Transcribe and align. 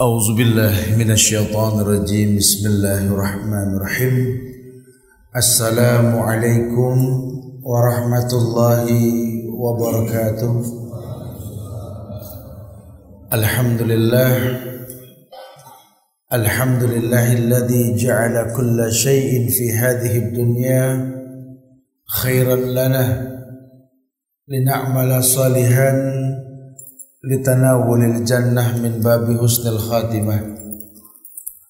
أعوذ 0.00 0.36
بالله 0.36 0.94
من 0.98 1.10
الشيطان 1.10 1.80
الرجيم. 1.80 2.36
بسم 2.36 2.66
الله 2.70 3.06
الرحمن 3.10 3.68
الرحيم. 3.76 4.16
السلام 5.36 6.18
عليكم 6.18 6.96
ورحمة 7.62 8.30
الله 8.32 8.86
وبركاته. 9.50 10.54
الحمد 13.32 13.82
لله. 13.82 14.60
الحمد 16.32 16.82
لله 16.82 17.32
الذي 17.32 17.96
جعل 17.96 18.54
كل 18.56 18.92
شيء 18.92 19.50
في 19.50 19.72
هذه 19.72 20.18
الدنيا 20.18 20.86
خيرا 22.22 22.56
لنا 22.56 23.06
لنعمل 24.48 25.24
صالحا 25.24 25.90
litanawulil 27.18 28.22
jannah 28.22 28.78
min 28.78 29.02
babi 29.02 29.34
husnil 29.34 29.74
khatimah 29.74 30.38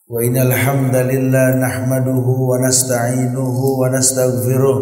wa 0.09 0.21
innal 0.21 0.53
hamdalillah 0.53 1.57
nahmaduhu 1.57 2.53
wa 2.53 2.61
nasta'inuhu 2.61 3.81
wa 3.81 3.89
nastaghfiruh 3.89 4.79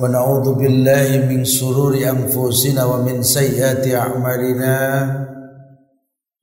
wa 0.00 0.08
na'udzu 0.08 0.56
billahi 0.56 1.28
min 1.28 1.44
sururi 1.44 2.08
anfusina 2.08 2.88
wa 2.88 3.04
min 3.04 3.20
sayyiati 3.20 3.92
a'malina 3.92 4.76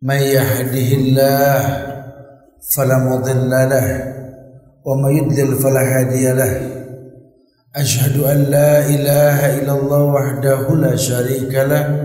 may 0.05 0.37
yahdihillah 0.37 1.85
فلا 2.65 2.97
مضل 2.97 3.49
له 3.49 3.87
ومن 4.85 5.11
يضلل 5.17 5.55
فلا 5.61 5.81
هادي 5.85 6.33
له. 6.33 6.53
أشهد 7.75 8.17
أن 8.25 8.37
لا 8.49 8.89
إله 8.89 9.61
إلا 9.61 9.73
الله 9.79 10.03
وحده 10.03 10.75
لا 10.75 10.95
شريك 10.97 11.53
له. 11.53 12.04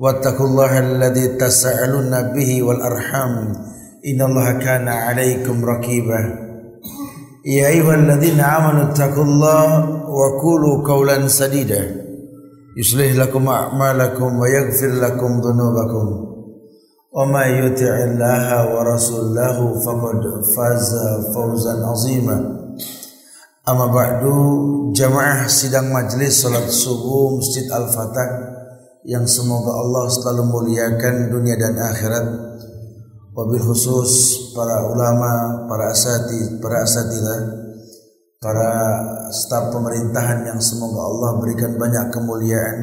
واتقوا 0.00 0.46
الله 0.46 0.78
الذي 0.78 1.26
تسألون 1.36 2.32
به 2.32 2.62
والأرحام. 2.62 3.34
إن 4.00 4.22
الله 4.22 4.52
كان 4.52 4.88
عليكم 4.88 5.64
رقيبا 5.64 6.20
يا 7.44 7.66
أيها 7.68 7.94
الذين 7.94 8.40
آمنوا 8.40 8.92
اتقوا 8.92 9.24
الله 9.24 9.68
وقولوا 10.08 10.88
قولا 10.88 11.28
سديدا. 11.28 11.82
يصلح 12.80 13.12
لكم 13.16 13.48
أعمالكم 13.48 14.38
ويغفر 14.38 14.88
لكم 14.88 15.30
ذنوبكم. 15.40 16.06
وما 17.16 17.44
يطع 17.44 17.94
الله 18.08 18.74
ورسوله 18.74 19.58
فقد 19.84 20.20
فاز 20.56 20.90
فوزا 21.34 21.74
عظيما. 21.86 22.38
أما 23.68 23.86
بعد 23.86 24.22
جماعة 24.96 25.44
sidang 25.46 25.92
majlis 25.92 26.40
salat 26.40 26.72
subuh 26.72 27.36
Masjid 27.36 27.68
Al-Fatah 27.68 28.49
yang 29.08 29.24
semoga 29.24 29.80
Allah 29.80 30.12
selalu 30.12 30.44
muliakan 30.44 31.32
dunia 31.32 31.56
dan 31.56 31.80
akhirat. 31.80 32.26
Wabil 33.32 33.62
khusus 33.62 34.10
para 34.52 34.84
ulama, 34.90 35.64
para 35.64 35.94
asati, 35.94 36.60
para 36.60 36.84
asatilah, 36.84 37.40
para 38.36 38.70
staf 39.32 39.72
pemerintahan 39.72 40.44
yang 40.44 40.60
semoga 40.60 41.08
Allah 41.08 41.30
berikan 41.40 41.80
banyak 41.80 42.12
kemuliaan. 42.12 42.76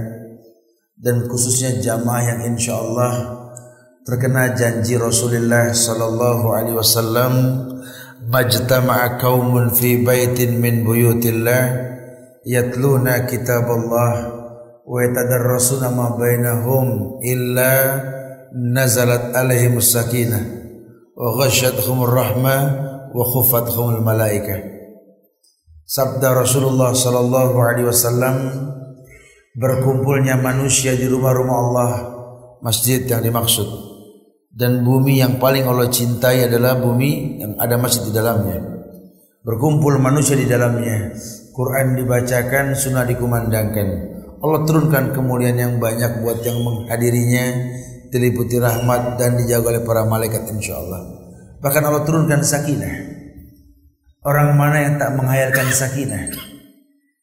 Dan 0.97 1.29
khususnya 1.29 1.77
jamaah 1.77 2.23
yang 2.25 2.41
insya 2.57 2.73
Allah 2.81 3.13
terkena 4.01 4.57
janji 4.57 4.97
Rasulullah 4.97 5.69
sallallahu 5.69 6.49
alaihi 6.57 6.73
wasallam 6.73 7.33
majtama'a 8.25 9.21
qaumun 9.21 9.69
fi 9.77 10.01
baitin 10.01 10.57
min 10.57 10.81
buyutillah 10.81 11.63
yatluna 12.47 13.29
kitab 13.29 13.69
Allah 13.69 14.36
wa 14.87 15.03
yatadarrasuna 15.03 15.91
ma 15.91 16.15
bainahum 16.15 17.19
illa 17.19 17.99
nazalat 18.55 19.35
alaihim 19.35 19.83
sakinah 19.83 20.39
wa 21.11 21.35
ghasyathumur 21.43 22.15
rahmah 22.15 22.61
wa 23.11 23.23
khufathumul 23.27 23.99
malaikah 23.99 24.63
sabda 25.83 26.31
Rasulullah 26.31 26.95
sallallahu 26.95 27.59
alaihi 27.59 27.91
wasallam 27.91 28.35
berkumpulnya 29.59 30.39
manusia 30.39 30.95
di 30.95 31.03
rumah-rumah 31.11 31.57
Allah 31.57 31.91
masjid 32.61 33.03
yang 33.07 33.23
dimaksud. 33.23 33.65
Dan 34.57 34.81
bumi 34.81 35.21
yang 35.21 35.37
paling 35.37 35.69
Allah 35.69 35.85
cintai 35.85 36.49
adalah 36.49 36.81
bumi 36.81 37.37
yang 37.45 37.61
ada 37.61 37.77
masjid 37.77 38.09
di 38.09 38.13
dalamnya. 38.13 38.57
Berkumpul 39.45 40.01
manusia 40.01 40.33
di 40.33 40.49
dalamnya. 40.49 41.13
Quran 41.53 41.93
dibacakan 41.93 42.73
sunnah 42.73 43.05
dikumandangkan 43.05 44.16
Allah 44.47 44.63
turunkan 44.63 45.11
kemuliaan 45.11 45.59
yang 45.59 45.73
banyak 45.77 46.23
buat 46.23 46.39
yang 46.47 46.63
menghadirinya 46.63 47.45
diliputi 48.07 48.55
rahmat 48.55 49.19
dan 49.19 49.35
dijaga 49.35 49.75
oleh 49.75 49.83
para 49.83 50.07
malaikat 50.07 50.47
insya 50.47 50.79
Allah 50.79 51.17
bahkan 51.61 51.83
Allah 51.85 52.05
turunkan 52.05 52.41
sakinah. 52.45 53.17
Orang 54.25 54.59
mana 54.59 54.83
yang 54.83 54.95
tak 54.99 55.15
menghayalkan 55.15 55.71
sakinah? 55.71 56.35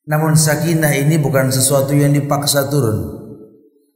Namun 0.09 0.37
sakinah 0.37 0.93
ini 0.97 1.21
bukan 1.21 1.53
sesuatu 1.53 1.93
yang 1.93 2.13
dipaksa 2.13 2.69
turun. 2.69 3.25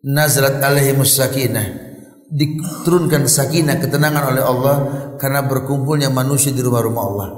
Nazrat 0.04 0.60
alaihimus 0.60 1.16
sakinah. 1.16 1.88
Diturunkan 2.28 3.24
sakinah 3.24 3.80
ketenangan 3.80 4.36
oleh 4.36 4.44
Allah 4.44 4.76
karena 5.16 5.40
berkumpulnya 5.48 6.12
manusia 6.12 6.52
di 6.52 6.60
rumah-rumah 6.60 7.02
Allah. 7.08 7.28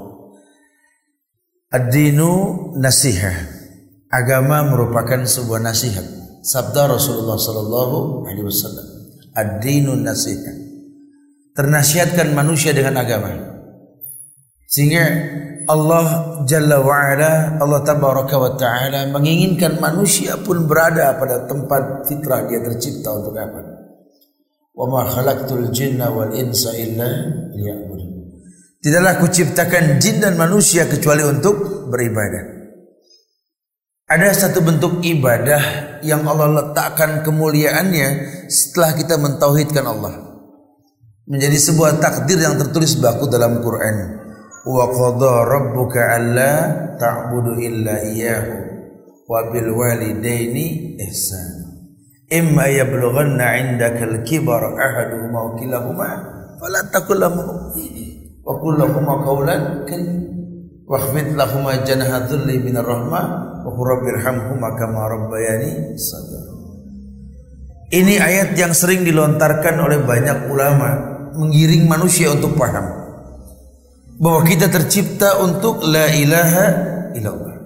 Ad-dinu 1.71 2.31
nasihah 2.75 3.60
Agama 4.11 4.67
merupakan 4.67 5.23
sebuah 5.23 5.63
nasihat. 5.63 6.03
Sabda 6.43 6.91
Rasulullah 6.91 7.39
sallallahu 7.39 8.27
alaihi 8.27 8.43
wasallam, 8.43 8.87
"Ad-dinun 9.31 10.03
nasihat." 10.03 10.57
Ternasihatkan 11.55 12.35
manusia 12.35 12.75
dengan 12.75 12.99
agama. 12.99 13.31
Sehingga 14.67 15.03
Allah 15.67 16.05
Jalla 16.43 16.83
wa 16.83 16.95
ala, 16.95 17.55
Allah 17.59 17.81
Tabaraka 17.87 18.35
wa 18.35 18.51
Ta'ala 18.59 19.07
menginginkan 19.07 19.79
manusia 19.79 20.35
pun 20.39 20.67
berada 20.67 21.15
pada 21.15 21.47
tempat 21.47 22.07
fitrah 22.07 22.47
dia 22.51 22.59
tercipta 22.59 23.15
untuk 23.15 23.35
apa? 23.35 23.63
Wa 24.75 24.85
ma 24.91 25.07
khalaqtul 25.07 25.71
jinna 25.71 26.11
wal 26.11 26.35
insa 26.35 26.75
illa 26.75 27.07
liya'budun. 27.55 28.11
Tidaklah 28.81 29.13
kuciptakan 29.21 30.01
jin 30.01 30.19
dan 30.19 30.35
manusia 30.35 30.89
kecuali 30.89 31.21
untuk 31.23 31.87
beribadah. 31.87 32.60
Ada 34.11 34.35
satu 34.35 34.59
bentuk 34.59 34.99
ibadah 35.07 35.63
yang 36.03 36.27
Allah 36.27 36.51
letakkan 36.51 37.23
kemuliaannya 37.23 38.09
setelah 38.51 38.91
kita 38.99 39.15
mentauhidkan 39.15 39.87
Allah. 39.87 40.35
Menjadi 41.31 41.55
sebuah 41.55 41.95
takdir 42.03 42.43
yang 42.43 42.59
tertulis 42.59 42.99
baku 42.99 43.31
dalam 43.31 43.63
Quran. 43.63 44.19
Wa 44.67 44.91
qadha 44.91 45.47
rabbuka 45.47 46.01
alla 46.11 46.51
ta'budu 46.99 47.55
illa 47.55 48.03
iyyahu 48.03 48.55
wa 49.31 49.47
bil 49.47 49.79
walidaini 49.79 50.99
ihsan. 51.07 51.71
Imma 52.27 52.67
yablughanna 52.67 53.63
'indaka 53.63 54.11
al-kibara 54.11 54.75
ahaduhuma 54.75 55.39
wa 55.39 55.51
kilahuma 55.55 56.09
fala 56.59 56.83
taqul 56.91 57.15
lahum 57.15 57.47
wa 58.43 58.53
qul 58.59 58.75
lahum 58.75 59.07
qawlan 59.23 59.87
karim. 59.87 60.19
Wakhfid 60.83 61.31
lahum 61.39 61.63
janaha 61.87 62.27
dhulli 62.27 62.59
minar 62.59 62.83
rahmah 62.83 63.50
Ini 67.91 68.23
ayat 68.23 68.55
yang 68.55 68.71
sering 68.71 69.03
dilontarkan 69.03 69.75
oleh 69.83 69.99
banyak 70.07 70.47
ulama 70.47 70.89
mengiring 71.35 71.91
manusia 71.91 72.31
untuk 72.31 72.55
paham 72.55 72.87
bahwa 74.21 74.41
kita 74.47 74.71
tercipta 74.71 75.41
untuk 75.43 75.83
la 75.83 76.07
ilaha 76.13 76.65
illallah. 77.17 77.57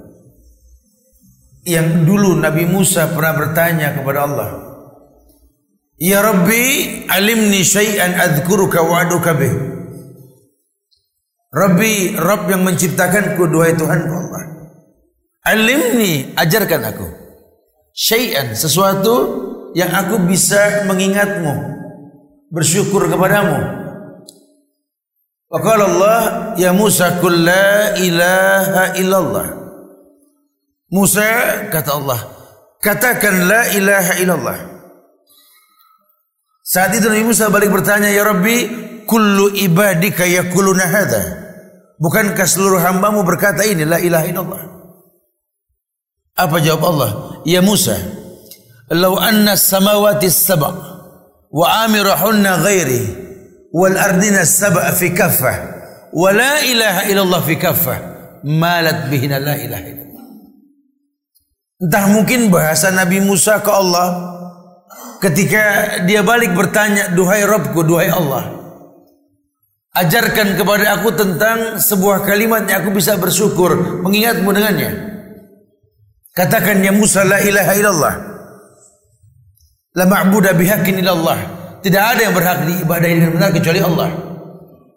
Yang 1.65 1.87
dulu 2.07 2.41
Nabi 2.41 2.63
Musa 2.65 3.11
pernah 3.11 3.37
bertanya 3.37 3.93
kepada 3.93 4.19
Allah, 4.25 4.49
"Ya 6.01 6.25
Rabbi, 6.25 7.05
alimni 7.09 7.61
syai'an 7.65 8.17
adzkuruka 8.17 8.81
wa 8.81 9.05
bih." 9.35 9.53
Rabbi, 11.55 12.17
Rabb 12.17 12.51
yang 12.51 12.67
menciptakanku, 12.67 13.47
duhai 13.47 13.77
Tuhan 13.77 14.01
Allah. 14.09 14.54
Alimni, 15.45 16.33
ajarkan 16.33 16.81
aku. 16.89 17.07
Syai'an, 17.93 18.57
sesuatu 18.57 19.13
yang 19.77 19.93
aku 19.93 20.25
bisa 20.25 20.89
mengingatmu. 20.89 21.53
Bersyukur 22.49 23.05
kepadamu. 23.05 23.85
Qala 25.55 25.83
Allah 25.87 26.21
ya 26.59 26.73
Musa 26.75 27.21
kul 27.21 27.45
la 27.45 27.93
ilaha 27.95 28.97
illallah. 28.97 29.47
Musa 30.89 31.23
kata 31.69 31.91
Allah, 31.93 32.19
katakan 32.81 33.47
la 33.47 33.61
ilaha 33.71 34.13
illallah. 34.19 34.57
Saat 36.65 36.97
itu 36.97 37.07
Nabi 37.07 37.23
Musa 37.23 37.53
balik 37.53 37.69
bertanya, 37.69 38.09
"Ya 38.09 38.25
Rabbi, 38.25 38.57
kullu 39.05 39.53
ibadika 39.53 40.25
yakuluna 40.25 40.89
hadha?" 40.89 41.23
Bukankah 42.01 42.43
seluruh 42.43 42.81
hambamu 42.81 43.23
berkata 43.23 43.63
ini 43.63 43.87
la 43.87 44.01
ilaha 44.01 44.25
illallah? 44.27 44.74
Apa 46.35 46.59
jawab 46.59 46.83
Allah? 46.91 47.11
Ya 47.47 47.63
Musa, 47.63 47.95
"Law 48.91 49.15
anna 49.15 49.55
samawati 49.55 50.27
as-sab' 50.27 50.67
wa 51.47 51.67
amirahunna 51.87 52.59
ghairi 52.59 53.03
wal 53.71 53.95
ardina 53.95 54.43
as-sab' 54.43 54.75
fi 54.99 55.15
kaffah 55.15 55.57
wa 56.11 56.29
la 56.35 56.59
ilaha 56.67 57.01
illallah 57.07 57.39
fi 57.39 57.55
kaffah 57.55 57.97
malat 58.43 59.07
bihina 59.07 59.39
la 59.39 59.55
ilaha 59.55 59.85
illallah." 59.87 60.25
Entah 61.79 62.05
mungkin 62.11 62.51
bahasa 62.51 62.91
Nabi 62.91 63.23
Musa 63.23 63.63
ke 63.63 63.71
Allah 63.71 64.35
ketika 65.23 65.63
dia 66.03 66.19
balik 66.19 66.51
bertanya, 66.51 67.15
"Duhai 67.15 67.47
Rabbku, 67.47 67.79
duhai 67.87 68.11
Allah, 68.11 68.65
Ajarkan 69.95 70.59
kepada 70.59 70.99
aku 70.99 71.15
tentang 71.15 71.79
sebuah 71.79 72.27
kalimat 72.27 72.67
yang 72.67 72.83
aku 72.83 72.99
bisa 72.99 73.15
bersyukur 73.15 74.03
mengingatmu 74.03 74.51
dengannya. 74.51 75.14
Katakan 76.35 76.83
ya 76.83 76.91
Musa 76.91 77.23
la 77.23 77.39
ilaha 77.39 77.73
illallah. 77.79 78.15
La 79.95 80.03
ma'budu 80.03 80.51
bihaqqin 80.51 80.99
illallah. 80.99 81.39
Tidak 81.79 82.03
ada 82.03 82.27
yang 82.27 82.35
berhak 82.35 82.67
diibadahi 82.67 83.13
dengan 83.15 83.31
benar 83.39 83.49
kecuali 83.55 83.79
Allah. 83.79 84.09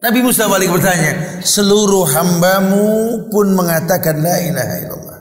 Nabi 0.03 0.19
Musa 0.23 0.51
balik 0.51 0.75
bertanya, 0.75 1.43
seluruh 1.47 2.11
hambamu 2.11 3.31
pun 3.31 3.55
mengatakan 3.55 4.19
la 4.19 4.37
ilaha 4.43 4.75
illallah. 4.83 5.19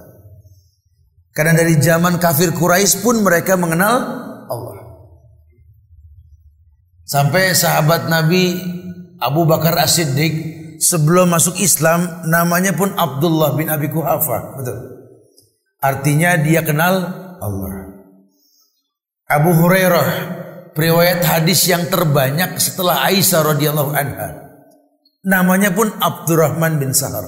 Karena 1.37 1.53
dari 1.53 1.77
zaman 1.77 2.17
kafir 2.17 2.49
Quraisy 2.49 3.05
pun 3.05 3.21
mereka 3.21 3.53
mengenal 3.53 3.95
Allah. 4.49 4.77
Sampai 7.05 7.53
sahabat 7.53 8.09
Nabi 8.09 8.57
Abu 9.21 9.45
Bakar 9.45 9.77
As-Siddiq 9.77 10.33
sebelum 10.81 11.29
masuk 11.29 11.61
Islam 11.61 12.25
namanya 12.25 12.73
pun 12.73 12.89
Abdullah 12.89 13.53
bin 13.53 13.69
Abi 13.69 13.85
Kuhafa. 13.93 14.57
Betul. 14.57 14.97
Artinya 15.77 16.41
dia 16.41 16.65
kenal 16.65 16.95
Allah. 17.37 17.93
Abu 19.27 19.51
Hurairah 19.53 20.07
periwayat 20.73 21.21
hadis 21.25 21.67
yang 21.69 21.85
terbanyak 21.91 22.57
setelah 22.57 23.05
Aisyah 23.05 23.41
radhiyallahu 23.53 23.91
anha. 23.93 24.29
Namanya 25.27 25.75
pun 25.75 25.91
Abdurrahman 25.91 26.79
bin 26.79 26.95
Sahar. 26.95 27.27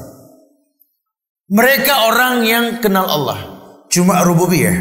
Mereka 1.50 2.14
orang 2.14 2.46
yang 2.46 2.66
kenal 2.78 3.10
Allah, 3.10 3.40
cuma 3.90 4.22
rububiyah. 4.22 4.78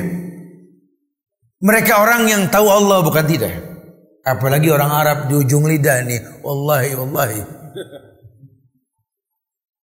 Mereka 1.58 1.92
orang 1.98 2.28
yang 2.28 2.42
tahu 2.52 2.68
Allah 2.70 3.02
bukan 3.02 3.26
tidak. 3.26 3.50
Apalagi 4.22 4.68
orang 4.70 4.92
Arab 4.92 5.18
di 5.26 5.34
ujung 5.34 5.64
lidah 5.66 6.04
nih. 6.04 6.44
Wallahi, 6.44 6.92
wallahi. 6.94 7.40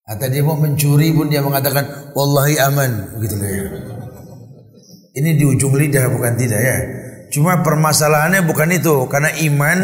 Atau 0.05 0.29
dia 0.29 0.45
mau 0.45 0.61
mencuri 0.61 1.17
pun 1.17 1.33
dia 1.33 1.41
mengatakan 1.41 2.13
wallahi 2.13 2.61
aman 2.61 3.17
begitu 3.17 3.41
ya. 3.41 3.65
Ini 5.17 5.31
di 5.33 5.45
ujung 5.49 5.73
lidah 5.73 6.13
bukan 6.13 6.37
tidak 6.37 6.61
ya. 6.61 6.77
Cuma 7.33 7.65
permasalahannya 7.65 8.45
bukan 8.45 8.69
itu 8.77 9.09
karena 9.09 9.33
iman 9.49 9.79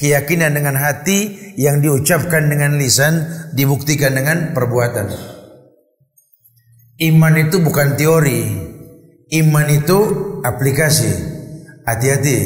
keyakinan 0.00 0.56
dengan 0.56 0.78
hati 0.80 1.52
yang 1.60 1.84
diucapkan 1.84 2.48
dengan 2.48 2.80
lisan 2.80 3.28
dibuktikan 3.52 4.16
dengan 4.16 4.56
perbuatan. 4.56 5.12
Iman 6.98 7.34
itu 7.36 7.60
bukan 7.60 7.94
teori. 8.00 8.40
Iman 9.36 9.68
itu 9.68 9.98
aplikasi. 10.40 11.12
Hati-hati. 11.84 12.38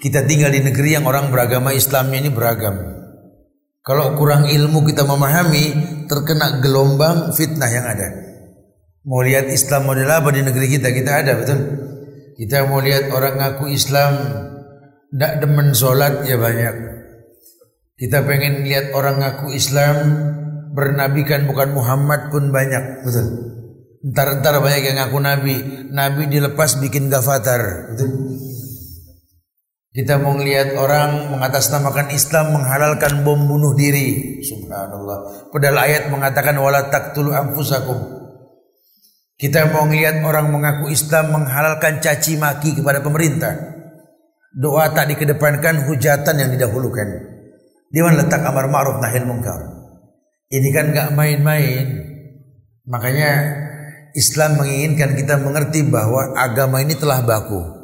Kita 0.00 0.24
tinggal 0.24 0.56
di 0.56 0.64
negeri 0.64 0.96
yang 0.96 1.04
orang 1.04 1.28
beragama 1.28 1.76
Islamnya 1.76 2.24
ini 2.24 2.30
beragam. 2.32 2.95
Kalau 3.86 4.18
kurang 4.18 4.50
ilmu 4.50 4.82
kita 4.82 5.06
memahami, 5.06 5.64
terkena 6.10 6.58
gelombang 6.58 7.30
fitnah 7.30 7.70
yang 7.70 7.86
ada. 7.86 8.10
Mau 9.06 9.22
lihat 9.22 9.46
Islam 9.46 9.86
model 9.86 10.10
apa 10.10 10.34
di 10.34 10.42
negeri 10.42 10.66
kita? 10.74 10.90
Kita 10.90 11.22
ada, 11.22 11.38
betul? 11.38 11.58
Kita 12.34 12.66
mau 12.66 12.82
lihat 12.82 13.14
orang 13.14 13.38
ngaku 13.38 13.70
Islam, 13.70 14.12
tidak 15.14 15.32
demen 15.38 15.70
sholat 15.70 16.26
ya 16.26 16.34
banyak. 16.34 16.74
Kita 17.94 18.26
pengen 18.26 18.66
lihat 18.66 18.90
orang 18.90 19.22
ngaku 19.22 19.54
Islam, 19.54 19.96
bernabikan 20.74 21.46
bukan 21.46 21.70
Muhammad 21.70 22.34
pun 22.34 22.50
banyak, 22.50 23.06
betul? 23.06 23.26
Ntar-ntar 24.02 24.58
banyak 24.66 24.82
yang 24.82 24.98
ngaku 24.98 25.18
Nabi, 25.22 25.56
Nabi 25.94 26.26
dilepas 26.26 26.82
bikin 26.82 27.06
gafatar, 27.06 27.94
betul? 27.94 28.10
Kita 29.96 30.20
mau 30.20 30.36
lihat 30.36 30.76
orang 30.76 31.32
mengatasnamakan 31.32 32.12
Islam 32.12 32.52
menghalalkan 32.52 33.24
bom 33.24 33.40
bunuh 33.48 33.72
diri. 33.72 34.44
Subhanallah. 34.44 35.48
Padahal 35.48 35.88
ayat 35.88 36.12
mengatakan 36.12 36.52
wala 36.60 36.92
taqtulu 36.92 37.32
anfusakum. 37.32 37.96
Kita 39.40 39.72
mau 39.72 39.88
lihat 39.88 40.20
orang 40.20 40.52
mengaku 40.52 40.92
Islam 40.92 41.32
menghalalkan 41.32 42.04
caci 42.04 42.36
maki 42.36 42.76
kepada 42.76 43.00
pemerintah. 43.00 43.56
Doa 44.52 44.92
tak 44.92 45.16
dikedepankan, 45.16 45.88
hujatan 45.88 46.44
yang 46.44 46.52
didahulukan. 46.52 47.08
Di 47.88 48.04
mana 48.04 48.20
letak 48.20 48.44
amar 48.44 48.68
ma'ruf 48.68 49.00
nahi 49.00 49.24
munkar? 49.24 49.64
Ini 50.52 50.76
kan 50.76 50.92
gak 50.92 51.16
main-main. 51.16 52.04
Makanya 52.84 53.32
Islam 54.12 54.60
menginginkan 54.60 55.16
kita 55.16 55.40
mengerti 55.40 55.88
bahwa 55.88 56.36
agama 56.36 56.84
ini 56.84 56.92
telah 57.00 57.24
baku 57.24 57.75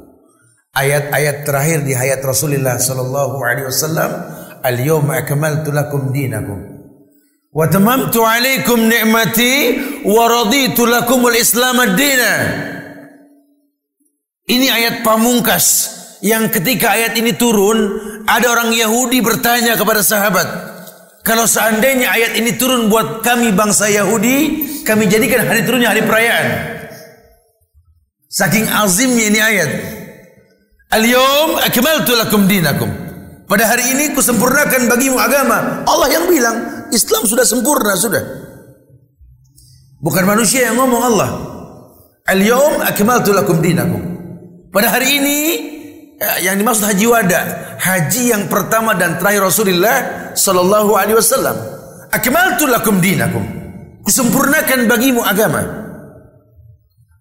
ayat-ayat 0.72 1.44
terakhir 1.44 1.84
di 1.84 1.92
hayat 1.92 2.24
Rasulullah 2.24 2.80
sallallahu 2.80 3.36
alaihi 3.44 3.68
wasallam 3.68 4.10
al-yawma 4.64 5.20
akmaltu 5.20 5.68
lakum 5.68 6.08
dinakum 6.10 6.64
wa 7.52 7.68
tamamtu 7.68 8.24
alaikum 8.24 8.88
ni'mati 8.88 9.54
wa 10.08 10.24
raditu 10.28 10.88
lakum 10.88 11.20
al-islam 11.28 11.76
ad-dina. 11.80 12.34
Ini 14.42 14.66
ayat 14.68 14.94
pamungkas. 15.06 16.00
Yang 16.22 16.58
ketika 16.58 16.94
ayat 16.94 17.18
ini 17.18 17.34
turun 17.34 17.98
ada 18.30 18.46
orang 18.54 18.70
Yahudi 18.70 19.18
bertanya 19.18 19.74
kepada 19.74 20.06
sahabat 20.06 20.46
kalau 21.26 21.50
seandainya 21.50 22.06
ayat 22.06 22.38
ini 22.38 22.54
turun 22.54 22.86
buat 22.86 23.26
kami 23.26 23.50
bangsa 23.50 23.90
Yahudi 23.90 24.38
kami 24.86 25.10
jadikan 25.10 25.42
hari 25.42 25.66
turunnya 25.66 25.90
hari 25.90 26.06
perayaan. 26.06 26.46
Saking 28.30 28.70
azimnya 28.70 29.24
ini 29.34 29.40
ayat 29.42 29.70
Al-yawm 30.92 31.56
akmaltu 31.56 32.12
lakum 32.12 32.44
dinakum. 32.44 32.92
Pada 33.48 33.64
hari 33.64 33.96
ini 33.96 34.12
kusempurnakan 34.12 34.92
bagimu 34.92 35.16
agama. 35.16 35.88
Allah 35.88 36.08
yang 36.12 36.28
bilang, 36.28 36.88
Islam 36.92 37.24
sudah 37.24 37.48
sempurna 37.48 37.96
sudah. 37.96 38.20
Bukan 40.04 40.24
manusia 40.28 40.68
yang 40.68 40.76
ngomong 40.76 41.00
Allah. 41.00 41.30
Al-yawm 42.28 42.84
akmaltu 42.84 43.32
lakum 43.32 43.64
dinakum. 43.64 44.04
Pada 44.68 44.92
hari 44.92 45.16
ini 45.16 45.38
ya, 46.20 46.52
yang 46.52 46.60
dimaksud 46.60 46.84
haji 46.84 47.06
wada, 47.08 47.40
haji 47.80 48.32
yang 48.32 48.48
pertama 48.52 48.92
dan 48.92 49.16
terakhir 49.16 49.48
Rasulullah 49.48 49.96
sallallahu 50.36 50.92
alaihi 50.92 51.16
wasallam. 51.16 51.56
Akmaltu 52.12 52.68
lakum 52.68 53.00
dinakum. 53.00 53.40
Kusempurnakan 54.04 54.84
bagimu 54.88 55.24
agama. 55.24 55.64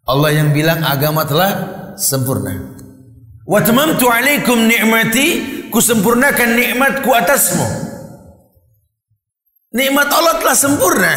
Allah 0.04 0.32
yang 0.36 0.51
bilang 0.51 0.84
agama 0.84 1.24
telah 1.24 1.51
sempurna. 1.96 2.80
Wa 3.51 3.60
tamamtu 3.60 4.08
alaikum 4.08 4.63
ni'mati 4.63 5.27
kusempurnakan 5.67 6.55
nikmatku 6.55 7.12
atasmu. 7.12 7.67
Nikmat 9.75 10.08
Allah 10.08 10.39
telah 10.39 10.55
sempurna. 10.55 11.13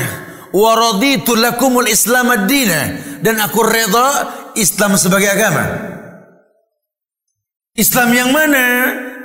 Wa 0.51 0.75
raditu 0.75 1.39
lakumul 1.39 1.87
Islam 1.87 2.35
ad-dina 2.35 2.99
dan 3.23 3.39
aku 3.39 3.63
reda 3.63 4.35
Islam 4.59 4.99
sebagai 4.99 5.31
agama. 5.31 5.63
Islam 7.79 8.11
yang 8.15 8.31
mana? 8.35 8.67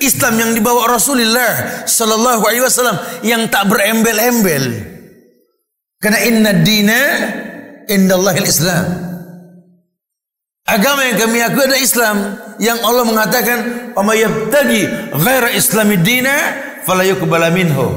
Islam 0.01 0.37
yang 0.37 0.51
dibawa 0.53 0.89
Rasulullah 0.89 1.85
sallallahu 1.85 2.45
alaihi 2.45 2.65
wasallam 2.65 2.97
yang 3.25 3.45
tak 3.49 3.69
berembel-embel. 3.69 4.85
Karena 5.97 6.19
inna 6.29 6.51
dina 6.61 7.01
indallahil 7.89 8.45
Islam. 8.45 9.08
Agama 10.69 11.01
yang 11.01 11.17
kami 11.17 11.41
akui 11.41 11.65
adalah 11.65 11.81
Islam 11.81 12.17
yang 12.61 12.77
Allah 12.85 13.01
mengatakan 13.01 13.57
"Wa 13.97 14.13
yabtagi 14.13 15.09
ghaira 15.17 15.49
islami 15.57 15.97
dina 15.97 16.35
fala 16.85 17.01
yuqbala 17.01 17.49
minhu 17.49 17.87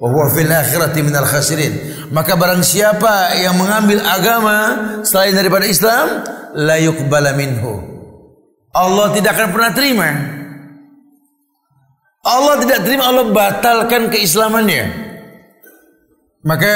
wa 0.00 0.06
huwa 0.08 0.32
fil 0.32 0.48
akhirati 0.48 1.04
minal 1.04 1.28
khasirin." 1.28 1.76
Maka 2.08 2.32
barang 2.40 2.64
siapa 2.64 3.36
yang 3.36 3.60
mengambil 3.60 4.00
agama 4.00 4.56
selain 5.04 5.36
daripada 5.36 5.68
Islam 5.68 6.24
la 6.56 6.80
yuqbala 6.80 7.36
minhu. 7.36 7.84
Allah 8.72 9.12
tidak 9.12 9.36
akan 9.36 9.48
pernah 9.52 9.72
terima. 9.76 10.08
Allah 12.24 12.54
tidak 12.64 12.80
terima 12.88 13.12
Allah 13.12 13.28
batalkan 13.28 14.08
keislamannya. 14.08 15.04
Maka 16.46 16.72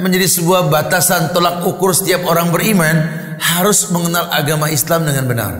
menjadi 0.00 0.30
sebuah 0.30 0.72
batasan 0.72 1.34
tolak 1.34 1.66
ukur 1.66 1.90
setiap 1.92 2.24
orang 2.24 2.54
beriman 2.54 3.27
harus 3.38 3.88
mengenal 3.94 4.28
agama 4.34 4.68
Islam 4.68 5.06
dengan 5.06 5.24
benar. 5.26 5.52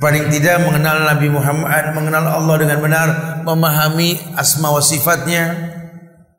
Paling 0.00 0.32
tidak 0.32 0.64
mengenal 0.64 1.04
Nabi 1.12 1.28
Muhammad, 1.28 1.92
mengenal 1.92 2.24
Allah 2.24 2.56
dengan 2.56 2.78
benar, 2.80 3.08
memahami 3.44 4.16
asma 4.32 4.72
wa 4.72 4.80
sifatnya, 4.80 5.52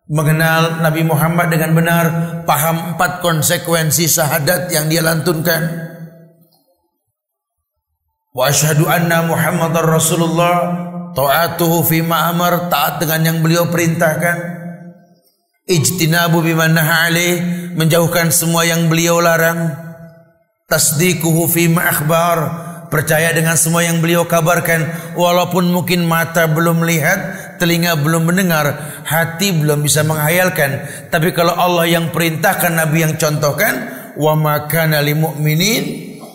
mengenal 0.10 0.82
Nabi 0.82 1.06
Muhammad 1.06 1.53
dengan 1.53 1.77
benar, 1.77 2.06
paham 2.44 2.96
empat 2.96 3.22
konsekuensi 3.22 4.10
syahadat 4.10 4.74
yang 4.74 4.89
dia 4.89 5.06
lantunkan. 5.06 5.62
Wa 8.34 8.50
asyhadu 8.50 8.89
anna 8.89 9.30
Muhammadar 9.30 9.86
Rasulullah, 9.86 10.58
taatuhu 11.13 11.86
fi 11.86 12.01
ma'amar, 12.01 12.65
taat 12.65 12.98
dengan 12.98 13.30
yang 13.30 13.38
beliau 13.46 13.70
perintahkan 13.70 14.62
ijtinabu 15.70 16.41
biman 16.41 16.75
alaih 16.75 17.39
menjauhkan 17.77 18.34
semua 18.34 18.65
yang 18.65 18.89
beliau 18.89 19.22
larang 19.22 19.90
tasdiquhu 20.72 21.51
fi 21.51 21.68
akhbar. 21.68 22.72
Percaya 22.92 23.32
dengan 23.32 23.56
semua 23.56 23.84
yang 23.84 24.00
beliau 24.00 24.28
kabarkan. 24.28 25.16
Walaupun 25.16 25.68
mungkin 25.72 26.08
mata 26.08 26.48
belum 26.48 26.84
melihat 26.84 27.20
telinga 27.60 27.94
belum 28.00 28.32
mendengar 28.32 28.74
hati 29.06 29.54
belum 29.54 29.86
bisa 29.86 30.01
menghayalkan. 30.01 30.88
Tapi 31.12 31.30
kalau 31.36 31.56
Allah 31.56 31.88
yang 31.88 32.10
perintahkan 32.10 32.74
nabi 32.74 33.06
yang 33.06 33.16
contohkan 33.16 33.88
wa 34.18 34.36
ma 34.36 34.68
kana 34.68 35.00
lil 35.00 35.24
mu'minin 35.24 35.84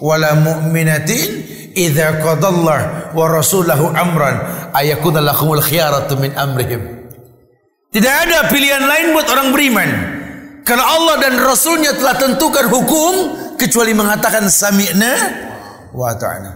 wala 0.00 0.32
mu'minatin 0.38 1.44
idza 1.76 2.24
qadallahu 2.24 3.12
wa 3.12 3.24
rasulahu 3.28 3.92
amran 3.92 4.40
ayakuna 4.72 5.20
lahumul 5.20 5.60
khiyaratu 5.60 6.16
min 6.16 6.32
amrihim. 6.32 7.10
Tidak 7.92 8.14
ada 8.28 8.48
pilihan 8.52 8.84
lain 8.84 9.16
buat 9.16 9.28
orang 9.28 9.48
beriman. 9.52 9.90
Kalau 10.66 10.82
Allah 10.82 11.16
dan 11.22 11.38
Rasulnya 11.38 11.94
telah 11.94 12.18
tentukan 12.18 12.66
hukum 12.66 13.14
kecuali 13.56 13.92
mengatakan 13.96 14.46
sami'na 14.46 15.12
wa 15.92 16.12
ta'na. 16.14 16.52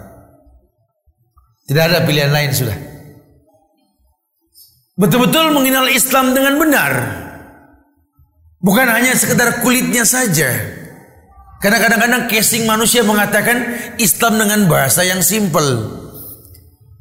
Tidak 1.67 1.85
ada 1.87 2.03
pilihan 2.05 2.31
lain 2.31 2.51
sudah. 2.51 2.77
Betul-betul 5.01 5.57
mengenal 5.57 5.89
Islam 5.89 6.37
dengan 6.37 6.61
benar. 6.61 6.93
Bukan 8.61 8.85
hanya 8.85 9.17
sekedar 9.17 9.65
kulitnya 9.65 10.05
saja. 10.05 10.51
Karena 11.61 11.77
kadang-kadang 11.81 12.29
casing 12.29 12.65
manusia 12.65 13.05
mengatakan 13.05 13.65
Islam 14.01 14.41
dengan 14.41 14.69
bahasa 14.69 15.05
yang 15.05 15.25
simple. 15.25 16.01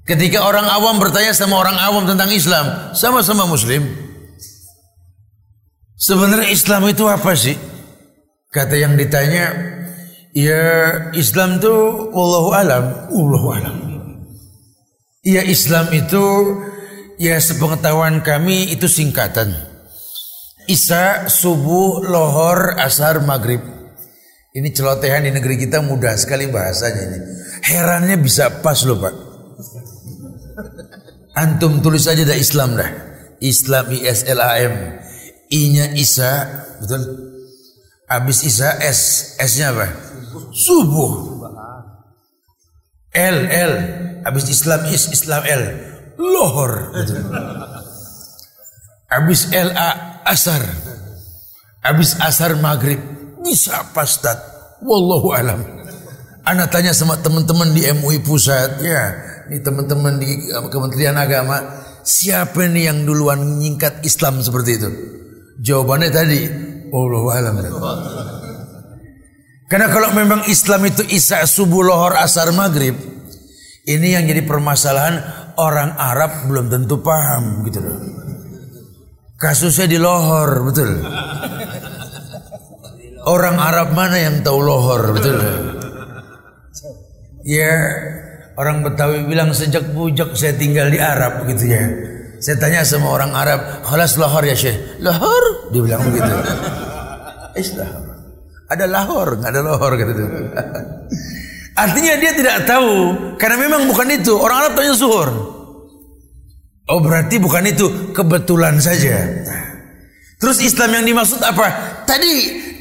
Ketika 0.08 0.44
orang 0.44 0.68
awam 0.68 1.00
bertanya 1.00 1.32
sama 1.32 1.60
orang 1.60 1.76
awam 1.80 2.08
tentang 2.08 2.32
Islam, 2.32 2.96
sama-sama 2.96 3.48
muslim. 3.48 3.88
Sebenarnya 6.00 6.50
Islam 6.52 6.88
itu 6.88 7.04
apa 7.08 7.36
sih? 7.36 7.56
Kata 8.50 8.74
yang 8.80 8.96
ditanya, 8.98 9.79
ya 10.34 10.66
Islam 11.14 11.58
itu 11.58 11.76
wallahu 12.14 12.50
alam, 12.54 12.86
wallahu 13.14 13.48
alam. 13.54 13.78
Ya 15.26 15.44
Islam 15.44 15.92
itu 15.92 16.26
ya 17.20 17.36
sepengetahuan 17.38 18.24
kami 18.24 18.72
itu 18.72 18.88
singkatan. 18.88 19.52
Isya, 20.70 21.26
subuh, 21.28 22.06
lohor, 22.06 22.78
asar, 22.78 23.26
maghrib. 23.26 23.60
Ini 24.54 24.70
celotehan 24.70 25.26
di 25.26 25.32
negeri 25.34 25.58
kita 25.58 25.82
mudah 25.82 26.14
sekali 26.18 26.46
bahasanya 26.50 27.02
ini. 27.10 27.20
Herannya 27.66 28.18
bisa 28.22 28.62
pas 28.62 28.82
loh 28.86 28.98
pak. 29.02 29.16
Antum 31.38 31.82
tulis 31.82 32.06
aja 32.06 32.22
dah 32.26 32.38
Islam 32.38 32.78
dah. 32.78 32.90
Islam 33.40 33.86
I 33.94 34.00
S 34.06 34.26
L 34.30 34.40
A 34.42 34.52
M. 34.62 34.76
I-nya 35.50 35.90
Isa, 35.98 36.46
betul? 36.78 37.02
Habis 38.06 38.46
Isa 38.46 38.78
S, 38.82 39.34
S-nya 39.38 39.74
apa? 39.74 40.09
Subuh. 40.54 41.12
L, 43.14 43.38
L. 43.50 43.74
Habis 44.24 44.46
Islam 44.54 44.82
is, 44.92 45.10
Islam 45.10 45.44
L. 45.48 45.64
Lohor. 46.20 46.94
Habis 49.10 49.50
L, 49.56 49.70
A, 49.74 50.22
Asar. 50.28 50.62
Habis 51.82 52.20
Asar 52.22 52.54
Maghrib. 52.60 53.00
Bisa 53.42 53.82
pastat. 53.96 54.38
Wallahu 54.84 55.32
alam. 55.36 55.60
Anak 56.48 56.72
tanya 56.72 56.96
sama 56.96 57.20
teman-teman 57.20 57.76
di 57.76 57.84
MUI 57.94 58.24
pusat, 58.24 58.80
ya, 58.82 59.04
ini 59.52 59.60
teman-teman 59.60 60.18
di 60.18 60.50
Kementerian 60.72 61.14
Agama, 61.20 61.62
siapa 62.02 62.66
nih 62.66 62.90
yang 62.90 63.06
duluan 63.06 63.60
nyingkat 63.60 64.02
Islam 64.08 64.40
seperti 64.42 64.82
itu? 64.82 64.90
Jawabannya 65.60 66.10
tadi 66.10 66.42
Allah 66.90 67.24
alam. 67.38 67.56
Karena 69.70 69.88
kalau 69.94 70.10
memang 70.18 70.50
Islam 70.50 70.82
itu 70.90 71.06
isya 71.06 71.46
subuh 71.46 71.86
lohor 71.86 72.18
asar 72.18 72.50
maghrib, 72.50 72.98
ini 73.86 74.18
yang 74.18 74.26
jadi 74.26 74.42
permasalahan 74.42 75.22
orang 75.62 75.94
Arab 75.94 76.50
belum 76.50 76.74
tentu 76.74 77.06
paham 77.06 77.62
gitu 77.70 77.78
loh. 77.78 77.98
Kasusnya 79.38 79.86
di 79.86 80.02
lohor 80.02 80.66
betul. 80.66 81.06
Orang 83.30 83.62
Arab 83.62 83.94
mana 83.94 84.18
yang 84.18 84.42
tahu 84.42 84.58
lohor 84.58 85.14
betul? 85.14 85.38
Ya 87.46 87.78
orang 88.58 88.84
Betawi 88.84 89.24
bilang 89.24 89.56
sejak 89.56 89.96
bujak 89.96 90.36
saya 90.36 90.58
tinggal 90.58 90.90
di 90.90 90.98
Arab 90.98 91.46
gitu 91.46 91.70
ya. 91.70 91.86
Saya 92.42 92.58
tanya 92.58 92.82
sama 92.88 93.12
orang 93.12 93.32
Arab, 93.38 93.86
"Khalas 93.86 94.18
lahor 94.18 94.44
ya 94.44 94.56
Syekh?" 94.56 95.00
"Lahor?" 95.04 95.72
Dia 95.72 95.82
bilang 95.84 96.02
begitu. 96.10 96.34
Islah. 97.56 98.09
Ada 98.70 98.86
lahor, 98.86 99.42
nggak 99.42 99.50
ada 99.50 99.62
lahor 99.66 99.92
kata 99.98 100.12
dia. 100.14 100.30
Artinya 101.84 102.14
dia 102.22 102.32
tidak 102.38 102.70
tahu 102.70 102.92
karena 103.42 103.58
memang 103.66 103.90
bukan 103.90 104.08
itu. 104.14 104.38
Orang 104.38 104.62
Arab 104.62 104.78
tanya 104.78 104.94
zuhur. 104.94 105.30
Oh 106.90 107.00
berarti 107.02 107.42
bukan 107.42 107.66
itu, 107.66 108.14
kebetulan 108.14 108.78
saja. 108.82 109.46
Terus 110.40 110.62
Islam 110.62 111.02
yang 111.02 111.06
dimaksud 111.06 111.42
apa? 111.42 111.68
Tadi 112.06 112.34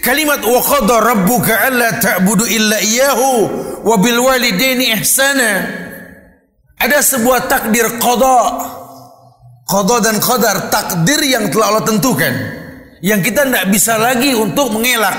kalimat 0.04 0.40
wa 0.44 0.60
qada 0.60 0.96
rabbuka 1.00 1.52
alla 1.68 1.96
ta'budu 1.96 2.44
illa 2.48 2.78
iyyahu 2.80 3.30
wa 3.84 3.96
bil 4.00 4.18
walidaini 4.20 4.92
ihsana. 4.98 5.52
Ada 6.78 7.02
sebuah 7.02 7.50
takdir 7.50 7.98
qada 7.98 8.38
Qadha 9.68 10.00
dan 10.00 10.16
qadar 10.16 10.72
takdir 10.72 11.20
yang 11.28 11.52
telah 11.52 11.76
Allah 11.76 11.84
tentukan 11.84 12.32
yang 13.04 13.20
kita 13.20 13.44
tidak 13.44 13.68
bisa 13.68 14.00
lagi 14.00 14.32
untuk 14.32 14.72
mengelak. 14.72 15.12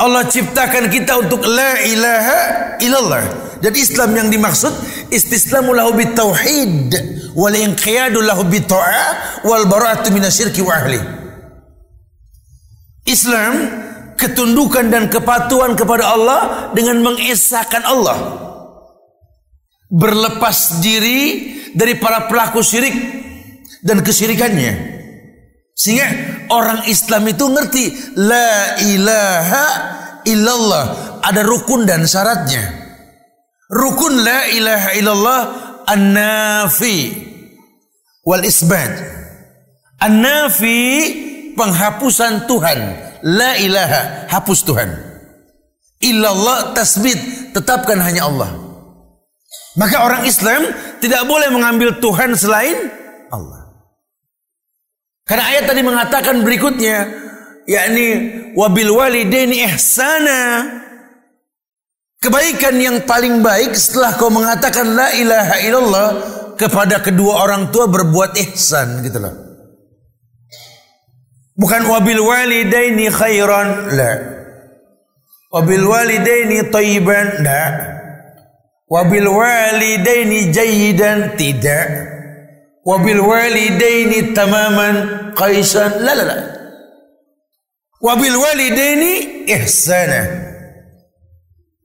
Allah 0.00 0.24
ciptakan 0.24 0.88
kita 0.88 1.20
untuk 1.20 1.44
la 1.44 1.76
ilaha 1.84 2.38
illallah. 2.80 3.24
Jadi 3.60 3.78
Islam 3.84 4.16
yang 4.16 4.28
dimaksud 4.32 4.72
istislamu 5.12 5.76
lahu 5.76 5.92
bitauhid 5.92 6.96
wal 7.36 7.52
inqiyadu 7.52 8.24
lahu 8.24 8.48
bitta'ah 8.48 9.44
wal 9.44 9.68
bara'atu 9.68 10.08
minasyirki 10.08 10.64
wa 10.64 10.72
ahli. 10.72 11.00
Islam 13.04 13.52
ketundukan 14.16 14.88
dan 14.88 15.12
kepatuhan 15.12 15.76
kepada 15.76 16.16
Allah 16.16 16.40
dengan 16.72 17.04
mengesahkan 17.04 17.84
Allah. 17.84 18.18
Berlepas 19.92 20.80
diri 20.80 21.20
dari 21.76 22.00
para 22.00 22.24
pelaku 22.24 22.64
syirik 22.64 22.96
dan 23.84 24.00
kesyirikannya. 24.00 24.99
Sehingga 25.80 26.08
orang 26.52 26.84
Islam 26.92 27.24
itu 27.24 27.48
ngerti 27.48 27.84
la 28.20 28.76
ilaha 28.84 29.66
illallah 30.28 30.84
ada 31.24 31.40
rukun 31.40 31.88
dan 31.88 32.04
syaratnya. 32.04 32.60
Rukun 33.72 34.20
la 34.20 34.44
ilaha 34.52 34.88
illallah 34.92 35.40
an-nafi 35.88 36.98
wal 38.28 38.44
isbat. 38.44 38.92
An-nafi 40.04 40.76
penghapusan 41.56 42.44
Tuhan. 42.44 42.78
La 43.24 43.56
ilaha 43.56 44.28
hapus 44.28 44.60
Tuhan. 44.68 44.90
Illallah 46.00 46.76
tasbit 46.76 47.52
tetapkan 47.56 48.00
hanya 48.04 48.28
Allah. 48.28 48.52
Maka 49.80 49.96
orang 50.04 50.28
Islam 50.28 50.60
tidak 51.00 51.24
boleh 51.24 51.48
mengambil 51.48 51.96
Tuhan 52.00 52.36
selain. 52.36 53.00
Karena 55.30 55.46
ayat 55.46 55.70
tadi 55.70 55.86
mengatakan 55.86 56.42
berikutnya, 56.42 57.06
yakni 57.62 58.06
wabil 58.58 58.90
walidaini 58.90 59.62
ihsana. 59.62 60.66
Kebaikan 62.18 62.74
yang 62.82 63.06
paling 63.06 63.38
baik 63.38 63.78
setelah 63.78 64.18
kau 64.18 64.26
mengatakan 64.26 64.90
la 64.90 65.14
ilaha 65.14 65.56
illallah 65.62 66.08
kepada 66.58 66.98
kedua 66.98 67.46
orang 67.46 67.70
tua 67.70 67.86
berbuat 67.86 68.34
ihsan 68.42 69.06
gitu 69.06 69.22
loh. 69.22 69.30
Bukan 71.54 71.86
wabil 71.86 72.18
walidaini 72.18 73.06
khairan, 73.06 73.94
la. 73.94 74.12
Wabil 75.54 75.86
walidaini 75.86 76.74
tayyiban, 76.74 77.46
la. 77.46 77.62
Wabil 78.90 79.30
walidaini 79.30 80.50
jayidan 80.50 81.38
tidak. 81.38 82.09
Wabil 82.90 83.22
walidaini 83.22 84.34
tamaman 84.34 84.94
qaisan. 85.38 86.02
La 86.02 86.12
la 86.18 86.24
la. 86.26 86.36
Wabil 88.02 88.34
walidaini 88.34 89.46
ihsana. 89.46 90.50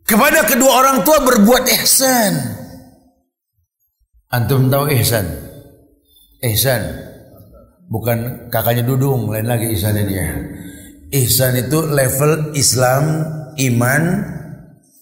Kepada 0.02 0.42
kedua 0.50 0.82
orang 0.82 1.06
tua 1.06 1.22
berbuat 1.22 1.70
ihsan. 1.78 2.34
Antum 4.34 4.74
tahu 4.74 4.90
ihsan? 4.98 5.26
Ihsan 6.42 6.82
bukan 7.90 8.50
kakaknya 8.50 8.86
Dudung, 8.86 9.30
lain 9.30 9.46
lagi 9.46 9.78
ihsannya 9.78 10.04
dia. 10.10 10.30
Ihsan 11.14 11.58
itu 11.58 11.86
level 11.86 12.58
Islam, 12.58 13.04
iman, 13.58 14.04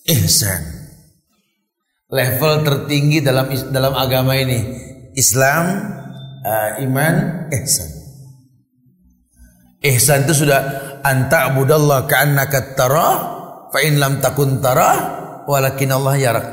ihsan. 0.08 0.62
Level 2.12 2.54
tertinggi 2.62 3.24
dalam 3.24 3.50
dalam 3.72 3.94
agama 3.98 4.38
ini 4.38 4.93
Islam, 5.14 5.66
uh, 6.46 6.70
iman, 6.84 7.48
ihsan. 7.54 7.90
Ihsan 9.84 10.26
itu 10.26 10.48
sudah 10.48 10.62
anta 11.04 11.52
budallah 11.52 12.08
ka'annaka 12.08 12.74
tarah 12.74 13.34
Fa 13.74 13.82
in 13.82 13.98
lam 13.98 14.22
takun 14.22 14.62
tara 14.62 14.94
walakin 15.50 15.90
Allah 15.90 16.14
yarak. 16.14 16.48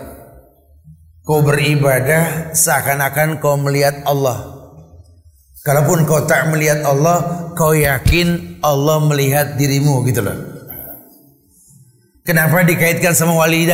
Kau 1.21 1.45
beribadah 1.45 2.57
seakan-akan 2.57 3.45
kau 3.45 3.61
melihat 3.61 4.01
Allah. 4.09 4.57
Kalaupun 5.61 6.09
kau 6.09 6.25
tak 6.25 6.49
melihat 6.49 6.81
Allah, 6.89 7.53
kau 7.53 7.77
yakin 7.77 8.59
Allah 8.65 9.05
melihat 9.05 9.61
dirimu 9.61 10.01
gitu 10.09 10.25
loh. 10.25 10.33
Kenapa 12.25 12.65
dikaitkan 12.65 13.13
sama? 13.13 13.37
Wali 13.37 13.69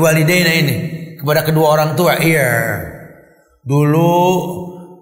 walidayna 0.00 0.52
ini 0.56 0.76
kepada 1.20 1.44
kedua 1.44 1.76
orang 1.76 2.00
tua. 2.00 2.16
Iya. 2.16 2.48
Dulu 3.68 4.12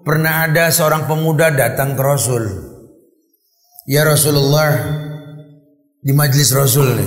pernah 0.03 0.43
ada 0.43 0.67
seorang 0.67 1.07
pemuda 1.07 1.55
datang 1.55 1.95
ke 1.95 2.03
Rasul. 2.03 2.43
Ya 3.87 4.03
Rasulullah 4.03 4.75
di 6.03 6.11
majlis 6.11 6.51
Rasul. 6.51 6.99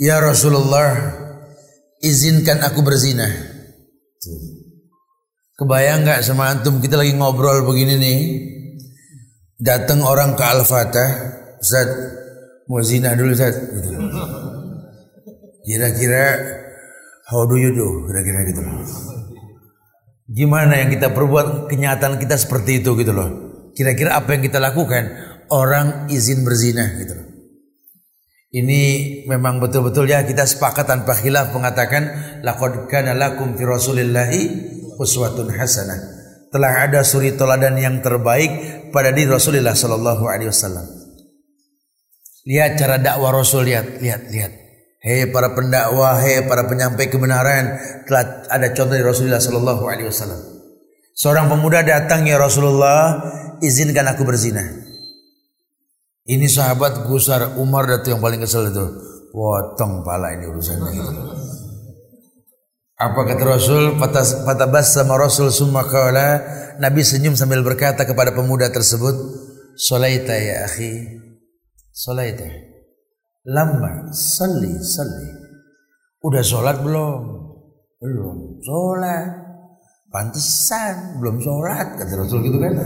Ya 0.00 0.16
Rasulullah, 0.16 0.96
izinkan 2.00 2.64
aku 2.64 2.80
berzina. 2.80 3.28
Kebayang 5.60 6.08
nggak 6.08 6.24
sama 6.24 6.48
antum 6.48 6.80
kita 6.80 6.96
lagi 6.96 7.12
ngobrol 7.20 7.68
begini 7.68 7.94
nih, 8.00 8.20
datang 9.60 10.00
orang 10.00 10.32
ke 10.32 10.42
Al-Fatah, 10.42 11.10
Ustaz, 11.60 11.88
mau 12.64 12.80
zina 12.80 13.12
dulu 13.12 13.36
Ustaz. 13.36 13.60
Kira-kira 15.68 16.24
how 17.28 17.44
do 17.44 17.60
you 17.60 17.70
do? 17.76 18.08
Kira-kira 18.08 18.40
gitu. 18.48 18.64
Gimana 20.32 20.80
yang 20.80 20.88
kita 20.88 21.12
perbuat 21.12 21.68
kenyataan 21.68 22.16
kita 22.16 22.40
seperti 22.40 22.80
itu 22.80 22.96
gitu 22.96 23.12
loh. 23.12 23.28
Kira-kira 23.76 24.16
apa 24.16 24.32
yang 24.32 24.42
kita 24.44 24.56
lakukan? 24.56 25.12
Orang 25.52 26.08
izin 26.08 26.40
berzina 26.40 26.88
gitu 26.96 27.12
loh. 27.12 27.26
Ini 28.52 28.80
memang 29.28 29.60
betul-betul 29.60 30.08
ya 30.08 30.24
kita 30.24 30.44
sepakat 30.44 30.84
tanpa 30.84 31.16
khilaf 31.16 31.56
mengatakan 31.56 32.04
laqad 32.44 32.88
kana 32.88 33.16
lakum 33.16 33.56
fi 33.56 33.64
rasulillahi 33.64 34.40
uswatun 35.00 35.52
hasanah. 35.52 36.00
Telah 36.52 36.84
ada 36.84 37.00
suri 37.00 37.32
teladan 37.32 37.80
yang 37.80 38.04
terbaik 38.04 38.88
pada 38.92 39.08
diri 39.08 39.32
Rasulullah 39.32 39.72
sallallahu 39.72 40.28
alaihi 40.28 40.52
wasallam. 40.52 40.84
Lihat 42.44 42.76
cara 42.76 43.00
dakwah 43.00 43.32
Rasul 43.32 43.72
lihat, 43.72 44.04
lihat, 44.04 44.28
lihat. 44.28 44.61
Hei 45.02 45.26
para 45.34 45.50
pendakwah, 45.50 46.14
hei 46.22 46.46
para 46.46 46.70
penyampai 46.70 47.10
kebenaran, 47.10 47.74
telah 48.06 48.46
ada 48.46 48.70
contoh 48.70 48.94
dari 48.94 49.02
Rasulullah 49.02 49.42
sallallahu 49.42 49.82
alaihi 49.90 50.06
wasallam. 50.06 50.38
Seorang 51.18 51.50
pemuda 51.50 51.82
datang 51.82 52.22
ya 52.22 52.38
Rasulullah, 52.38 53.18
izinkan 53.58 54.06
aku 54.06 54.22
berzina. 54.22 54.62
Ini 56.22 56.46
sahabat 56.46 57.10
Gusar 57.10 57.58
Umar 57.58 57.90
datu 57.90 58.14
yang 58.14 58.22
paling 58.22 58.46
kesel 58.46 58.70
itu. 58.70 58.86
Potong 59.34 60.06
pala 60.06 60.38
ini 60.38 60.46
urusannya 60.46 60.90
gitu. 60.94 61.12
Apa 62.94 63.20
kata 63.26 63.42
Rasul? 63.42 63.98
Patah 63.98 64.68
bas 64.70 64.86
sama 64.94 65.18
Rasul 65.18 65.50
sumakala. 65.50 66.38
Nabi 66.78 67.02
senyum 67.02 67.34
sambil 67.34 67.66
berkata 67.66 68.06
kepada 68.06 68.30
pemuda 68.30 68.70
tersebut, 68.70 69.18
Solaita 69.74 70.38
ya 70.38 70.62
akhi, 70.62 71.18
Solaita. 71.90 72.71
Lama, 73.50 74.06
salli, 74.14 74.70
salli. 74.78 75.30
Udah 76.22 76.42
sholat 76.46 76.78
belum? 76.78 77.20
Belum. 77.98 78.62
Sholat. 78.62 79.42
Pantesan 80.12 81.18
belum 81.18 81.40
sholat 81.40 81.98
kata 81.98 82.12
Rasul 82.20 82.44
gitu 82.46 82.60
kan. 82.60 82.76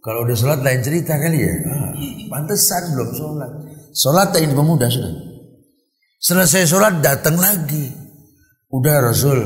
Kalau 0.00 0.24
udah 0.24 0.32
sholat 0.32 0.64
lain 0.64 0.80
cerita 0.80 1.20
kali 1.20 1.38
ya. 1.38 1.54
Ah, 1.68 1.92
pantesan 2.32 2.96
belum 2.96 3.10
sholat. 3.14 3.50
Sholat 3.92 4.34
ini 4.40 4.56
pemuda 4.56 4.88
sudah. 4.90 5.12
Selesai 6.18 6.66
sholat 6.66 7.04
datang 7.04 7.36
lagi. 7.36 7.92
Udah 8.72 9.04
Rasul 9.04 9.38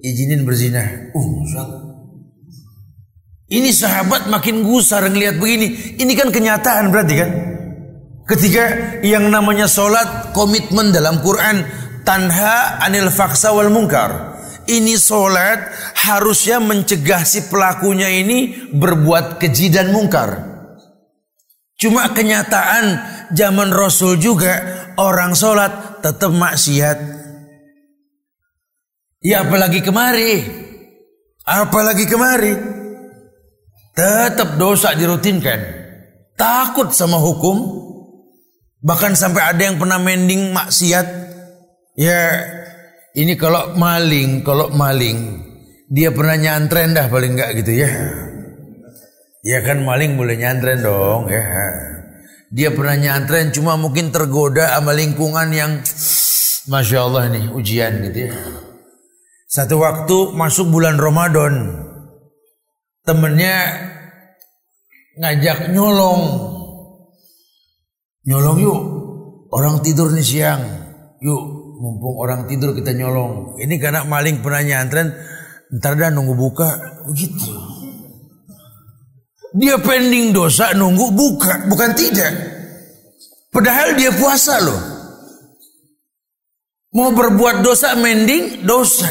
izinin 0.00 0.46
berzina. 0.46 1.12
Uh, 1.12 1.44
Ini 3.50 3.74
sahabat 3.74 4.30
makin 4.30 4.62
gusar 4.62 5.02
ngelihat 5.10 5.42
begini. 5.42 5.98
Ini 5.98 6.12
kan 6.14 6.30
kenyataan 6.30 6.94
berarti 6.94 7.14
kan. 7.18 7.30
Ketika 8.30 8.64
yang 9.02 9.26
namanya 9.26 9.66
sholat 9.66 10.30
komitmen 10.30 10.94
dalam 10.94 11.18
Quran 11.18 11.66
tanha 12.06 12.78
anil 12.78 13.10
faksa 13.10 13.50
wal 13.50 13.74
mungkar 13.74 14.38
ini 14.70 14.94
solat 14.94 15.74
harusnya 15.98 16.62
mencegah 16.62 17.26
si 17.26 17.50
pelakunya 17.50 18.06
ini 18.06 18.70
berbuat 18.70 19.42
keji 19.42 19.74
dan 19.74 19.90
mungkar. 19.90 20.46
Cuma 21.74 22.14
kenyataan 22.14 23.02
zaman 23.34 23.74
Rasul 23.74 24.20
juga 24.22 24.62
orang 24.94 25.34
solat 25.34 25.98
tetap 25.98 26.30
maksiat. 26.30 26.98
Ya 29.26 29.42
apalagi 29.42 29.82
kemari. 29.82 30.44
Apalagi 31.42 32.06
kemari. 32.06 32.54
Tetap 33.90 34.54
dosa 34.54 34.94
dirutinkan. 34.94 35.58
Takut 36.38 36.94
sama 36.94 37.18
hukum. 37.18 37.89
Bahkan 38.80 39.12
sampai 39.12 39.52
ada 39.52 39.60
yang 39.60 39.76
pernah 39.76 40.00
mending 40.00 40.56
maksiat. 40.56 41.06
Ya 42.00 42.20
ini 43.12 43.36
kalau 43.36 43.76
maling, 43.76 44.40
kalau 44.40 44.72
maling, 44.72 45.44
dia 45.92 46.08
pernah 46.14 46.38
nyantren 46.38 46.96
dah 46.96 47.12
paling 47.12 47.36
enggak 47.36 47.60
gitu 47.60 47.84
ya. 47.84 47.90
Ya 49.44 49.58
kan 49.64 49.84
maling 49.84 50.16
boleh 50.16 50.36
nyantren 50.36 50.80
dong 50.80 51.28
ya. 51.28 51.44
Dia 52.50 52.70
pernah 52.72 52.96
nyantren 52.96 53.52
cuma 53.52 53.76
mungkin 53.76 54.10
tergoda 54.10 54.74
sama 54.74 54.96
lingkungan 54.96 55.48
yang 55.54 55.72
Masya 56.70 56.98
Allah 57.02 57.24
nih 57.32 57.44
ujian 57.52 58.00
gitu 58.10 58.30
ya. 58.30 58.34
Satu 59.50 59.82
waktu 59.82 60.30
masuk 60.34 60.70
bulan 60.70 60.94
Ramadan. 60.94 61.74
Temennya 63.02 63.56
ngajak 65.18 65.74
nyolong. 65.74 66.22
Nyolong 68.30 68.58
yuk. 68.62 68.80
Orang 69.50 69.82
tidur 69.82 70.14
nih 70.14 70.22
siang. 70.22 70.62
Yuk 71.18 71.60
mumpung 71.80 72.20
orang 72.20 72.44
tidur 72.44 72.76
kita 72.76 72.92
nyolong. 72.92 73.56
Ini 73.56 73.74
karena 73.80 74.04
maling 74.04 74.44
pernah 74.44 74.60
nyantren, 74.60 75.16
ntar 75.80 75.96
dah 75.96 76.12
nunggu 76.12 76.36
buka, 76.36 76.68
begitu. 77.08 77.56
Dia 79.56 79.80
pending 79.80 80.30
dosa 80.30 80.76
nunggu 80.76 81.10
buka, 81.10 81.66
bukan 81.66 81.90
tidak. 81.96 82.30
Padahal 83.50 83.98
dia 83.98 84.14
puasa 84.14 84.62
loh. 84.62 84.80
Mau 86.94 87.10
berbuat 87.16 87.64
dosa 87.64 87.98
mending 87.98 88.62
dosa. 88.62 89.08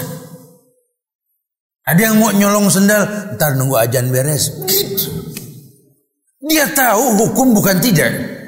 Ada 1.84 2.13
yang 2.13 2.21
mau 2.21 2.29
nyolong 2.29 2.69
sendal, 2.69 3.34
ntar 3.36 3.58
nunggu 3.58 3.75
ajan 3.82 4.13
beres. 4.13 4.63
Gitu. 4.69 5.10
Dia 6.45 6.69
tahu 6.71 7.17
hukum 7.17 7.51
bukan 7.51 7.82
tidak. 7.82 8.38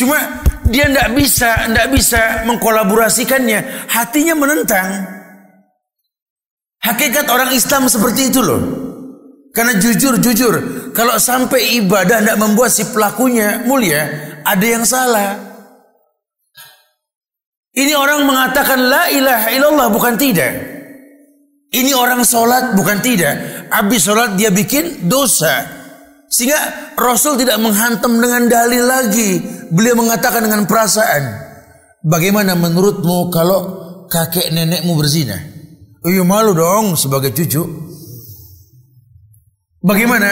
Cuma 0.00 0.16
dia 0.64 0.88
tidak 0.88 1.12
bisa, 1.12 1.68
tidak 1.68 1.92
bisa 1.92 2.48
mengkolaborasikannya. 2.48 3.84
Hatinya 3.84 4.32
menentang. 4.32 4.88
Hakikat 6.80 7.28
orang 7.28 7.52
Islam 7.52 7.84
seperti 7.84 8.32
itu 8.32 8.40
loh. 8.40 8.62
Karena 9.52 9.76
jujur, 9.76 10.16
jujur, 10.16 10.54
kalau 10.96 11.20
sampai 11.20 11.76
ibadah 11.84 12.24
tidak 12.24 12.38
membuat 12.40 12.72
si 12.72 12.88
pelakunya 12.88 13.60
mulia, 13.68 14.08
ada 14.40 14.64
yang 14.64 14.88
salah. 14.88 15.36
Ini 17.76 17.92
orang 17.92 18.24
mengatakan 18.24 18.80
la 18.80 19.12
ilaha 19.12 19.48
illallah 19.52 19.88
bukan 19.92 20.14
tidak. 20.16 20.52
Ini 21.70 21.92
orang 21.92 22.24
sholat 22.24 22.72
bukan 22.72 22.98
tidak. 23.04 23.68
Habis 23.68 24.00
sholat 24.06 24.34
dia 24.38 24.48
bikin 24.48 25.06
dosa. 25.06 25.79
Sehingga 26.30 26.94
Rasul 26.94 27.42
tidak 27.42 27.58
menghantam 27.58 28.22
dengan 28.22 28.46
dalil 28.46 28.86
lagi. 28.86 29.42
Beliau 29.74 29.98
mengatakan 29.98 30.46
dengan 30.46 30.62
perasaan. 30.62 31.50
Bagaimana 32.06 32.54
menurutmu 32.54 33.34
kalau 33.34 33.60
kakek 34.06 34.54
nenekmu 34.54 34.94
berzina? 34.94 35.36
Iya 36.06 36.22
malu 36.22 36.54
dong 36.54 36.94
sebagai 36.94 37.34
cucu. 37.34 37.66
Bagaimana 39.82 40.30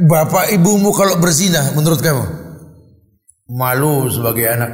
bapak 0.00 0.56
ibumu 0.56 0.90
kalau 0.96 1.20
berzina 1.20 1.68
menurut 1.76 2.00
kamu? 2.00 2.24
Malu 3.52 4.08
sebagai 4.08 4.50
anak. 4.50 4.72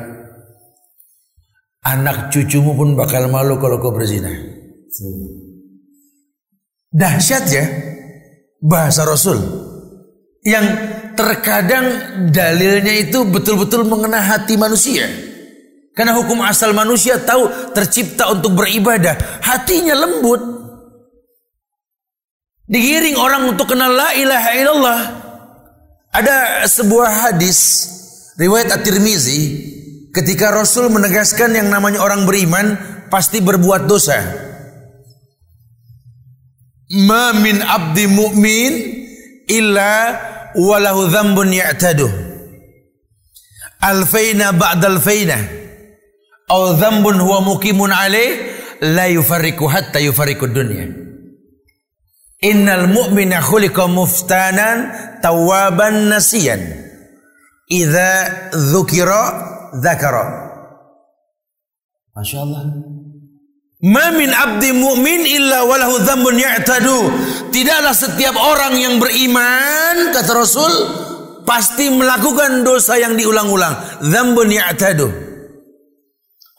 Anak 1.83 2.31
cucumu 2.31 2.79
pun 2.79 2.95
bakal 2.95 3.27
malu 3.27 3.59
kalau 3.59 3.83
kau 3.83 3.91
berzina. 3.91 4.31
Dahsyat 6.95 7.45
ya 7.51 7.65
bahasa 8.63 9.03
Rasul 9.03 9.72
yang 10.43 10.67
terkadang 11.15 11.87
dalilnya 12.35 12.99
itu 12.99 13.23
betul-betul 13.23 13.87
mengena 13.87 14.19
hati 14.19 14.59
manusia. 14.59 15.07
Karena 15.93 16.17
hukum 16.19 16.41
asal 16.43 16.75
manusia 16.75 17.21
tahu 17.21 17.73
tercipta 17.77 18.33
untuk 18.33 18.59
beribadah, 18.59 19.45
hatinya 19.45 19.95
lembut. 19.95 20.41
Digiring 22.67 23.21
orang 23.21 23.53
untuk 23.53 23.71
kenal 23.71 23.93
la 23.93 24.17
ilaha 24.17 24.51
illallah. 24.57 25.01
Ada 26.13 26.65
sebuah 26.69 27.29
hadis 27.29 27.89
riwayat 28.41 28.73
At-Tirmizi 28.73 29.41
ketika 30.13 30.53
Rasul 30.53 30.89
menegaskan 30.89 31.57
yang 31.57 31.69
namanya 31.69 32.01
orang 32.01 32.25
beriman 32.25 32.77
pasti 33.13 33.45
berbuat 33.45 33.85
dosa. 33.85 34.17
Ma 36.93 37.33
min 37.37 37.61
abdi 37.61 38.05
mu'min 38.09 38.73
illa 39.59 39.91
walahu 40.57 41.09
dzambun 41.13 41.53
ya'tadu. 41.53 42.09
Alfaina 43.81 44.53
ba'da 44.53 44.87
alfaina. 44.89 45.39
Au 46.49 46.77
dzambun 46.77 47.21
huwa 47.21 47.41
muqimun 47.41 47.93
alaih 47.93 48.31
la 48.81 49.07
yufarriku 49.07 49.67
hatta 49.69 50.01
yufarriku 50.01 50.47
dunya. 50.47 50.87
Innal 52.43 52.87
mu'mina 52.91 53.39
khuliqa 53.41 53.87
muftanan 53.87 54.79
tawaban 55.23 56.11
nasiyan. 56.11 56.63
Idza 57.71 58.11
dzukira 58.51 59.23
dzakara. 59.83 60.25
Masya 62.15 62.39
Allah. 62.45 62.92
Ma 63.83 64.15
min 64.15 64.31
abdi 64.31 64.71
mu'min 64.71 65.27
illa 65.27 65.67
walahu 65.67 65.99
dzambun 66.07 66.39
ya'tadu. 66.39 66.99
Tidaklah 67.51 67.91
setiap 67.91 68.39
orang 68.39 68.79
yang 68.79 69.03
beriman 69.03 70.15
kata 70.15 70.39
Rasul 70.39 70.71
pasti 71.43 71.91
melakukan 71.91 72.63
dosa 72.63 72.95
yang 72.95 73.19
diulang-ulang. 73.19 74.07
Dzambun 74.07 74.49
ya'tadu. 74.55 75.11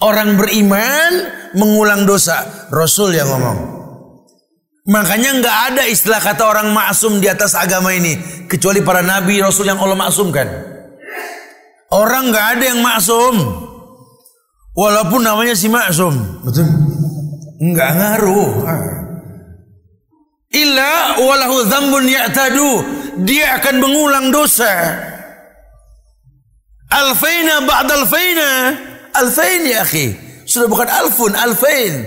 Orang 0.03 0.35
beriman 0.35 1.11
mengulang 1.55 2.03
dosa. 2.03 2.67
Rasul 2.67 3.15
yang 3.15 3.31
ngomong. 3.31 3.71
Makanya 4.83 5.39
nggak 5.39 5.57
ada 5.71 5.83
istilah 5.87 6.19
kata 6.19 6.43
orang 6.43 6.75
maksum 6.75 7.23
di 7.23 7.31
atas 7.31 7.55
agama 7.55 7.95
ini 7.95 8.19
kecuali 8.51 8.83
para 8.83 8.99
nabi 8.99 9.39
rasul 9.39 9.63
yang 9.63 9.79
Allah 9.79 9.95
maksumkan. 9.95 10.43
Orang 11.87 12.35
nggak 12.35 12.47
ada 12.59 12.63
yang 12.67 12.83
maksum. 12.83 13.35
Walaupun 14.75 15.23
namanya 15.23 15.55
si 15.55 15.71
maksum. 15.71 16.43
Betul. 16.43 16.82
Enggak 17.63 17.91
ngaruh. 17.95 18.53
Illa 20.51 21.15
walahu 21.15 21.63
dzambun 21.63 22.05
ya'tadu. 22.11 22.71
Dia 23.23 23.63
akan 23.63 23.75
mengulang 23.79 24.27
dosa. 24.35 24.99
Alfaina 26.91 27.63
ba'da 27.63 27.93
alfaina. 28.03 28.49
Alfain 29.15 29.63
ya 29.63 29.87
akhi. 29.87 30.11
Sudah 30.43 30.67
bukan 30.67 30.89
alfun, 30.91 31.31
alfain. 31.39 32.03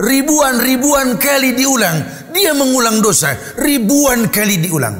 Ribuan-ribuan 0.00 1.20
kali 1.20 1.52
diulang. 1.52 2.00
Dia 2.32 2.56
mengulang 2.56 3.04
dosa. 3.04 3.36
Ribuan 3.60 4.32
kali 4.32 4.58
diulang. 4.58 4.96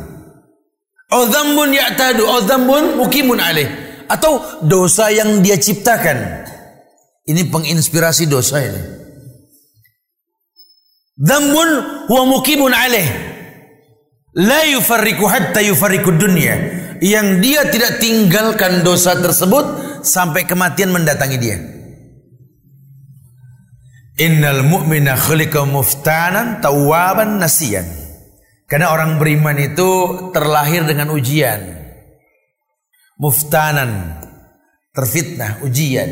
O 1.16 1.26
dzambun 1.32 1.72
ya'tadu. 1.72 2.28
O 2.28 2.44
dzambun 2.44 3.00
mukimun 3.00 3.40
alaih. 3.40 3.66
Atau 4.06 4.38
dosa 4.68 5.08
yang 5.08 5.40
dia 5.40 5.56
ciptakan. 5.56 6.44
Ini 7.24 7.48
penginspirasi 7.48 8.28
dosa 8.28 8.60
ini. 8.60 8.93
Dzambun 11.24 11.70
huwa 12.04 12.22
mukimun 12.36 12.76
alaih. 12.76 13.08
La 14.36 14.68
yufarriku 14.68 15.24
hatta 15.24 15.64
yufarriku 15.64 16.12
dunya. 16.12 16.84
Yang 17.00 17.28
dia 17.40 17.60
tidak 17.72 17.92
tinggalkan 18.00 18.84
dosa 18.84 19.16
tersebut 19.16 19.64
sampai 20.04 20.44
kematian 20.44 20.92
mendatangi 20.92 21.38
dia. 21.40 21.58
Innal 24.20 24.62
mu'mina 24.62 25.16
khuliqa 25.16 25.64
muftanan 25.64 26.60
tawaban 26.60 27.40
nasiyan. 27.40 27.88
Karena 28.68 28.92
orang 28.92 29.16
beriman 29.16 29.56
itu 29.60 29.90
terlahir 30.32 30.84
dengan 30.84 31.12
ujian. 31.12 31.60
Muftanan, 33.20 34.20
terfitnah, 34.92 35.60
ujian. 35.64 36.08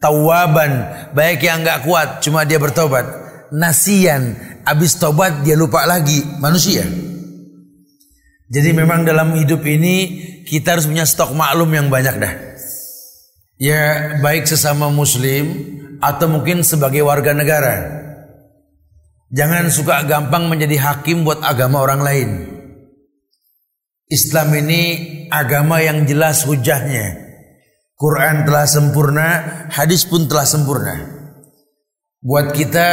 Tawaban, 0.00 0.72
baik 1.16 1.40
yang 1.40 1.64
enggak 1.64 1.88
kuat, 1.88 2.20
cuma 2.20 2.44
dia 2.44 2.60
bertobat 2.60 3.23
nasian. 3.54 4.34
Habis 4.66 4.98
tobat 4.98 5.46
dia 5.46 5.54
lupa 5.54 5.86
lagi. 5.86 6.20
Manusia. 6.42 6.82
Jadi 8.50 8.70
memang 8.74 9.06
dalam 9.06 9.32
hidup 9.38 9.62
ini 9.64 10.20
kita 10.44 10.76
harus 10.76 10.90
punya 10.90 11.06
stok 11.06 11.32
maklum 11.32 11.70
yang 11.72 11.88
banyak 11.88 12.16
dah. 12.18 12.34
Ya 13.56 14.14
baik 14.18 14.50
sesama 14.50 14.90
muslim 14.90 15.54
atau 16.02 16.26
mungkin 16.26 16.66
sebagai 16.66 17.06
warga 17.06 17.32
negara. 17.32 18.02
Jangan 19.34 19.72
suka 19.72 20.04
gampang 20.04 20.46
menjadi 20.46 20.78
hakim 20.78 21.24
buat 21.24 21.42
agama 21.42 21.82
orang 21.82 22.02
lain. 22.04 22.30
Islam 24.06 24.52
ini 24.54 24.82
agama 25.32 25.80
yang 25.80 26.04
jelas 26.04 26.44
hujahnya. 26.44 27.24
Quran 27.96 28.44
telah 28.44 28.66
sempurna 28.68 29.28
hadis 29.72 30.04
pun 30.04 30.28
telah 30.28 30.44
sempurna 30.44 31.13
Buat 32.24 32.56
kita 32.56 32.88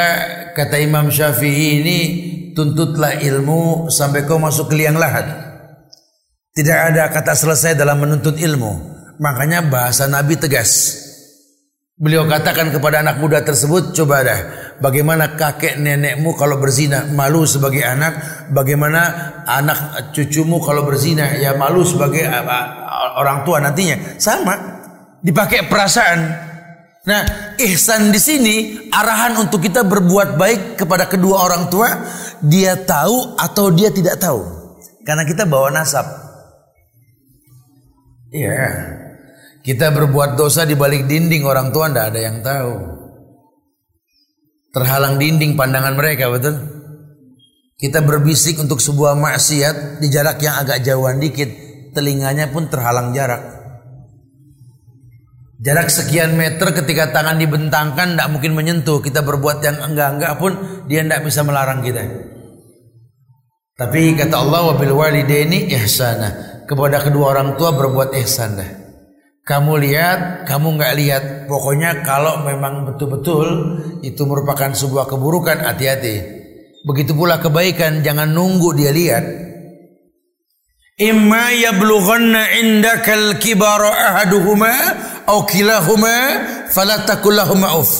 kata 0.51 0.75
Imam 0.83 1.07
Syafi'i 1.07 1.79
ini 1.79 1.99
tuntutlah 2.51 3.15
ilmu 3.15 3.87
sampai 3.87 4.27
kau 4.27 4.35
masuk 4.35 4.67
ke 4.67 4.75
liang 4.75 4.99
lahat. 4.99 5.23
Tidak 6.51 6.77
ada 6.91 7.07
kata 7.07 7.31
selesai 7.31 7.79
dalam 7.79 8.03
menuntut 8.03 8.35
ilmu. 8.35 8.91
Makanya 9.23 9.63
bahasa 9.71 10.11
Nabi 10.11 10.35
tegas. 10.35 10.99
Beliau 11.95 12.27
katakan 12.27 12.75
kepada 12.75 12.99
anak 12.99 13.23
muda 13.23 13.39
tersebut, 13.39 13.95
coba 13.95 14.19
dah, 14.19 14.39
bagaimana 14.83 15.39
kakek 15.39 15.79
nenekmu 15.79 16.35
kalau 16.35 16.59
berzina 16.59 17.07
malu 17.07 17.47
sebagai 17.47 17.87
anak, 17.87 18.19
bagaimana 18.51 19.31
anak 19.47 20.11
cucumu 20.11 20.59
kalau 20.59 20.83
berzina 20.83 21.39
ya 21.39 21.55
malu 21.55 21.87
sebagai 21.87 22.27
orang 23.15 23.47
tua 23.47 23.63
nantinya. 23.63 24.19
Sama, 24.19 24.59
dipakai 25.23 25.71
perasaan. 25.71 26.50
Nah, 27.01 27.25
ihsan 27.57 28.13
di 28.13 28.21
sini 28.21 28.55
arahan 28.93 29.33
untuk 29.41 29.65
kita 29.65 29.81
berbuat 29.81 30.37
baik 30.37 30.77
kepada 30.77 31.09
kedua 31.09 31.49
orang 31.49 31.65
tua, 31.73 31.89
dia 32.45 32.77
tahu 32.77 33.33
atau 33.41 33.73
dia 33.73 33.89
tidak 33.89 34.21
tahu. 34.21 34.45
Karena 35.01 35.25
kita 35.25 35.49
bawa 35.49 35.73
nasab. 35.73 36.05
Iya. 38.29 38.69
Kita 39.65 39.89
berbuat 39.93 40.37
dosa 40.37 40.61
di 40.61 40.77
balik 40.77 41.09
dinding 41.09 41.41
orang 41.41 41.73
tua 41.73 41.89
tidak 41.89 42.13
ada 42.13 42.19
yang 42.21 42.37
tahu. 42.45 42.73
Terhalang 44.71 45.17
dinding 45.17 45.57
pandangan 45.57 45.97
mereka, 45.97 46.29
betul? 46.29 46.57
Kita 47.81 48.05
berbisik 48.05 48.61
untuk 48.61 48.77
sebuah 48.77 49.17
maksiat 49.17 50.01
di 50.01 50.07
jarak 50.13 50.37
yang 50.37 50.53
agak 50.53 50.85
jauhan 50.85 51.17
dikit, 51.17 51.49
telinganya 51.97 52.53
pun 52.53 52.69
terhalang 52.69 53.09
jarak. 53.09 53.60
Jarak 55.61 55.93
sekian 55.93 56.33
meter 56.33 56.73
ketika 56.73 57.13
tangan 57.13 57.37
dibentangkan 57.37 58.17
tidak 58.17 58.29
mungkin 58.33 58.57
menyentuh. 58.57 58.97
Kita 58.97 59.21
berbuat 59.21 59.61
yang 59.61 59.77
enggak-enggak 59.77 60.33
pun 60.41 60.57
dia 60.89 61.05
tidak 61.05 61.21
bisa 61.21 61.45
melarang 61.45 61.85
kita. 61.85 62.01
Tapi 63.77 64.17
kata 64.17 64.41
Allah 64.41 64.73
wabil 64.73 64.89
walidaini 64.89 65.69
ihsana. 65.77 66.65
Kepada 66.65 66.97
kedua 67.05 67.37
orang 67.37 67.61
tua 67.61 67.77
berbuat 67.77 68.09
ihsan 68.25 68.57
dah. 68.57 68.71
Kamu 69.45 69.77
lihat, 69.77 70.49
kamu 70.49 70.81
nggak 70.81 70.93
lihat. 70.97 71.23
Pokoknya 71.45 72.01
kalau 72.01 72.41
memang 72.41 72.89
betul-betul 72.89 73.47
itu 74.01 74.21
merupakan 74.25 74.73
sebuah 74.73 75.09
keburukan, 75.09 75.61
hati-hati. 75.61 76.41
Begitu 76.81 77.13
pula 77.13 77.37
kebaikan, 77.37 78.01
jangan 78.01 78.33
nunggu 78.33 78.73
dia 78.73 78.89
lihat. 78.89 79.25
Imma 81.01 81.49
yablughanna 81.49 82.53
indakal 82.61 83.41
kibara 83.41 83.89
ahaduhuma 83.89 84.73
au 85.31 85.47
kilahuma 85.47 86.15
fala 86.69 87.07
auf. 87.71 87.91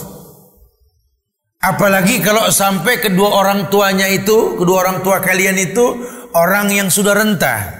Apalagi 1.61 2.19
kalau 2.25 2.49
sampai 2.49 2.97
kedua 2.99 3.37
orang 3.37 3.69
tuanya 3.69 4.09
itu, 4.09 4.57
kedua 4.57 4.81
orang 4.81 5.05
tua 5.05 5.21
kalian 5.21 5.55
itu 5.61 5.93
orang 6.33 6.73
yang 6.73 6.89
sudah 6.89 7.13
rentah. 7.13 7.79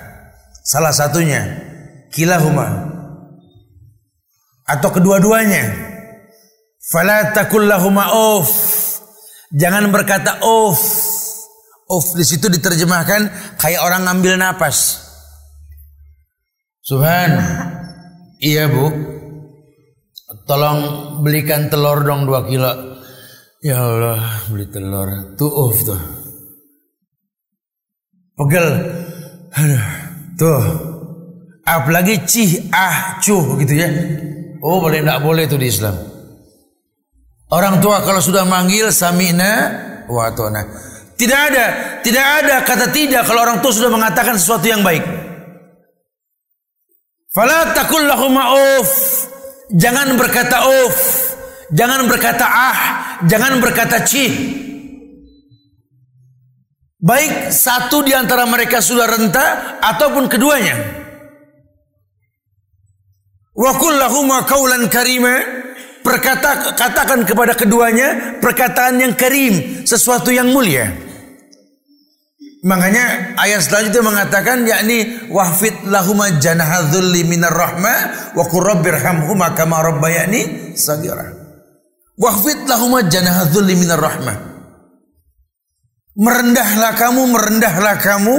Salah 0.62 0.94
satunya 0.94 1.42
kilahuma 2.14 2.92
atau 4.72 4.90
kedua-duanya. 4.94 5.92
Fala 6.82 7.34
takullahuma 7.34 8.14
auf. 8.14 8.52
Jangan 9.52 9.92
berkata 9.92 10.40
auf. 10.46 10.80
Uf 11.92 12.16
di 12.16 12.24
situ 12.24 12.48
diterjemahkan 12.48 13.28
kayak 13.60 13.84
orang 13.84 14.08
ngambil 14.08 14.40
napas. 14.40 15.02
Subhan. 16.86 17.36
Iya 18.40 18.72
bu. 18.72 19.11
Tolong 20.48 20.80
belikan 21.24 21.67
telur 21.67 22.04
dong 22.08 22.24
dua 22.24 22.48
kilo. 22.48 23.00
Ya 23.62 23.84
Allah 23.84 24.48
beli 24.48 24.65
telur. 24.72 25.36
Tuh 25.36 25.52
uf 25.52 25.78
tuh. 25.84 26.02
Pegel. 28.39 28.67
Aduh. 29.52 29.86
Tuh. 30.39 30.63
Apalagi 31.62 32.26
cih 32.26 32.72
ah 32.74 33.22
cuh 33.22 33.60
gitu 33.62 33.74
ya. 33.76 33.88
Oh 34.65 34.82
boleh 34.82 35.06
tidak 35.06 35.20
boleh 35.22 35.46
tuh 35.46 35.62
di 35.62 35.70
Islam. 35.70 35.94
Orang 37.52 37.84
tua 37.84 38.00
kalau 38.02 38.24
sudah 38.24 38.48
manggil 38.48 38.89
sami'na 38.89 39.52
wa 40.08 40.32
ta'na. 40.32 40.62
Tidak 41.20 41.39
ada, 41.54 41.65
tidak 42.02 42.26
ada 42.41 42.56
kata 42.65 42.89
tidak 42.89 43.28
kalau 43.30 43.46
orang 43.46 43.62
tua 43.62 43.70
sudah 43.70 43.94
mengatakan 43.94 44.41
sesuatu 44.41 44.65
yang 44.65 44.82
baik. 44.82 45.06
Fala 47.30 47.78
takul 47.78 48.10
lahum 48.10 48.34
auf. 48.41 48.89
Jangan 49.72 50.20
berkata 50.20 50.68
auf. 50.68 51.00
Jangan 51.72 52.04
berkata 52.04 52.44
ah, 52.44 52.80
jangan 53.24 53.64
berkata 53.64 54.04
cih. 54.04 54.32
Baik 57.02 57.50
satu 57.50 58.04
di 58.04 58.14
antara 58.14 58.44
mereka 58.46 58.84
sudah 58.84 59.08
renta 59.08 59.80
ataupun 59.80 60.28
keduanya. 60.28 60.76
Wa 63.56 63.72
kullahuma 63.80 64.44
kaulan 64.44 64.92
karima 64.92 65.40
perkata 66.04 66.76
katakan 66.76 67.24
kepada 67.24 67.56
keduanya 67.56 68.38
perkataan 68.44 69.00
yang 69.00 69.14
karim, 69.16 69.82
sesuatu 69.88 70.30
yang 70.30 70.52
mulia. 70.52 71.11
Makanya 72.62 73.34
ayat 73.41 73.65
selanjutnya 73.65 74.06
mengatakan 74.06 74.69
yakni 74.69 75.30
wahfid 75.34 75.82
lahuma 75.89 76.30
janahadzulli 76.38 77.26
minar 77.26 77.50
rahma 77.50 77.93
wa 78.38 78.43
qur 78.45 78.62
rabbirhamhuma 78.62 79.58
kama 79.58 79.82
rabbayani 79.82 80.74
sagira. 80.78 81.26
Wahfid 82.21 82.69
lahuma 82.69 83.02
janahadzulli 83.02 83.74
minar 83.74 83.97
rahma. 83.97 84.34
Merendahlah 86.21 86.93
kamu, 87.02 87.21
merendahlah 87.34 87.97
kamu 87.97 88.36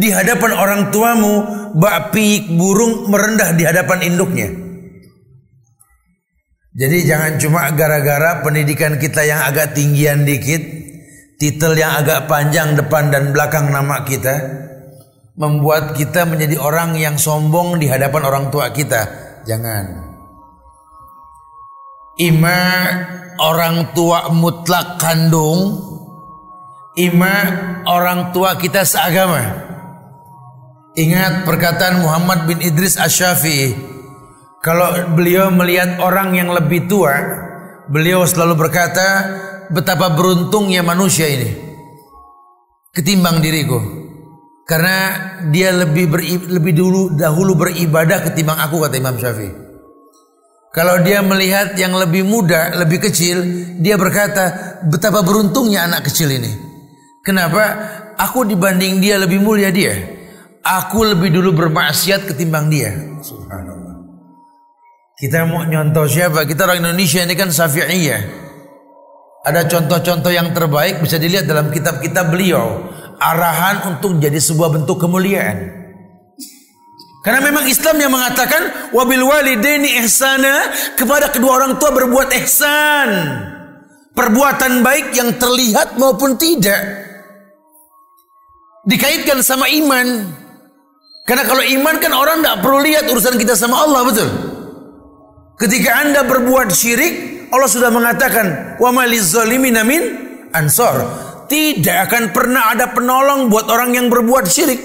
di 0.00 0.08
hadapan 0.16 0.52
orang 0.56 0.82
tuamu, 0.88 1.44
bak 1.76 2.14
burung 2.48 3.12
merendah 3.12 3.52
di 3.52 3.68
hadapan 3.68 4.00
induknya. 4.06 4.48
Jadi 6.78 7.04
jangan 7.04 7.36
cuma 7.42 7.68
gara-gara 7.74 8.40
pendidikan 8.40 8.96
kita 9.02 9.26
yang 9.26 9.44
agak 9.44 9.74
tinggian 9.74 10.22
dikit, 10.22 10.62
titel 11.38 11.78
yang 11.78 12.02
agak 12.02 12.26
panjang 12.26 12.74
depan 12.74 13.14
dan 13.14 13.30
belakang 13.30 13.70
nama 13.70 14.02
kita 14.02 14.66
membuat 15.38 15.94
kita 15.94 16.26
menjadi 16.26 16.58
orang 16.58 16.98
yang 16.98 17.14
sombong 17.14 17.78
di 17.78 17.86
hadapan 17.86 18.26
orang 18.26 18.44
tua 18.50 18.74
kita. 18.74 19.06
Jangan. 19.46 20.10
Ima 22.18 22.62
orang 23.38 23.94
tua 23.94 24.34
mutlak 24.34 24.98
kandung, 24.98 25.78
ima 26.98 27.34
orang 27.86 28.34
tua 28.34 28.58
kita 28.58 28.82
seagama. 28.82 29.70
Ingat 30.98 31.46
perkataan 31.46 32.02
Muhammad 32.02 32.50
bin 32.50 32.58
Idris 32.58 32.98
Asy-Syafi'i. 32.98 33.78
Kalau 34.58 35.14
beliau 35.14 35.54
melihat 35.54 36.02
orang 36.02 36.34
yang 36.34 36.50
lebih 36.50 36.90
tua, 36.90 37.14
beliau 37.86 38.26
selalu 38.26 38.66
berkata, 38.66 39.06
betapa 39.72 40.12
beruntungnya 40.12 40.80
manusia 40.84 41.28
ini 41.28 41.68
ketimbang 42.98 43.38
diriku. 43.38 43.78
Karena 44.68 44.98
dia 45.48 45.72
lebih 45.72 46.12
beri, 46.12 46.36
lebih 46.44 46.76
dulu 46.76 47.16
dahulu 47.16 47.56
beribadah 47.56 48.20
ketimbang 48.28 48.60
aku 48.60 48.84
kata 48.84 49.00
Imam 49.00 49.16
Syafi'i. 49.16 49.48
Kalau 50.68 51.00
dia 51.00 51.24
melihat 51.24 51.72
yang 51.80 51.96
lebih 51.96 52.28
muda 52.28 52.76
lebih 52.76 53.00
kecil 53.08 53.40
dia 53.80 53.96
berkata 53.96 54.76
betapa 54.84 55.24
beruntungnya 55.24 55.88
anak 55.88 56.12
kecil 56.12 56.28
ini. 56.28 56.52
Kenapa? 57.24 57.96
Aku 58.20 58.44
dibanding 58.44 59.00
dia 59.00 59.16
lebih 59.16 59.40
mulia 59.40 59.72
dia. 59.72 59.96
Aku 60.60 61.00
lebih 61.00 61.32
dulu 61.32 61.56
bermaksiat 61.56 62.28
ketimbang 62.28 62.68
dia. 62.68 62.92
Subhanallah. 63.24 64.04
Kita 65.16 65.48
mau 65.48 65.64
nyontoh 65.64 66.04
siapa? 66.04 66.44
Kita 66.44 66.68
orang 66.68 66.84
Indonesia 66.84 67.24
ini 67.24 67.32
kan 67.32 67.48
Syafi'iyah 67.48 68.47
ada 69.46 69.64
contoh-contoh 69.70 70.32
yang 70.34 70.50
terbaik 70.50 70.98
bisa 70.98 71.20
dilihat 71.20 71.46
dalam 71.46 71.70
kitab-kitab 71.70 72.34
beliau. 72.34 72.90
Arahan 73.18 73.94
untuk 73.94 74.18
jadi 74.22 74.38
sebuah 74.38 74.70
bentuk 74.70 74.98
kemuliaan. 75.02 75.78
Karena 77.26 77.42
memang 77.42 77.66
Islam 77.66 77.98
yang 77.98 78.14
mengatakan 78.14 78.94
wabil 78.94 79.26
walidaini 79.26 79.98
ihsana 80.06 80.70
kepada 80.94 81.34
kedua 81.34 81.58
orang 81.58 81.74
tua 81.82 81.90
berbuat 81.90 82.30
ihsan. 82.42 83.10
Perbuatan 84.14 84.82
baik 84.82 85.14
yang 85.14 85.34
terlihat 85.34 85.98
maupun 85.98 86.38
tidak. 86.38 86.78
Dikaitkan 88.86 89.42
sama 89.42 89.66
iman. 89.66 90.30
Karena 91.26 91.44
kalau 91.44 91.60
iman 91.60 91.94
kan 92.00 92.12
orang 92.14 92.40
tidak 92.40 92.58
perlu 92.64 92.80
lihat 92.80 93.04
urusan 93.10 93.36
kita 93.36 93.54
sama 93.58 93.84
Allah 93.84 94.00
betul. 94.06 94.30
Ketika 95.58 95.90
anda 96.06 96.22
berbuat 96.22 96.70
syirik 96.70 97.37
Allah 97.48 97.70
sudah 97.70 97.90
mengatakan 97.92 98.76
wa 98.76 98.90
malizzalimin 98.92 99.76
min 99.84 100.02
ansor. 100.52 101.04
Tidak 101.48 101.96
akan 102.08 102.36
pernah 102.36 102.76
ada 102.76 102.92
penolong 102.92 103.48
buat 103.48 103.72
orang 103.72 103.96
yang 103.96 104.12
berbuat 104.12 104.44
syirik. 104.44 104.80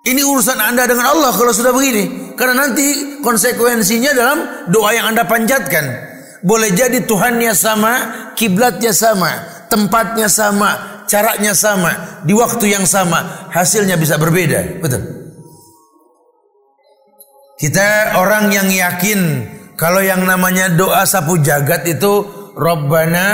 Ini 0.00 0.24
urusan 0.24 0.56
Anda 0.56 0.88
dengan 0.88 1.12
Allah 1.12 1.36
kalau 1.36 1.52
sudah 1.52 1.76
begini. 1.76 2.32
Karena 2.32 2.64
nanti 2.64 3.20
konsekuensinya 3.20 4.16
dalam 4.16 4.38
doa 4.72 4.96
yang 4.96 5.12
Anda 5.12 5.28
panjatkan. 5.28 5.84
Boleh 6.40 6.72
jadi 6.72 7.04
Tuhannya 7.04 7.52
sama, 7.52 7.92
kiblatnya 8.32 8.96
sama, 8.96 9.28
tempatnya 9.68 10.32
sama, 10.32 11.04
caranya 11.04 11.52
sama, 11.52 12.24
di 12.24 12.32
waktu 12.32 12.72
yang 12.72 12.88
sama, 12.88 13.52
hasilnya 13.52 14.00
bisa 14.00 14.16
berbeda. 14.16 14.80
Betul. 14.80 15.04
Kita 17.60 18.16
orang 18.16 18.48
yang 18.48 18.72
yakin 18.72 19.20
kalau 19.80 20.04
yang 20.04 20.28
namanya 20.28 20.68
doa 20.68 21.08
sapu 21.08 21.40
jagat 21.40 21.88
itu 21.88 22.28
Rabbana 22.52 23.28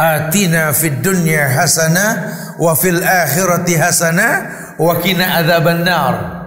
atina 0.00 0.72
fid 0.72 1.04
dunya 1.04 1.44
hasanah 1.44 2.12
wa 2.56 2.72
fil 2.72 3.04
akhirati 3.04 3.76
hasanah 3.76 4.32
wa 4.80 4.96
qina 5.04 5.44
adzabannar. 5.44 6.40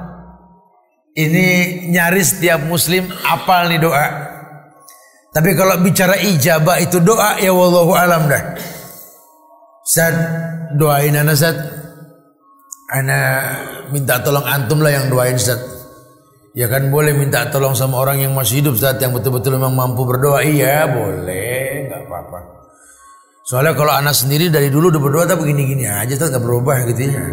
Ini 1.13 1.45
nyaris 1.93 2.33
setiap 2.33 2.65
muslim 2.65 3.13
apal 3.29 3.69
nih 3.69 3.77
doa. 3.77 4.07
Tapi 5.29 5.53
kalau 5.53 5.85
bicara 5.85 6.17
ijabah 6.17 6.81
itu 6.81 6.97
doa 6.97 7.37
ya 7.37 7.53
wallahu 7.53 7.93
alam 7.93 8.25
dah. 8.25 8.41
Sad 9.85 10.17
doain 10.81 11.13
ana 11.13 11.37
Sad. 11.37 11.61
Ana 12.89 13.19
minta 13.93 14.17
tolong 14.17 14.49
antum 14.49 14.81
lah 14.81 14.97
yang 14.97 15.13
doain 15.13 15.37
Sad. 15.37 15.76
Ya 16.57 16.65
kan 16.65 16.89
boleh 16.89 17.13
minta 17.13 17.45
tolong 17.53 17.77
sama 17.77 18.01
orang 18.01 18.17
yang 18.17 18.33
masih 18.33 18.65
hidup 18.65 18.81
saat 18.81 18.97
yang 18.97 19.13
betul-betul 19.13 19.61
memang 19.61 19.77
mampu 19.77 20.09
berdoa. 20.09 20.41
Iya 20.41 20.89
boleh, 20.89 21.85
nggak 21.85 22.01
apa-apa. 22.09 22.39
Soalnya 23.45 23.77
kalau 23.77 23.93
anak 23.93 24.17
sendiri 24.17 24.49
dari 24.49 24.73
dulu 24.73 24.89
udah 24.89 24.97
berdoa 24.97 25.29
tapi 25.29 25.45
begini-gini 25.45 25.85
aja 25.85 26.17
tuh 26.17 26.33
nggak 26.33 26.41
berubah 26.41 26.81
gitu 26.89 27.13
ya. 27.13 27.25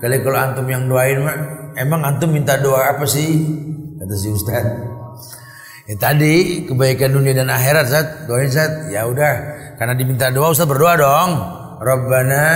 Kali 0.00 0.24
kalau 0.24 0.38
antum 0.40 0.64
yang 0.64 0.88
doain 0.88 1.20
mah, 1.20 1.36
emang 1.76 2.08
antum 2.08 2.32
minta 2.32 2.56
doa 2.56 2.96
apa 2.96 3.04
sih? 3.04 3.28
Kata 4.00 4.16
si 4.16 4.32
Ustaz. 4.32 4.64
Ya 5.84 5.94
tadi 6.00 6.64
kebaikan 6.64 7.12
dunia 7.12 7.36
dan 7.36 7.52
akhirat 7.52 7.84
saat 7.84 8.08
doain 8.32 8.48
saat 8.48 8.88
ya 8.88 9.04
udah 9.04 9.34
karena 9.76 9.92
diminta 9.92 10.32
doa 10.32 10.56
Ustaz 10.56 10.64
berdoa 10.64 10.96
dong. 10.96 11.30
Rabbana 11.84 12.48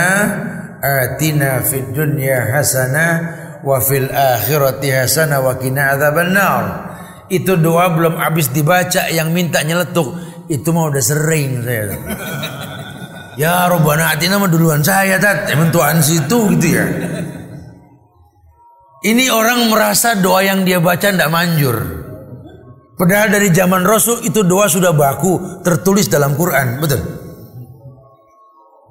atina 0.81 1.61
fid 1.61 1.93
dunya 1.93 2.49
hasanah 2.49 3.44
wa 3.65 3.81
fil 3.81 4.07
akhirati 4.07 4.93
hasanah 4.93 5.41
wa 5.41 5.57
qina 5.57 5.97
adzabannar. 5.97 6.63
Itu 7.25 7.57
doa 7.57 7.89
belum 7.89 8.21
habis 8.21 8.53
dibaca 8.53 9.09
yang 9.09 9.33
minta 9.33 9.65
nyeletuk. 9.65 10.13
Itu 10.45 10.69
mah 10.69 10.93
udah 10.93 11.01
sering 11.01 11.65
saya. 11.65 11.97
Ya 13.35 13.65
Rabbana 13.65 14.13
atina 14.13 14.37
mah 14.37 14.47
duluan 14.47 14.85
saya 14.85 15.17
tat. 15.17 15.49
Emang 15.49 15.73
tuan 15.73 16.05
situ 16.05 16.53
gitu 16.53 16.67
ya. 16.69 16.85
Ini 19.05 19.29
orang 19.33 19.73
merasa 19.73 20.13
doa 20.17 20.45
yang 20.45 20.61
dia 20.61 20.77
baca 20.77 21.09
tidak 21.09 21.29
manjur. 21.33 22.05
Padahal 22.95 23.27
dari 23.27 23.51
zaman 23.51 23.83
Rasul 23.83 24.23
itu 24.23 24.45
doa 24.45 24.71
sudah 24.71 24.95
baku 24.95 25.61
tertulis 25.65 26.07
dalam 26.07 26.37
Quran, 26.37 26.79
betul. 26.79 27.24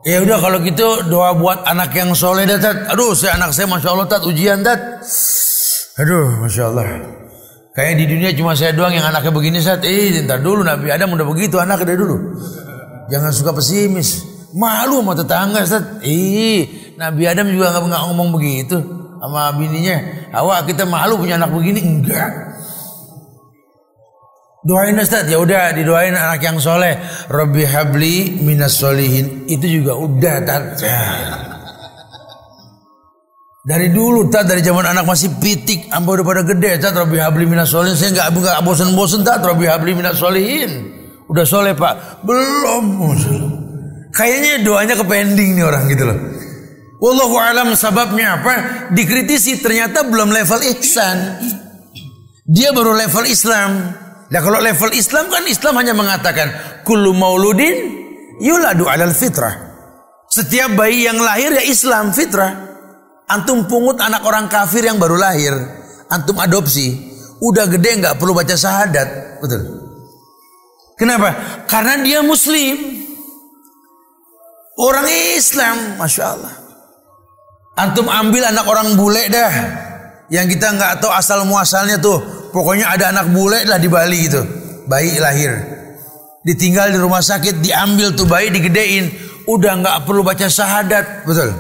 Ya 0.04 0.20
udah 0.20 0.36
kalau 0.36 0.60
gitu 0.60 1.08
doa 1.08 1.32
buat 1.32 1.64
anak 1.64 1.96
yang 1.96 2.12
soleh 2.12 2.44
tat. 2.44 2.92
Aduh, 2.92 3.16
saya 3.16 3.40
anak 3.40 3.56
saya 3.56 3.64
masya 3.64 3.88
Allah 3.88 4.04
tat 4.04 4.20
ujian 4.28 4.60
tat. 4.60 5.00
Aduh, 5.96 6.44
masya 6.44 6.68
Allah. 6.68 6.84
Kayak 7.72 7.94
di 7.98 8.04
dunia 8.12 8.30
cuma 8.36 8.52
saya 8.52 8.76
doang 8.76 8.92
yang 8.92 9.08
anaknya 9.08 9.32
begini 9.32 9.64
saat. 9.64 9.80
Eh, 9.80 10.20
ntar 10.28 10.44
dulu 10.44 10.60
Nabi 10.60 10.92
Adam 10.92 11.16
udah 11.16 11.24
begitu 11.24 11.56
anak 11.56 11.88
dari 11.88 11.96
dulu. 11.96 12.36
Jangan 13.08 13.32
suka 13.32 13.56
pesimis. 13.56 14.28
Malu 14.52 15.00
sama 15.00 15.16
tetangga 15.16 15.64
Ustaz. 15.64 16.04
Eh, 16.04 16.94
Nabi 17.00 17.24
Adam 17.24 17.48
juga 17.48 17.72
nggak 17.72 18.02
ngomong 18.12 18.28
begitu 18.36 18.76
sama 19.24 19.56
bininya. 19.56 20.28
Hawa 20.36 20.68
kita 20.68 20.84
malu 20.84 21.16
punya 21.16 21.40
anak 21.40 21.48
begini 21.48 21.80
enggak. 21.80 22.30
Doain 24.64 24.96
Ustaz, 24.96 25.28
ya 25.28 25.36
udah 25.36 25.76
didoain 25.76 26.16
anak 26.16 26.40
yang 26.40 26.56
soleh. 26.56 26.96
Robbi 27.28 27.68
habli 27.68 28.40
minas 28.40 28.80
solihin. 28.80 29.44
Itu 29.44 29.68
juga 29.68 29.92
udah 29.92 30.36
tat. 30.40 30.80
Dari 33.64 33.92
dulu 33.92 34.32
tat 34.32 34.48
dari 34.48 34.64
zaman 34.64 34.88
anak 34.88 35.04
masih 35.04 35.36
pitik, 35.36 35.92
ambo 35.92 36.16
udah 36.16 36.24
pada 36.24 36.42
gede 36.48 36.80
tat 36.80 36.96
Robbi 36.96 37.20
habli 37.20 37.44
minas 37.44 37.68
solihin. 37.68 37.92
Saya 37.92 38.16
nggak 38.16 38.28
nggak 38.40 38.60
bosan-bosan 38.64 39.20
tat 39.20 39.44
Robbi 39.44 39.68
habli 39.68 39.92
minas 39.92 40.16
solihin. 40.16 40.96
Udah 41.28 41.44
soleh 41.44 41.76
pak, 41.76 42.24
belum. 42.24 42.84
Kayaknya 44.16 44.64
doanya 44.64 44.94
ke 44.96 45.04
pending 45.04 45.60
nih 45.60 45.64
orang 45.64 45.84
gitu 45.92 46.08
loh. 46.08 46.18
Wallahu 47.04 47.36
alam 47.36 47.76
sebabnya 47.76 48.40
apa? 48.40 48.52
Dikritisi 48.96 49.60
ternyata 49.60 50.08
belum 50.08 50.32
level 50.32 50.60
ihsan. 50.72 51.36
Dia 52.48 52.72
baru 52.72 52.96
level 52.96 53.28
Islam. 53.28 54.03
Nah 54.32 54.40
kalau 54.40 54.60
level 54.60 54.90
Islam 54.96 55.28
kan 55.28 55.44
Islam 55.44 55.74
hanya 55.80 55.92
mengatakan 55.92 56.80
kullu 56.86 57.12
mauludin 57.12 57.76
yuladu 58.40 58.88
alal 58.88 59.12
fitrah. 59.12 59.74
Setiap 60.30 60.74
bayi 60.74 61.06
yang 61.06 61.20
lahir 61.20 61.52
ya 61.52 61.64
Islam 61.64 62.10
fitrah. 62.10 62.74
Antum 63.24 63.64
pungut 63.64 63.96
anak 64.04 64.20
orang 64.28 64.52
kafir 64.52 64.84
yang 64.84 65.00
baru 65.00 65.16
lahir, 65.16 65.56
antum 66.12 66.36
adopsi, 66.36 66.92
udah 67.40 67.64
gede 67.72 68.04
nggak 68.04 68.20
perlu 68.20 68.36
baca 68.36 68.52
syahadat, 68.52 69.40
betul? 69.40 69.64
Kenapa? 71.00 71.32
Karena 71.64 72.04
dia 72.04 72.20
Muslim, 72.20 72.76
orang 74.76 75.08
Islam, 75.40 75.96
masya 75.96 76.36
Allah. 76.36 76.54
Antum 77.80 78.04
ambil 78.12 78.44
anak 78.44 78.68
orang 78.68 78.92
bule 78.92 79.24
dah, 79.32 79.52
yang 80.28 80.44
kita 80.44 80.76
nggak 80.76 81.00
tahu 81.00 81.08
asal 81.08 81.48
muasalnya 81.48 81.96
tuh 81.96 82.20
Pokoknya 82.54 82.86
ada 82.94 83.10
anak 83.10 83.34
bule 83.34 83.66
lah 83.66 83.82
di 83.82 83.90
Bali 83.90 84.30
itu. 84.30 84.38
Bayi 84.86 85.18
lahir. 85.18 85.50
Ditinggal 86.46 86.94
di 86.94 86.98
rumah 87.02 87.18
sakit, 87.18 87.58
diambil 87.58 88.14
tuh 88.14 88.30
bayi, 88.30 88.54
digedein. 88.54 89.10
Udah 89.50 89.74
nggak 89.82 90.06
perlu 90.06 90.22
baca 90.22 90.46
syahadat. 90.46 91.26
Betul. 91.26 91.50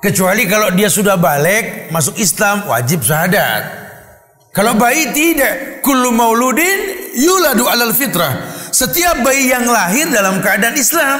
Kecuali 0.00 0.48
kalau 0.48 0.72
dia 0.72 0.88
sudah 0.88 1.20
balik, 1.20 1.92
masuk 1.92 2.16
Islam, 2.16 2.64
wajib 2.64 3.04
syahadat. 3.04 3.62
Kalau 4.56 4.72
bayi 4.80 5.12
tidak, 5.12 5.84
kullu 5.84 6.08
mauludin 6.08 7.12
yuladu 7.12 7.68
alal 7.68 7.92
fitrah. 7.92 8.56
Setiap 8.72 9.20
bayi 9.20 9.52
yang 9.52 9.68
lahir 9.68 10.08
dalam 10.08 10.40
keadaan 10.40 10.78
Islam. 10.80 11.18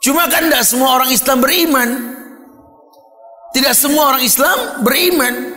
Cuma 0.00 0.24
kan 0.32 0.48
tidak 0.48 0.64
semua 0.64 0.88
orang 0.96 1.10
Islam 1.12 1.36
beriman. 1.44 1.88
Tidak 3.52 3.74
semua 3.76 4.14
orang 4.14 4.24
Islam 4.24 4.56
beriman. 4.80 5.53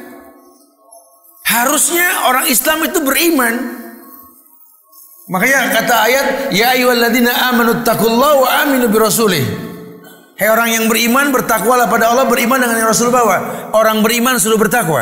Harusnya 1.47 2.27
orang 2.27 2.51
Islam 2.51 2.83
itu 2.83 2.99
beriman. 2.99 3.55
Makanya 5.31 5.71
kata 5.71 5.95
ayat, 6.07 6.25
Ya 6.51 6.75
ayyuhalladzina 6.75 7.31
amanu 7.51 7.87
taqullaha 7.87 8.35
wa 8.35 8.49
aminu 8.67 8.91
birasulih. 8.91 9.43
Hei 10.37 10.51
orang 10.53 10.69
yang 10.69 10.85
beriman 10.85 11.33
bertakwalah 11.33 11.89
pada 11.89 12.13
Allah 12.13 12.29
beriman 12.29 12.61
dengan 12.61 12.77
yang 12.77 12.89
Rasul 12.93 13.09
bawa. 13.09 13.71
Orang 13.73 14.05
beriman 14.05 14.37
sudah 14.37 14.59
bertakwa. 14.59 15.01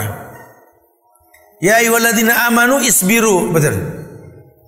Ya 1.60 1.82
ayyuhalladzina 1.82 2.48
amanu 2.48 2.80
isbiru. 2.80 3.52
Betul. 3.52 3.76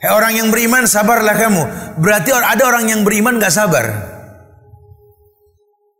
Hei 0.01 0.11
orang 0.11 0.35
yang 0.35 0.51
beriman 0.51 0.83
sabarlah 0.83 1.39
kamu. 1.39 1.63
Berarti 2.03 2.35
ada 2.35 2.63
orang 2.67 2.89
yang 2.89 3.01
beriman 3.07 3.39
gak 3.39 3.53
sabar. 3.53 3.85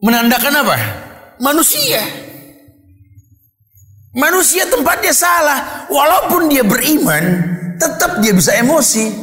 Menandakan 0.03 0.53
apa? 0.67 0.77
Manusia. 1.39 2.26
Manusia 4.17 4.65
tempatnya 4.65 5.13
salah. 5.13 5.85
Walaupun 5.93 6.49
dia 6.49 6.65
beriman, 6.65 7.23
tetap 7.77 8.17
dia 8.17 8.33
bisa 8.33 8.57
emosi. 8.57 9.13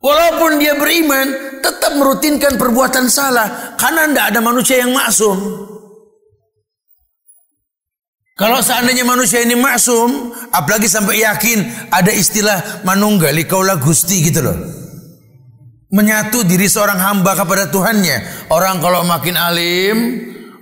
Walaupun 0.00 0.56
dia 0.56 0.72
beriman, 0.76 1.60
tetap 1.60 2.00
merutinkan 2.00 2.56
perbuatan 2.56 3.12
salah. 3.12 3.76
Karena 3.76 4.08
tidak 4.08 4.26
ada 4.32 4.40
manusia 4.40 4.80
yang 4.80 4.96
maksum. 4.96 5.36
Kalau 8.34 8.58
seandainya 8.64 9.06
manusia 9.06 9.44
ini 9.44 9.54
maksum, 9.54 10.34
apalagi 10.50 10.90
sampai 10.90 11.22
yakin 11.22 11.60
ada 11.92 12.10
istilah 12.10 12.82
manunggali 12.82 13.46
kaulah 13.46 13.78
gusti 13.78 14.26
gitu 14.26 14.42
loh. 14.42 14.58
Menyatu 15.94 16.42
diri 16.42 16.66
seorang 16.66 16.98
hamba 16.98 17.38
kepada 17.38 17.70
Tuhannya. 17.70 18.48
Orang 18.50 18.82
kalau 18.82 19.06
makin 19.06 19.38
alim, 19.38 19.96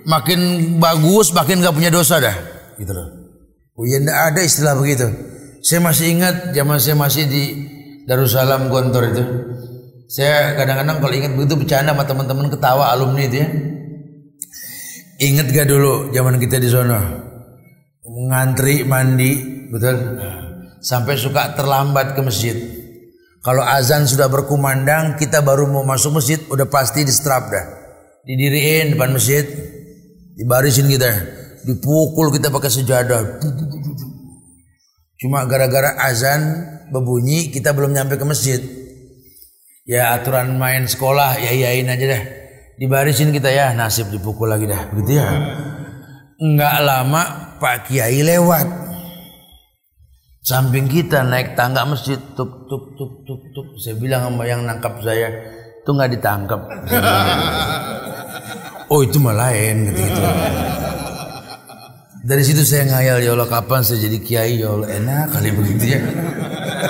makin 0.07 0.39
bagus 0.79 1.31
makin 1.31 1.63
gak 1.63 1.75
punya 1.75 1.91
dosa 1.91 2.19
dah. 2.19 2.35
Gitu 2.79 2.91
loh. 2.91 3.07
Oh 3.73 3.85
ya 3.87 3.97
enggak 3.99 4.19
ada 4.33 4.41
istilah 4.43 4.77
begitu. 4.77 5.09
Saya 5.63 5.79
masih 5.79 6.05
ingat 6.13 6.51
zaman 6.51 6.77
saya 6.77 6.95
masih 6.99 7.23
di 7.25 7.43
Darussalam 8.05 8.67
Gontor 8.67 9.03
itu. 9.15 9.23
Saya 10.11 10.53
kadang-kadang 10.59 11.01
kalau 11.01 11.15
ingat 11.15 11.31
begitu 11.33 11.55
bercanda 11.57 11.95
sama 11.95 12.03
teman-teman 12.05 12.51
ketawa 12.51 12.93
alumni 12.93 13.25
itu 13.25 13.37
ya. 13.41 13.47
Ingat 15.23 15.47
gak 15.55 15.67
dulu 15.71 16.11
zaman 16.11 16.35
kita 16.37 16.59
di 16.59 16.69
sana? 16.69 16.99
Ngantri 18.03 18.83
mandi 18.83 19.31
betul? 19.71 20.19
Sampai 20.83 21.15
suka 21.15 21.55
terlambat 21.55 22.11
ke 22.13 22.21
masjid. 22.21 22.53
Kalau 23.43 23.63
azan 23.63 24.07
sudah 24.07 24.27
berkumandang 24.27 25.15
kita 25.15 25.39
baru 25.43 25.67
mau 25.67 25.83
masuk 25.83 26.19
masjid 26.19 26.39
udah 26.51 26.67
pasti 26.67 27.07
di 27.07 27.11
strap 27.11 27.47
dah. 27.47 27.65
Didiriin 28.23 28.95
depan 28.95 29.15
masjid 29.15 29.43
Dibarisin 30.33 30.89
kita, 30.89 31.09
dipukul 31.61 32.33
kita 32.33 32.49
pakai 32.49 32.71
sejadah. 32.73 33.21
Cuma 35.21 35.45
gara-gara 35.45 35.93
azan 36.03 36.41
berbunyi 36.89 37.53
kita 37.53 37.71
belum 37.71 37.93
nyampe 37.93 38.17
ke 38.17 38.25
masjid. 38.25 38.59
Ya 39.85 40.15
aturan 40.15 40.57
main 40.57 40.89
sekolah 40.89 41.37
ya 41.37 41.51
iyain 41.53 41.85
aja 41.85 42.05
dah. 42.17 42.23
Dibarisin 42.81 43.29
kita 43.29 43.53
ya 43.53 43.71
nasib 43.77 44.09
dipukul 44.09 44.49
lagi 44.49 44.65
dah. 44.65 44.89
Begitu 44.89 45.21
ya. 45.21 45.27
Enggak 46.41 46.75
lama 46.81 47.21
Pak 47.61 47.87
Kiai 47.87 48.25
lewat. 48.25 48.67
Samping 50.43 50.91
kita 50.91 51.23
naik 51.23 51.55
tangga 51.55 51.87
masjid 51.87 52.19
tuk 52.35 52.67
tuk 52.67 52.99
tuk 52.99 53.23
tuk 53.23 53.41
tuk. 53.55 53.67
Saya 53.79 53.95
bilang 53.95 54.27
sama 54.27 54.43
yang 54.43 54.67
nangkap 54.67 54.99
saya, 54.99 55.31
itu 55.79 55.87
nggak 55.87 56.11
ditangkap. 56.19 56.61
oh 58.93 59.01
itu 59.01 59.17
mah 59.17 59.33
lain 59.33 59.89
gitu, 59.89 59.99
gitu. 60.05 60.21
Dari 62.23 62.43
situ 62.45 62.61
saya 62.63 62.87
ngayal 62.87 63.25
ya 63.25 63.33
Allah 63.35 63.49
kapan 63.49 63.81
saya 63.81 64.05
jadi 64.05 64.17
kiai 64.21 64.61
ya 64.61 64.71
Allah 64.71 64.87
enak 64.93 65.25
kali 65.33 65.49
begitu 65.49 65.97
ya. 65.97 66.01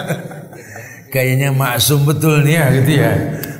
Kayaknya 1.13 1.49
maksum 1.55 2.03
betul 2.03 2.43
nih 2.43 2.59
ya 2.59 2.65
gitu 2.75 2.91
ya. 2.99 3.11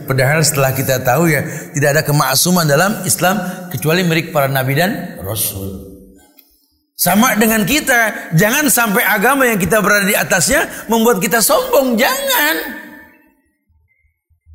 Padahal 0.03 0.43
setelah 0.43 0.75
kita 0.75 0.99
tahu 1.01 1.31
ya 1.31 1.41
tidak 1.71 1.89
ada 1.97 2.01
kemaksuman 2.03 2.67
dalam 2.67 3.01
Islam 3.07 3.39
kecuali 3.71 4.03
milik 4.03 4.35
para 4.35 4.51
nabi 4.51 4.75
dan 4.75 5.17
rasul. 5.23 5.95
Sama 6.93 7.33
dengan 7.35 7.65
kita, 7.65 8.31
jangan 8.37 8.69
sampai 8.69 9.01
agama 9.01 9.49
yang 9.49 9.57
kita 9.57 9.81
berada 9.81 10.05
di 10.05 10.13
atasnya 10.13 10.87
membuat 10.87 11.19
kita 11.19 11.41
sombong, 11.41 11.97
jangan. 11.97 12.55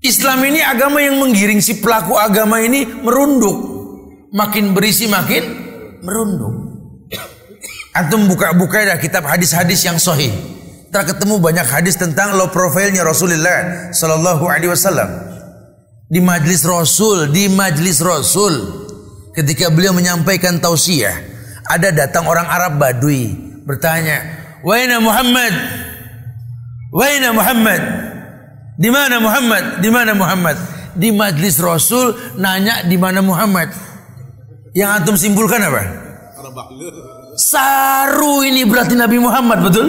Islam 0.01 0.39
ini 0.47 0.63
agama 0.63 1.03
yang 1.03 1.19
menggiring 1.19 1.59
si 1.59 1.83
pelaku 1.83 2.15
agama 2.15 2.63
ini 2.63 2.87
merunduk 2.87 3.78
makin 4.33 4.77
berisi 4.77 5.09
makin 5.09 5.45
merunduk. 6.05 6.55
Antum 7.97 8.31
buka-buka 8.31 8.85
ya 8.85 8.95
kitab 9.01 9.27
hadis-hadis 9.27 9.83
yang 9.83 9.99
sahih. 9.99 10.31
Telah 10.89 11.05
ketemu 11.05 11.37
banyak 11.37 11.69
hadis 11.69 12.01
tentang 12.01 12.39
low 12.39 12.49
profilnya 12.49 13.05
Rasulullah 13.05 13.93
Sallallahu 13.93 14.49
Alaihi 14.49 14.73
Wasallam 14.73 15.11
di 16.09 16.25
majlis 16.25 16.65
Rasul, 16.65 17.29
di 17.29 17.53
majlis 17.53 18.01
Rasul 18.01 18.55
ketika 19.37 19.69
beliau 19.69 19.93
menyampaikan 19.93 20.57
tausiah 20.57 21.13
ada 21.69 21.93
datang 21.93 22.25
orang 22.25 22.49
Arab 22.49 22.81
Badui 22.81 23.37
bertanya, 23.69 24.25
"Waina 24.65 24.97
Muhammad? 25.05 25.53
Waina 26.89 27.37
Muhammad? 27.37 27.83
Di 28.81 28.89
mana 28.89 29.21
Muhammad? 29.21 29.65
Di 29.85 29.91
mana 29.93 30.13
Muhammad?" 30.17 30.57
Di 30.99 31.13
majlis 31.15 31.61
Rasul 31.61 32.17
nanya 32.41 32.83
di 32.83 32.97
mana 32.99 33.23
Muhammad. 33.23 33.71
Yang 34.79 34.91
antum 35.03 35.17
simpulkan 35.19 35.59
apa? 35.59 35.83
Saru 37.35 38.47
ini 38.47 38.63
berarti 38.63 38.95
Nabi 38.95 39.19
Muhammad 39.19 39.67
betul? 39.67 39.87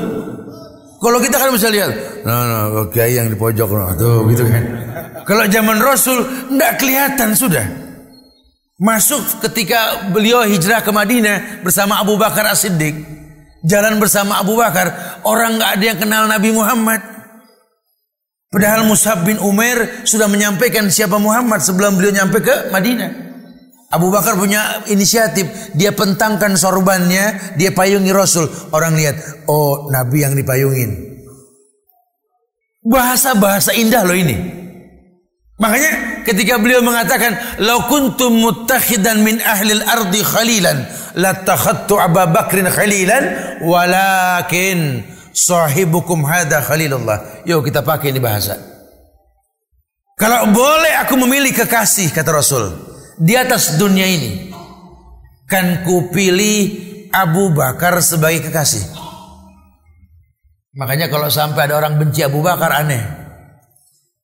Kalau 1.00 1.22
kita 1.22 1.38
kan 1.40 1.54
bisa 1.56 1.72
lihat, 1.72 1.94
nah, 2.28 2.44
nah 2.44 2.64
oke 2.84 3.00
yang 3.00 3.32
di 3.32 3.38
pojok 3.38 3.70
nah, 3.72 3.96
tuh 3.96 4.28
gitu 4.34 4.44
kan. 4.50 4.64
Kalau 5.24 5.46
zaman 5.48 5.78
Rasul 5.80 6.26
enggak 6.50 6.82
kelihatan 6.82 7.38
sudah. 7.38 7.64
Masuk 8.80 9.44
ketika 9.44 10.10
beliau 10.12 10.44
hijrah 10.44 10.82
ke 10.84 10.92
Madinah 10.92 11.64
bersama 11.64 12.00
Abu 12.02 12.16
Bakar 12.18 12.48
As-Siddiq. 12.52 12.96
Jalan 13.60 14.00
bersama 14.00 14.40
Abu 14.40 14.56
Bakar, 14.56 15.20
orang 15.28 15.60
nggak 15.60 15.72
ada 15.76 15.84
yang 15.84 16.00
kenal 16.00 16.24
Nabi 16.32 16.50
Muhammad. 16.56 17.04
Padahal 18.50 18.88
Mus'ab 18.88 19.28
bin 19.28 19.36
Umair 19.44 20.08
sudah 20.08 20.32
menyampaikan 20.32 20.88
siapa 20.88 21.20
Muhammad 21.20 21.60
sebelum 21.60 22.00
beliau 22.00 22.24
nyampe 22.24 22.40
ke 22.40 22.72
Madinah. 22.72 23.28
Abu 23.90 24.14
Bakar 24.14 24.38
punya 24.38 24.86
inisiatif, 24.86 25.74
dia 25.74 25.90
pentangkan 25.90 26.54
sorbannya, 26.54 27.58
dia 27.58 27.74
payungi 27.74 28.14
Rasul. 28.14 28.46
Orang 28.70 28.94
lihat, 28.94 29.18
oh 29.50 29.90
Nabi 29.90 30.22
yang 30.22 30.38
dipayungin. 30.38 31.10
Bahasa-bahasa 32.86 33.74
indah 33.74 34.06
loh 34.06 34.14
ini. 34.14 34.38
Makanya 35.58 36.22
ketika 36.22 36.62
beliau 36.62 36.86
mengatakan, 36.86 37.34
"Lau 37.66 37.90
kuntum 37.90 38.38
muttakhidan 38.38 39.26
min 39.26 39.42
ahli 39.42 39.82
al-ardi 39.82 40.22
khalilan, 40.22 40.86
latakhattu 41.18 41.98
Abu 41.98 42.30
Bakrin 42.30 42.70
khalilan, 42.70 43.58
walakin 43.66 45.02
sahibukum 45.34 46.24
hada 46.30 46.62
khalilullah." 46.62 47.42
Yuk 47.44 47.66
kita 47.66 47.82
pakai 47.82 48.14
ini 48.14 48.22
bahasa. 48.22 48.54
Kalau 50.14 50.54
boleh 50.54 50.94
aku 51.04 51.18
memilih 51.18 51.52
kekasih 51.58 52.14
kata 52.14 52.32
Rasul 52.32 52.89
di 53.20 53.36
atas 53.36 53.76
dunia 53.76 54.07
ini, 54.07 54.49
kan 55.45 55.84
kupilih 55.84 56.59
Abu 57.11 57.51
Bakar 57.51 57.99
sebagai 57.99 58.47
kekasih. 58.47 58.95
Makanya 60.80 61.11
kalau 61.11 61.28
sampai 61.28 61.67
ada 61.67 61.76
orang 61.76 61.99
benci 61.99 62.24
Abu 62.24 62.39
Bakar 62.39 62.72
aneh. 62.72 63.03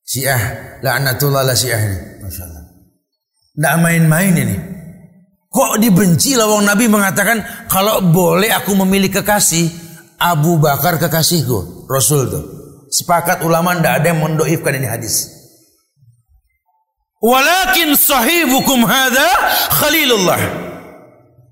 Syiah, 0.06 0.80
la'natullah 0.80 1.44
la 1.44 1.58
syiah 1.58 1.82
ini. 1.82 2.00
Masya 2.24 2.44
Allah. 2.48 2.64
Nggak 3.58 3.76
main-main 3.84 4.34
ini. 4.38 4.58
Kok 5.50 5.80
dibenci 5.80 6.36
lawang 6.36 6.64
Nabi 6.64 6.88
mengatakan 6.88 7.68
kalau 7.68 8.04
boleh 8.04 8.52
aku 8.52 8.76
memilih 8.76 9.12
kekasih 9.12 9.72
Abu 10.20 10.60
Bakar 10.60 11.00
kekasihku 11.00 11.88
Rasul 11.88 12.28
tuh 12.32 12.44
sepakat 12.92 13.44
ulama 13.44 13.76
ndak 13.76 14.04
ada 14.04 14.16
yang 14.16 14.24
mendoifkan 14.24 14.80
ini 14.80 14.88
hadis 14.88 15.32
walakin 17.26 17.98
sahibukum 17.98 18.86
hada 18.86 19.30
khalilullah 19.74 20.38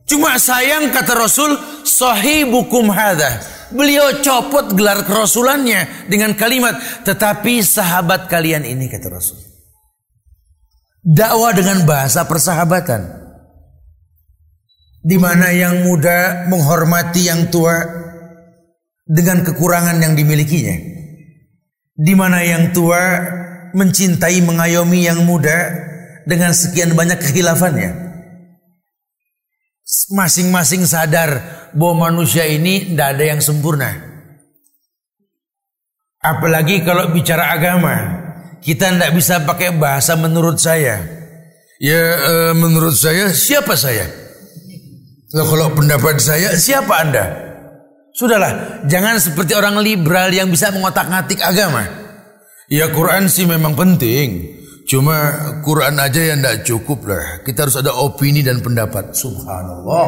cuma 0.05 0.37
sayang 0.37 0.93
kata 0.93 1.17
Rasul 1.17 1.57
sahibukum 1.81 2.93
hada 2.93 3.53
Beliau 3.73 4.21
copot 4.21 4.69
gelar 4.77 5.01
kerasulannya 5.01 6.05
dengan 6.05 6.37
kalimat 6.37 6.77
tetapi 7.01 7.65
sahabat 7.65 8.29
kalian 8.29 8.69
ini 8.69 8.85
kata 8.85 9.09
Rasul. 9.09 9.41
Dakwah 11.01 11.51
dengan 11.57 11.81
bahasa 11.83 12.23
persahabatan. 12.29 13.25
Di 15.03 15.17
mana 15.19 15.51
yang 15.51 15.83
muda 15.83 16.47
menghormati 16.47 17.27
yang 17.27 17.51
tua 17.51 17.75
dengan 19.03 19.43
kekurangan 19.43 19.99
yang 19.99 20.13
dimilikinya. 20.15 20.77
Di 21.97 22.13
mana 22.15 22.39
yang 22.45 22.71
tua 22.71 23.03
mencintai 23.73 24.39
mengayomi 24.45 25.09
yang 25.09 25.25
muda 25.25 25.73
dengan 26.23 26.53
sekian 26.53 26.93
banyak 26.93 27.19
kehilafannya 27.19 28.13
masing-masing 30.13 30.83
sadar 30.87 31.43
bahwa 31.75 32.09
manusia 32.09 32.47
ini 32.47 32.93
tidak 32.93 33.17
ada 33.17 33.23
yang 33.35 33.41
sempurna. 33.43 33.91
Apalagi 36.23 36.87
kalau 36.87 37.11
bicara 37.11 37.51
agama, 37.51 37.95
kita 38.63 38.95
tidak 38.95 39.11
bisa 39.11 39.43
pakai 39.43 39.75
bahasa 39.75 40.15
menurut 40.15 40.55
saya. 40.55 41.03
Ya 41.83 41.99
e, 42.15 42.35
menurut 42.55 42.95
saya 42.95 43.27
siapa 43.35 43.75
saya? 43.75 44.07
Nah, 45.33 45.43
kalau 45.43 45.67
pendapat 45.75 46.21
saya 46.23 46.55
siapa 46.55 46.93
anda? 47.03 47.25
Sudahlah, 48.13 48.85
jangan 48.87 49.17
seperti 49.19 49.57
orang 49.57 49.81
liberal 49.81 50.29
yang 50.31 50.47
bisa 50.47 50.69
mengotak-ngatik 50.69 51.41
agama. 51.43 52.02
Ya 52.71 52.87
Quran 52.91 53.27
sih 53.27 53.43
memang 53.43 53.75
penting. 53.75 54.59
Cuma 54.83 55.15
Quran 55.63 55.95
aja 55.95 56.21
yang 56.21 56.43
tidak 56.43 56.67
cukup 56.67 57.07
lah. 57.07 57.25
Kita 57.43 57.67
harus 57.67 57.79
ada 57.79 57.95
opini 57.95 58.43
dan 58.43 58.59
pendapat. 58.59 59.15
Subhanallah. 59.15 60.07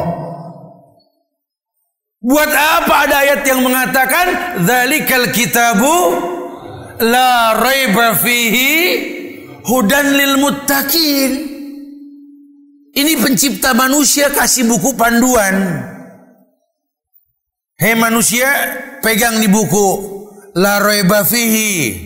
Buat 2.20 2.50
apa 2.50 2.94
ada 3.06 3.16
ayat 3.22 3.40
yang 3.46 3.60
mengatakan 3.62 4.26
Zalikal 4.66 5.30
kitabu 5.30 5.96
la 7.00 7.54
raiba 7.60 8.16
fihi 8.16 8.72
hudan 9.64 10.16
lil 10.16 10.34
muttaqin. 10.40 11.30
Ini 12.96 13.12
pencipta 13.20 13.76
manusia 13.76 14.32
kasih 14.32 14.64
buku 14.64 14.96
panduan. 14.96 15.84
Hei 17.76 17.92
manusia, 17.92 18.48
pegang 19.04 19.36
di 19.36 19.52
buku 19.52 19.88
la 20.56 20.80
raiba 20.80 21.20
fihi. 21.20 22.05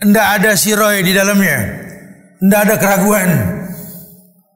Tidak 0.00 0.26
ada 0.40 0.56
siroy 0.56 1.04
di 1.04 1.12
dalamnya. 1.12 1.58
Tidak 2.40 2.60
ada 2.64 2.74
keraguan. 2.80 3.30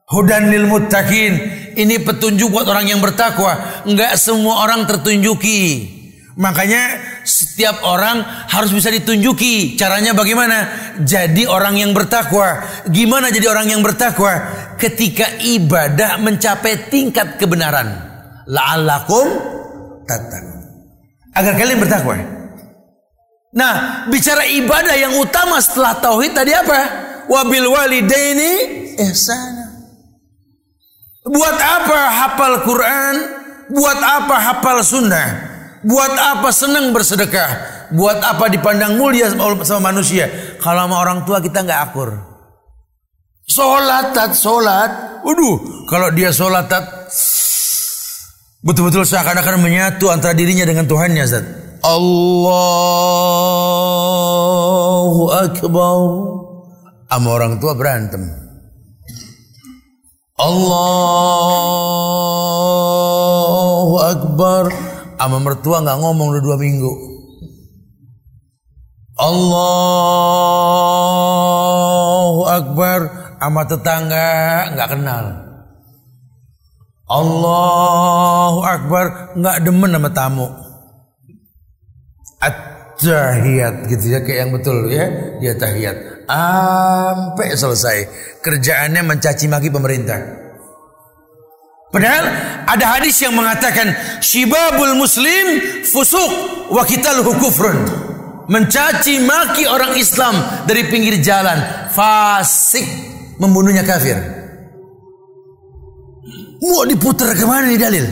Hudan 0.09 0.49
lil 0.49 0.65
muttaqin. 0.65 1.33
Ini 1.77 2.01
petunjuk 2.01 2.49
buat 2.49 2.65
orang 2.65 2.89
yang 2.89 2.97
bertakwa. 2.97 3.85
Enggak 3.85 4.17
semua 4.17 4.65
orang 4.65 4.89
tertunjuki. 4.89 5.93
Makanya 6.35 6.99
setiap 7.21 7.85
orang 7.85 8.25
harus 8.25 8.73
bisa 8.73 8.89
ditunjuki. 8.89 9.77
Caranya 9.77 10.17
bagaimana? 10.17 10.65
Jadi 11.05 11.45
orang 11.45 11.77
yang 11.77 11.93
bertakwa. 11.93 12.65
Gimana 12.89 13.29
jadi 13.29 13.45
orang 13.45 13.69
yang 13.69 13.85
bertakwa? 13.85 14.33
Ketika 14.81 15.29
ibadah 15.45 16.17
mencapai 16.25 16.89
tingkat 16.89 17.37
kebenaran. 17.37 18.01
La'allakum 18.49 19.29
tattaqun. 20.09 20.57
Agar 21.37 21.53
kalian 21.53 21.79
bertakwa. 21.85 22.34
Nah, 23.55 24.03
bicara 24.11 24.43
ibadah 24.51 24.99
yang 24.99 25.15
utama 25.15 25.63
setelah 25.63 25.95
tauhid 26.03 26.35
tadi 26.35 26.51
apa? 26.51 27.05
wabil 27.25 27.67
walidaini 27.69 28.51
ihsana. 29.01 29.65
Buat 31.25 31.57
apa 31.57 31.99
hafal 32.11 32.55
Quran? 32.61 33.15
Buat 33.73 33.97
apa 33.97 34.35
hafal 34.37 34.77
sunnah? 34.85 35.27
Buat 35.81 36.13
apa 36.13 36.53
senang 36.53 36.93
bersedekah? 36.93 37.73
Buat 37.93 38.21
apa 38.21 38.49
dipandang 38.49 38.97
mulia 38.97 39.29
sama 39.33 39.89
manusia? 39.89 40.29
Kalau 40.61 40.85
sama 40.85 41.01
orang 41.01 41.25
tua 41.25 41.41
kita 41.41 41.65
nggak 41.65 41.81
akur. 41.89 42.13
Sholat, 43.45 44.13
tat, 44.13 44.33
sholat. 44.33 45.21
Waduh, 45.21 45.85
kalau 45.85 46.09
dia 46.09 46.33
sholat, 46.33 46.65
tat, 46.65 46.81
betul-betul 48.65 49.05
seakan-akan 49.05 49.61
menyatu 49.61 50.09
antara 50.09 50.33
dirinya 50.33 50.65
dengan 50.65 50.89
Tuhannya, 50.89 51.25
Zat. 51.29 51.64
Allahu 51.85 52.09
Akbar 55.29 56.01
sama 57.05 57.29
orang 57.29 57.61
tua 57.61 57.77
berantem. 57.77 58.25
Allahu 60.33 60.65
Akbar 64.01 64.73
sama 65.21 65.37
mertua 65.45 65.85
nggak 65.85 66.01
ngomong 66.01 66.33
udah 66.33 66.41
dua 66.41 66.57
minggu. 66.57 66.89
Allahu 69.21 69.69
Akbar 72.49 73.29
sama 73.37 73.61
tetangga 73.69 74.73
nggak 74.73 74.89
kenal. 74.89 75.37
Allahu 77.05 78.65
Akbar 78.65 79.37
nggak 79.37 79.61
demen 79.61 79.93
sama 79.93 80.09
tamu. 80.09 80.64
At-tahiyat 82.95 83.91
gitu 83.91 84.05
ya 84.07 84.19
kayak 84.23 84.39
yang 84.47 84.51
betul 84.55 84.87
ya 84.87 85.05
dia 85.43 85.53
tahiyat 85.59 86.25
sampai 86.25 87.47
selesai. 87.51 87.97
Kerjaannya 88.39 89.03
mencaci 89.03 89.45
maki 89.51 89.67
pemerintah. 89.67 90.19
Padahal 91.91 92.25
ada 92.67 92.85
hadis 92.99 93.19
yang 93.23 93.35
mengatakan 93.35 93.95
shibabul 94.19 94.95
muslim 94.99 95.59
fusuk 95.83 96.31
wa 96.71 96.83
qitaluhu 96.87 97.35
kufrun. 97.39 97.77
Mencaci 98.45 99.25
maki 99.25 99.65
orang 99.65 99.97
Islam 99.97 100.37
dari 100.69 100.85
pinggir 100.87 101.17
jalan 101.19 101.89
fasik 101.91 102.85
membunuhnya 103.41 103.83
kafir. 103.83 104.15
Mau 106.63 106.87
diputar 106.87 107.35
ke 107.35 107.43
mana 107.43 107.67
nih 107.67 107.79
dalil? 107.79 108.05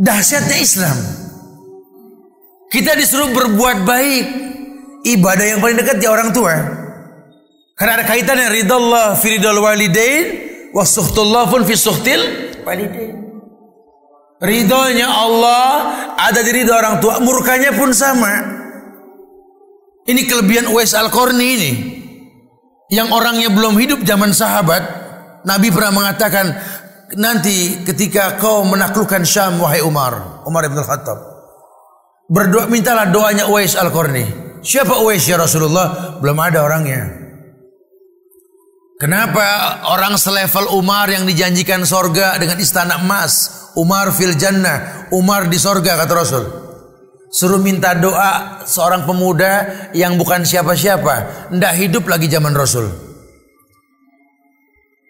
Dahsyatnya 0.00 0.56
Islam. 0.64 0.96
Kita 2.70 2.94
disuruh 2.94 3.34
berbuat 3.34 3.82
baik, 3.82 4.24
ibadah 5.02 5.46
yang 5.46 5.58
paling 5.58 5.74
dekat 5.74 5.98
di 5.98 6.06
orang 6.06 6.30
tua. 6.30 6.54
Karena 7.74 7.98
ada 7.98 8.04
kaitannya 8.06 8.46
ridallah 8.46 9.18
fi 9.18 9.34
ridal 9.34 9.58
walidain 9.58 10.24
wa 10.70 10.86
suhtullah 10.86 11.50
pun 11.50 11.66
fi 11.66 11.74
suhtil 11.74 12.22
walidain. 12.62 13.20
Ridhonya 14.40 15.04
Allah 15.04 15.68
ada 16.16 16.40
di 16.40 16.50
ridho 16.54 16.72
orang 16.72 16.96
tua, 16.96 17.20
murkanya 17.20 17.76
pun 17.76 17.92
sama. 17.92 18.56
Ini 20.08 20.24
kelebihan 20.24 20.72
Uwais 20.72 20.96
Al-Qarni 20.96 21.46
ini. 21.60 21.72
Yang 22.88 23.08
orangnya 23.12 23.52
belum 23.52 23.76
hidup 23.76 24.00
zaman 24.02 24.32
sahabat, 24.32 24.82
Nabi 25.44 25.68
pernah 25.68 25.92
mengatakan, 25.92 26.56
nanti 27.20 27.84
ketika 27.84 28.40
kau 28.40 28.64
menaklukkan 28.64 29.22
Syam 29.28 29.60
wahai 29.60 29.84
Umar, 29.84 30.42
Umar 30.48 30.66
bin 30.66 30.80
Khattab. 30.80 31.29
Berdoa 32.30 32.70
mintalah 32.70 33.10
doanya 33.10 33.50
Uwais 33.50 33.74
Al-Qarni. 33.74 34.22
Siapa 34.62 35.02
Uwais 35.02 35.26
ya 35.26 35.34
Rasulullah? 35.34 36.14
Belum 36.22 36.38
ada 36.38 36.62
orangnya. 36.62 37.10
Kenapa 39.02 39.80
orang 39.90 40.14
selevel 40.14 40.70
Umar 40.76 41.10
yang 41.10 41.26
dijanjikan 41.26 41.82
sorga 41.82 42.38
dengan 42.38 42.62
istana 42.62 43.02
emas? 43.02 43.66
Umar 43.74 44.14
fil 44.14 44.38
jannah, 44.38 45.10
Umar 45.10 45.50
di 45.50 45.58
sorga 45.58 45.98
kata 45.98 46.14
Rasul. 46.14 46.44
Suruh 47.34 47.58
minta 47.58 47.98
doa 47.98 48.62
seorang 48.62 49.06
pemuda 49.06 49.88
yang 49.94 50.14
bukan 50.14 50.46
siapa-siapa, 50.46 51.50
ndak 51.50 51.74
hidup 51.82 52.06
lagi 52.06 52.30
zaman 52.30 52.54
Rasul. 52.54 52.90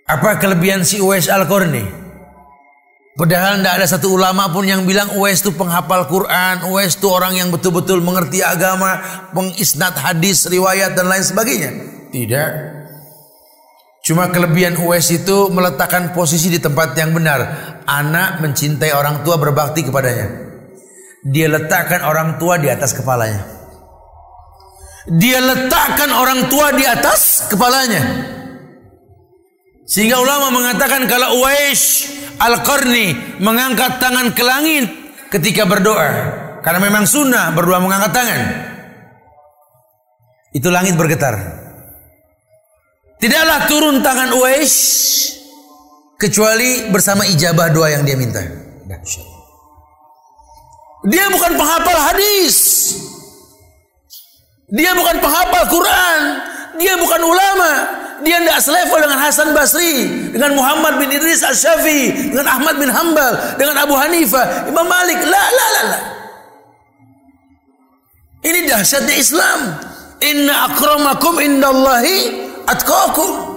Apa 0.09 0.41
kelebihan 0.41 0.89
si 0.89 1.05
Uwais 1.05 1.29
Al-Qarni? 1.29 1.85
Padahal 3.21 3.61
tidak 3.61 3.75
ada 3.77 3.85
satu 3.85 4.17
ulama 4.17 4.49
pun 4.49 4.65
yang 4.65 4.89
bilang 4.89 5.13
Uwais 5.13 5.45
itu 5.45 5.53
penghafal 5.53 6.09
Quran, 6.09 6.73
Uwais 6.73 6.97
itu 6.97 7.05
orang 7.05 7.37
yang 7.37 7.53
betul-betul 7.53 8.01
mengerti 8.01 8.41
agama, 8.41 8.97
mengisnat 9.37 9.93
hadis, 9.93 10.49
riwayat 10.49 10.97
dan 10.97 11.05
lain 11.05 11.21
sebagainya. 11.21 11.71
Tidak. 12.09 12.51
Cuma 14.01 14.33
kelebihan 14.33 14.81
Uwais 14.81 15.05
itu 15.13 15.53
meletakkan 15.53 16.17
posisi 16.17 16.49
di 16.49 16.65
tempat 16.65 16.97
yang 16.97 17.13
benar. 17.13 17.45
Anak 17.85 18.41
mencintai 18.41 18.97
orang 18.97 19.21
tua 19.21 19.37
berbakti 19.37 19.85
kepadanya. 19.85 20.49
Dia 21.21 21.53
letakkan 21.53 22.01
orang 22.01 22.41
tua 22.41 22.57
di 22.57 22.73
atas 22.73 22.97
kepalanya. 22.97 23.45
Dia 25.13 25.45
letakkan 25.45 26.09
orang 26.09 26.49
tua 26.49 26.73
di 26.73 26.89
atas 26.89 27.53
kepalanya. 27.53 28.01
Sehingga 29.85 30.17
ulama 30.25 30.49
mengatakan 30.49 31.05
kalau 31.05 31.45
Uwais 31.45 32.09
Al-Qarni 32.41 33.37
mengangkat 33.37 34.01
tangan 34.01 34.33
ke 34.33 34.41
langit 34.41 34.89
ketika 35.29 35.69
berdoa. 35.69 36.11
Karena 36.65 36.81
memang 36.81 37.05
sunnah 37.05 37.53
berdoa 37.53 37.81
mengangkat 37.81 38.13
tangan. 38.17 38.41
Itu 40.57 40.73
langit 40.73 40.97
bergetar. 40.97 41.37
Tidaklah 43.21 43.69
turun 43.69 44.01
tangan 44.01 44.33
Uwais 44.33 44.75
kecuali 46.17 46.89
bersama 46.89 47.29
ijabah 47.29 47.69
doa 47.69 47.93
yang 47.93 48.09
dia 48.09 48.17
minta. 48.17 48.41
Dia 51.05 51.29
bukan 51.33 51.53
penghafal 51.57 51.99
hadis. 52.13 52.57
Dia 54.69 54.93
bukan 54.97 55.17
penghafal 55.21 55.65
Quran. 55.69 56.21
Dia 56.81 56.97
bukan 56.97 57.21
ulama. 57.21 57.73
Dia 58.21 58.37
tidak 58.45 58.61
selevel 58.61 59.01
dengan 59.01 59.19
Hasan 59.21 59.57
Basri, 59.57 60.29
dengan 60.33 60.53
Muhammad 60.53 61.01
bin 61.01 61.09
Idris 61.09 61.41
Al-Syafi'i, 61.41 62.33
dengan 62.33 62.47
Ahmad 62.53 62.77
bin 62.77 62.93
Hambal, 62.93 63.57
dengan 63.57 63.81
Abu 63.81 63.97
Hanifah, 63.97 64.69
Imam 64.69 64.85
Malik. 64.85 65.19
La 65.25 65.45
la 65.49 65.67
la 65.73 65.83
la. 65.89 65.99
Ini 68.45 68.69
dahsyatnya 68.69 69.17
Islam. 69.17 69.61
Inna 70.21 70.69
akramakum 70.69 71.41
indallahi 71.41 72.45
atqakum. 72.69 73.57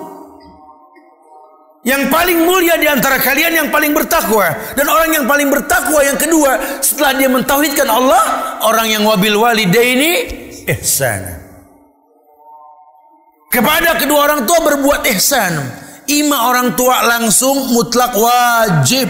Yang 1.84 2.08
paling 2.08 2.48
mulia 2.48 2.80
di 2.80 2.88
antara 2.88 3.20
kalian 3.20 3.60
yang 3.60 3.68
paling 3.68 3.92
bertakwa 3.92 4.48
dan 4.72 4.88
orang 4.88 5.20
yang 5.20 5.28
paling 5.28 5.52
bertakwa 5.52 6.00
yang 6.00 6.16
kedua 6.16 6.80
setelah 6.80 7.12
dia 7.12 7.28
mentauhidkan 7.28 7.92
Allah 7.92 8.56
orang 8.64 8.88
yang 8.88 9.04
wabil 9.04 9.36
walidaini 9.36 10.32
ihsan. 10.64 11.43
Kepada 13.54 14.02
kedua 14.02 14.26
orang 14.26 14.50
tua 14.50 14.66
berbuat 14.66 15.06
ihsan. 15.14 15.54
Ima 16.10 16.50
orang 16.50 16.74
tua 16.74 17.06
langsung 17.06 17.70
mutlak 17.70 18.18
wajib. 18.18 19.06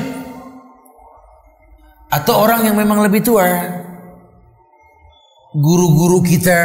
Atau 2.12 2.44
orang 2.44 2.68
yang 2.68 2.76
memang 2.76 3.00
lebih 3.08 3.24
tua. 3.24 3.48
Guru-guru 5.56 6.20
kita 6.28 6.60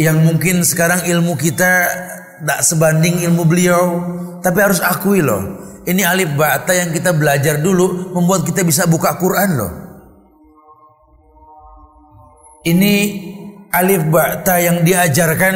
yang 0.00 0.24
mungkin 0.24 0.64
sekarang 0.64 1.04
ilmu 1.04 1.36
kita 1.36 1.86
tidak 2.40 2.60
sebanding 2.64 3.22
ilmu 3.28 3.44
beliau, 3.44 4.00
tapi 4.40 4.58
harus 4.64 4.80
akui 4.80 5.20
loh. 5.20 5.60
Ini 5.84 6.00
alif 6.02 6.32
ba'ta 6.32 6.72
yang 6.72 6.90
kita 6.96 7.12
belajar 7.12 7.60
dulu 7.60 8.16
membuat 8.16 8.48
kita 8.48 8.64
bisa 8.64 8.88
buka 8.88 9.20
Quran 9.20 9.50
loh. 9.52 9.72
Ini 12.64 12.94
alif 13.68 14.02
ba'ta 14.08 14.58
yang 14.64 14.80
diajarkan 14.80 15.54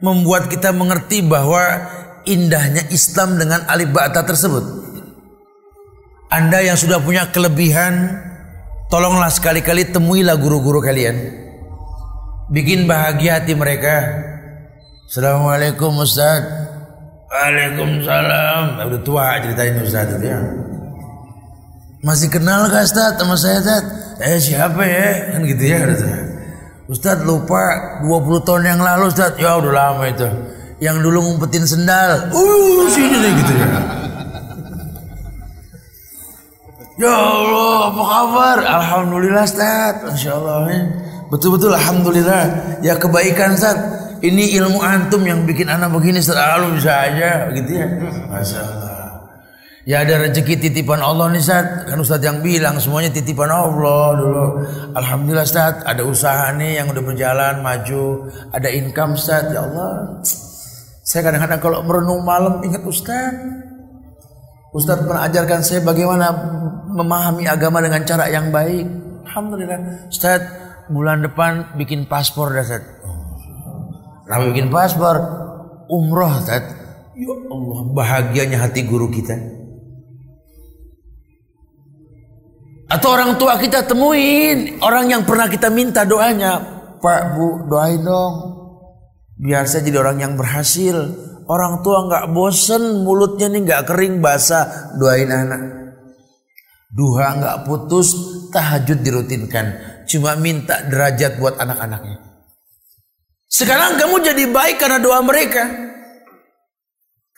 membuat 0.00 0.48
kita 0.48 0.72
mengerti 0.72 1.20
bahwa 1.20 1.60
indahnya 2.24 2.88
Islam 2.88 3.36
dengan 3.36 3.64
alif 3.68 3.92
ba'ta 3.92 4.24
tersebut. 4.24 4.64
Anda 6.32 6.64
yang 6.64 6.76
sudah 6.80 7.00
punya 7.04 7.28
kelebihan, 7.28 8.16
tolonglah 8.88 9.28
sekali-kali 9.28 9.92
temuilah 9.92 10.40
guru-guru 10.40 10.80
kalian 10.80 11.16
bikin 12.50 12.88
bahagia 12.88 13.40
hati 13.40 13.52
mereka. 13.54 14.24
Assalamualaikum 15.10 15.90
Ustaz. 16.00 16.46
Waalaikumsalam. 17.30 18.62
Udah 18.90 19.00
tua 19.02 19.38
ceritain 19.42 19.74
Ustaz 19.82 20.06
itu 20.18 20.26
ya. 20.26 20.38
Masih 22.00 22.32
kenal 22.32 22.70
gak 22.70 22.88
Ustaz 22.88 23.18
sama 23.18 23.34
saya 23.36 23.58
Ustaz? 23.58 23.84
Eh 24.22 24.38
siapa 24.38 24.82
ya? 24.86 25.34
Kan 25.34 25.42
gitu 25.44 25.64
ya 25.66 25.82
Ustaz 25.84 26.29
lupa 27.22 27.62
20 28.02 28.46
tahun 28.46 28.62
yang 28.66 28.80
lalu 28.82 29.14
Ustaz. 29.14 29.38
Ya 29.38 29.54
udah 29.62 29.70
lama 29.70 30.04
itu. 30.10 30.26
Yang 30.82 30.96
dulu 31.06 31.18
ngumpetin 31.22 31.62
sendal. 31.62 32.34
Uh 32.34 32.90
sini 32.90 33.14
deh 33.14 33.32
gitu 33.38 33.52
ya. 33.54 33.68
Ya 37.00 37.16
Allah, 37.16 37.78
apa 37.88 38.02
kabar? 38.04 38.58
Alhamdulillah 38.60 39.44
Ustaz. 39.46 39.94
Insya 40.18 40.36
Allah. 40.36 40.66
Betul-betul 41.30 41.72
alhamdulillah. 41.72 42.44
Ya 42.82 42.98
kebaikan 42.98 43.54
Ustaz. 43.54 43.78
Ini 44.20 44.60
ilmu 44.60 44.84
antum 44.84 45.24
yang 45.24 45.48
bikin 45.48 45.70
anak 45.70 45.94
begini 45.96 46.20
selalu 46.20 46.76
bisa 46.76 46.92
aja 46.92 47.48
gitu 47.56 47.70
ya. 47.72 47.86
Masya 48.28 48.60
Allah. 48.60 48.89
Ya 49.88 50.04
ada 50.04 50.20
rezeki 50.20 50.68
titipan 50.68 51.00
Allah 51.00 51.32
nih 51.32 51.40
Ustaz. 51.40 51.88
Kan 51.88 51.96
Ustaz 51.96 52.20
yang 52.20 52.44
bilang 52.44 52.76
semuanya 52.76 53.08
titipan 53.16 53.48
Allah 53.48 54.12
dulu. 54.12 54.44
Alhamdulillah 54.92 55.48
Ustaz. 55.48 55.80
Ada 55.88 56.04
usaha 56.04 56.52
nih 56.52 56.84
yang 56.84 56.92
udah 56.92 57.00
berjalan 57.00 57.64
maju. 57.64 58.28
Ada 58.52 58.68
income 58.76 59.16
Ustaz. 59.16 59.48
Ya 59.48 59.64
Allah. 59.64 60.20
Saya 61.00 61.24
kadang-kadang 61.24 61.60
kalau 61.64 61.80
merenung 61.80 62.20
malam 62.28 62.60
ingat 62.60 62.84
Ustaz. 62.84 63.32
Ustaz 64.70 65.00
pernah 65.00 65.24
ajarkan 65.26 65.64
saya 65.64 65.80
bagaimana 65.80 66.28
memahami 66.92 67.48
agama 67.48 67.80
dengan 67.80 68.04
cara 68.04 68.28
yang 68.28 68.52
baik. 68.52 68.84
Alhamdulillah. 69.32 70.12
Ustaz 70.12 70.44
bulan 70.92 71.24
depan 71.24 71.72
bikin 71.80 72.04
paspor 72.04 72.52
dah 72.52 72.62
Ustaz. 72.68 72.84
Rame 74.28 74.54
bikin 74.54 74.70
paspor, 74.70 75.16
umroh 75.90 76.30
Ustaz. 76.36 76.62
Ya 77.16 77.32
Allah, 77.32 77.80
bahagianya 77.96 78.62
hati 78.62 78.86
guru 78.86 79.10
kita. 79.10 79.59
Atau 82.90 83.14
orang 83.14 83.38
tua 83.38 83.54
kita 83.54 83.86
temuin, 83.86 84.82
orang 84.82 85.06
yang 85.06 85.22
pernah 85.22 85.46
kita 85.46 85.70
minta 85.70 86.02
doanya, 86.02 86.58
Pak 86.98 87.38
Bu 87.38 87.70
doain 87.70 88.02
dong, 88.02 88.34
biar 89.38 89.64
saya 89.70 89.86
jadi 89.86 90.02
orang 90.02 90.18
yang 90.18 90.34
berhasil. 90.34 90.98
Orang 91.50 91.82
tua 91.82 92.06
nggak 92.06 92.30
bosen, 92.30 93.02
mulutnya 93.02 93.50
nih 93.50 93.62
nggak 93.66 93.82
kering 93.90 94.18
basah, 94.18 94.94
doain 94.98 95.30
anak. 95.30 95.62
Duha 96.90 97.38
nggak 97.38 97.58
putus, 97.66 98.14
tahajud 98.50 98.98
dirutinkan 99.02 99.90
cuma 100.10 100.34
minta 100.34 100.82
derajat 100.90 101.38
buat 101.38 101.54
anak-anaknya. 101.62 102.18
Sekarang 103.46 103.94
kamu 103.94 104.18
jadi 104.26 104.44
baik 104.50 104.82
karena 104.82 104.98
doa 104.98 105.22
mereka. 105.22 105.70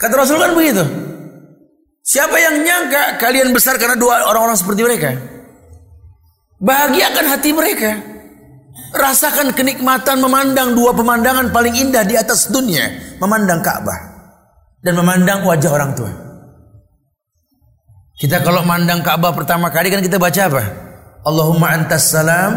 Kata 0.01 0.15
Rasul 0.17 0.41
kan 0.41 0.57
begitu. 0.57 0.85
Siapa 2.03 2.35
yang 2.41 2.65
nyangka 2.65 3.21
kalian 3.21 3.53
besar 3.53 3.77
karena 3.77 3.95
doa 3.95 4.25
orang-orang 4.27 4.57
seperti 4.57 4.81
mereka? 4.83 5.11
Bahagiakan 6.63 7.25
hati 7.27 7.51
mereka. 7.51 7.91
Rasakan 8.95 9.51
kenikmatan 9.51 10.23
memandang 10.23 10.79
dua 10.79 10.95
pemandangan 10.95 11.51
paling 11.51 11.75
indah 11.75 12.07
di 12.07 12.15
atas 12.15 12.55
dunia. 12.55 13.19
Memandang 13.19 13.59
Ka'bah. 13.59 13.99
Dan 14.79 14.95
memandang 14.95 15.43
wajah 15.43 15.71
orang 15.75 15.93
tua. 15.99 16.13
Kita 18.15 18.39
kalau 18.47 18.63
mandang 18.63 19.03
Ka'bah 19.03 19.35
pertama 19.35 19.75
kali 19.75 19.91
kan 19.91 19.99
kita 19.99 20.23
baca 20.23 20.41
apa? 20.47 20.63
Allahumma 21.27 21.75
antas 21.75 22.15
salam 22.15 22.53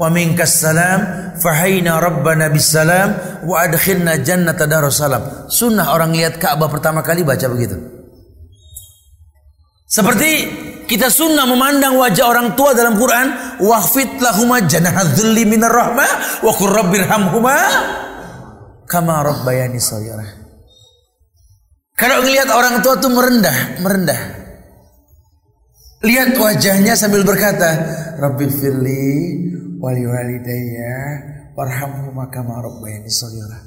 wa 0.00 0.08
minkas 0.08 0.64
salam 0.64 1.00
fahayna 1.36 2.00
rabbana 2.00 2.48
bis 2.48 2.72
salam 2.72 3.12
wa 3.44 3.60
adkhilna 3.60 4.24
jannata 4.24 4.64
darussalam. 4.64 5.52
Sunnah 5.52 5.92
orang 5.92 6.16
lihat 6.16 6.40
Ka'bah 6.40 6.72
pertama 6.72 7.04
kali 7.04 7.20
baca 7.20 7.44
begitu. 7.52 7.76
Seperti 9.84 10.30
kita 10.90 11.06
sunnah 11.06 11.46
memandang 11.46 11.94
wajah 11.94 12.26
orang 12.26 12.58
tua 12.58 12.74
dalam 12.74 12.98
Quran, 12.98 13.30
waqfit 13.62 14.18
lahuma 14.18 14.58
janahadzulli 14.58 15.46
minar 15.46 15.70
rahmah 15.70 16.42
wa 16.42 16.50
qur 16.50 16.74
rabbirhamhuma 16.74 17.56
kama 18.90 19.22
rabbayani 19.22 19.78
shaghira. 19.78 20.26
Kalau 21.94 22.26
ngelihat 22.26 22.50
orang 22.50 22.82
tua 22.82 22.98
tuh 22.98 23.06
merendah, 23.14 23.78
merendah. 23.78 24.20
Lihat 26.02 26.34
wajahnya 26.34 26.98
sambil 26.98 27.22
berkata, 27.22 27.70
Rabbi 28.18 28.50
firli 28.50 29.06
wali 29.78 30.02
walidayya 30.10 30.98
warhamhuma 31.54 32.34
kama 32.34 32.66
rabbayani 32.66 33.06
shaghira. 33.06 33.62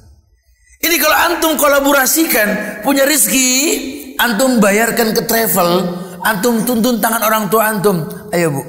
Ini 0.83 0.99
kalau 0.99 1.17
antum 1.31 1.55
kolaborasikan 1.55 2.83
punya 2.83 3.07
rizki, 3.07 3.71
antum 4.19 4.59
bayarkan 4.59 5.15
ke 5.15 5.23
travel, 5.23 6.02
antum 6.23 6.63
tuntun 6.63 6.97
tangan 7.03 7.21
orang 7.23 7.51
tua 7.51 7.69
antum. 7.69 8.07
Ayo 8.31 8.49
bu, 8.49 8.61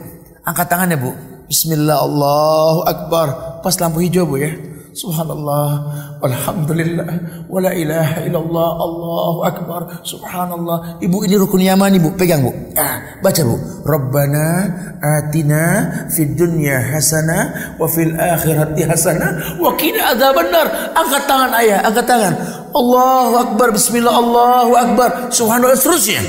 angkat 0.45 0.67
tangannya 0.67 0.99
bu. 0.99 1.11
Bismillah 1.49 2.03
Allahu 2.03 2.81
Akbar. 2.85 3.27
Pas 3.63 3.75
lampu 3.81 4.03
hijau 4.05 4.27
bu 4.27 4.43
ya. 4.43 4.53
Subhanallah, 4.95 5.69
Alhamdulillah, 6.23 7.11
wala 7.51 7.75
ilaha 7.75 8.23
illallah, 8.23 8.69
Allahu 8.79 9.39
Akbar, 9.43 9.81
Subhanallah. 10.07 11.03
Ibu 11.03 11.27
ini 11.27 11.35
rukun 11.35 11.67
yaman 11.67 11.99
ibu, 11.99 12.15
pegang 12.15 12.47
bu. 12.47 12.55
Ah, 12.79 13.19
baca 13.19 13.43
bu. 13.43 13.59
Rabbana 13.83 14.71
atina 15.03 15.63
fid 16.15 16.39
dunya 16.39 16.79
hasana 16.95 17.75
wa 17.75 17.91
fil 17.91 18.15
akhirati 18.15 18.87
hasana 18.87 19.59
wa 19.59 19.75
qina 19.75 20.15
adzabannar. 20.15 20.95
Angkat 20.95 21.23
tangan 21.27 21.51
ayah, 21.59 21.83
angkat 21.83 22.07
tangan. 22.07 22.35
Allahu 22.71 23.35
Akbar, 23.51 23.75
Bismillah, 23.75 24.15
Allahu 24.15 24.73
Akbar, 24.79 25.09
Subhanallah 25.35 25.75
seterusnya. 25.75 26.23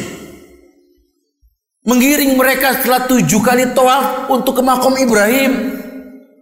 Menggiring 1.86 2.33
mereka 2.33 2.81
setelah 2.81 3.05
tujuh 3.05 3.45
kali 3.45 3.69
tawaf 3.77 4.25
untuk 4.33 4.57
ke 4.57 4.63
makom 4.65 4.97
Ibrahim. 4.97 5.77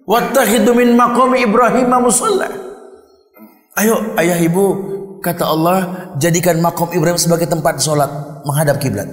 Wattakhidhu 0.07 0.71
min 0.71 0.95
maqami 0.95 1.43
Ibrahim 1.43 1.91
musalla. 1.99 2.47
Ayo 3.75 4.15
ayah 4.15 4.39
ibu 4.39 4.65
kata 5.19 5.43
Allah 5.43 5.79
jadikan 6.15 6.63
makom 6.63 6.95
Ibrahim 6.95 7.19
sebagai 7.19 7.51
tempat 7.51 7.83
sholat 7.83 8.07
menghadap 8.47 8.79
kiblat. 8.79 9.07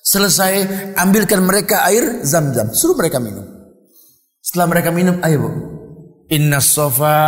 Selesai 0.00 0.64
ambilkan 0.96 1.44
mereka 1.44 1.84
air 1.92 2.24
zam-zam 2.24 2.72
suruh 2.72 2.96
mereka 2.96 3.20
minum. 3.20 3.44
Setelah 4.40 4.66
mereka 4.72 4.88
minum 4.96 5.20
ayo 5.20 5.44
bu. 5.44 5.50
Inna 6.32 6.64
sofa 6.64 7.20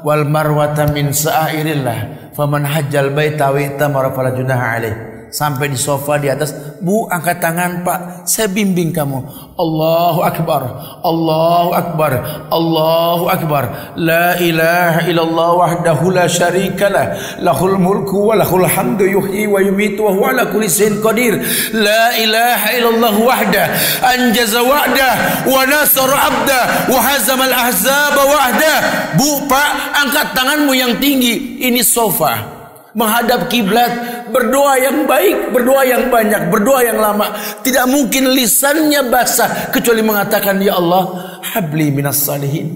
wal 0.00 0.24
marwata 0.24 0.88
min 0.88 1.12
sa'airillah 1.12 2.32
faman 2.32 2.64
hajjal 2.64 3.12
baita 3.12 3.52
wa 3.52 3.60
itamara 3.60 4.16
fala 4.16 4.32
junaha 4.32 4.80
alaih 4.80 5.11
sampai 5.32 5.72
di 5.72 5.80
sofa 5.80 6.20
di 6.20 6.28
atas 6.28 6.52
bu 6.84 7.08
angkat 7.08 7.40
tangan 7.40 7.80
pak. 7.80 8.28
Saya 8.28 8.52
bimbing 8.52 8.92
kamu. 8.92 9.18
Allahu 9.56 10.20
Akbar. 10.20 10.62
Allahu 11.00 11.70
Akbar. 11.72 12.12
Allahu 12.52 13.24
Akbar. 13.32 13.64
La 13.96 14.36
ilaha 14.36 15.08
illallah 15.08 15.50
wahdahu 15.56 16.12
la 16.12 16.28
syarikalah 16.28 17.40
lahul 17.40 17.80
mulku 17.80 18.28
wa 18.28 18.36
lahul 18.36 18.68
hamdu 18.68 19.08
yuhyi 19.08 19.48
wa 19.48 19.58
yumitu 19.64 20.04
wa 20.04 20.12
huwa 20.12 20.36
ala 20.36 20.52
kulli 20.52 20.68
syai'in 20.68 21.00
qadir. 21.00 21.40
La 21.72 22.12
ilaha 22.20 22.68
illallah 22.76 23.14
wahda 23.16 23.64
anjaza 24.04 24.60
wa'da 24.60 25.10
wa 25.48 25.64
nasara 25.64 26.16
abda 26.28 26.60
wa 26.92 26.98
hazama 27.00 27.48
al-ahzaba 27.48 28.22
wahda 28.28 28.74
bu 29.16 29.48
pak 29.48 29.70
angkat 29.96 30.26
tanganmu 30.36 30.76
yang 30.76 30.92
tinggi. 31.00 31.56
Ini 31.62 31.80
sofa 31.80 32.51
menghadap 32.92 33.48
kiblat, 33.48 33.92
berdoa 34.28 34.76
yang 34.80 35.04
baik, 35.08 35.52
berdoa 35.52 35.82
yang 35.84 36.08
banyak, 36.12 36.48
berdoa 36.52 36.80
yang 36.84 36.98
lama. 37.00 37.32
Tidak 37.64 37.84
mungkin 37.88 38.32
lisannya 38.32 39.08
basah 39.08 39.72
kecuali 39.72 40.00
mengatakan 40.04 40.60
ya 40.60 40.76
Allah, 40.76 41.40
habli 41.42 41.92
minas 41.92 42.20
salihin. 42.20 42.68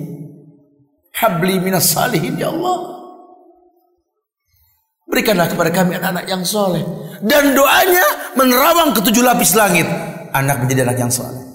Habli 1.16 1.60
minas 1.60 1.92
salihin 1.92 2.36
ya 2.36 2.52
Allah. 2.52 2.96
Berikanlah 5.06 5.48
kepada 5.48 5.70
kami 5.70 5.96
anak-anak 5.96 6.26
yang 6.26 6.42
soleh. 6.42 6.82
Dan 7.22 7.54
doanya 7.56 8.34
menerawang 8.36 8.92
ketujuh 8.92 9.22
lapis 9.24 9.54
langit. 9.56 9.86
Anak 10.34 10.66
menjadi 10.66 10.84
anak 10.84 10.98
yang 10.98 11.08
soleh. 11.08 11.46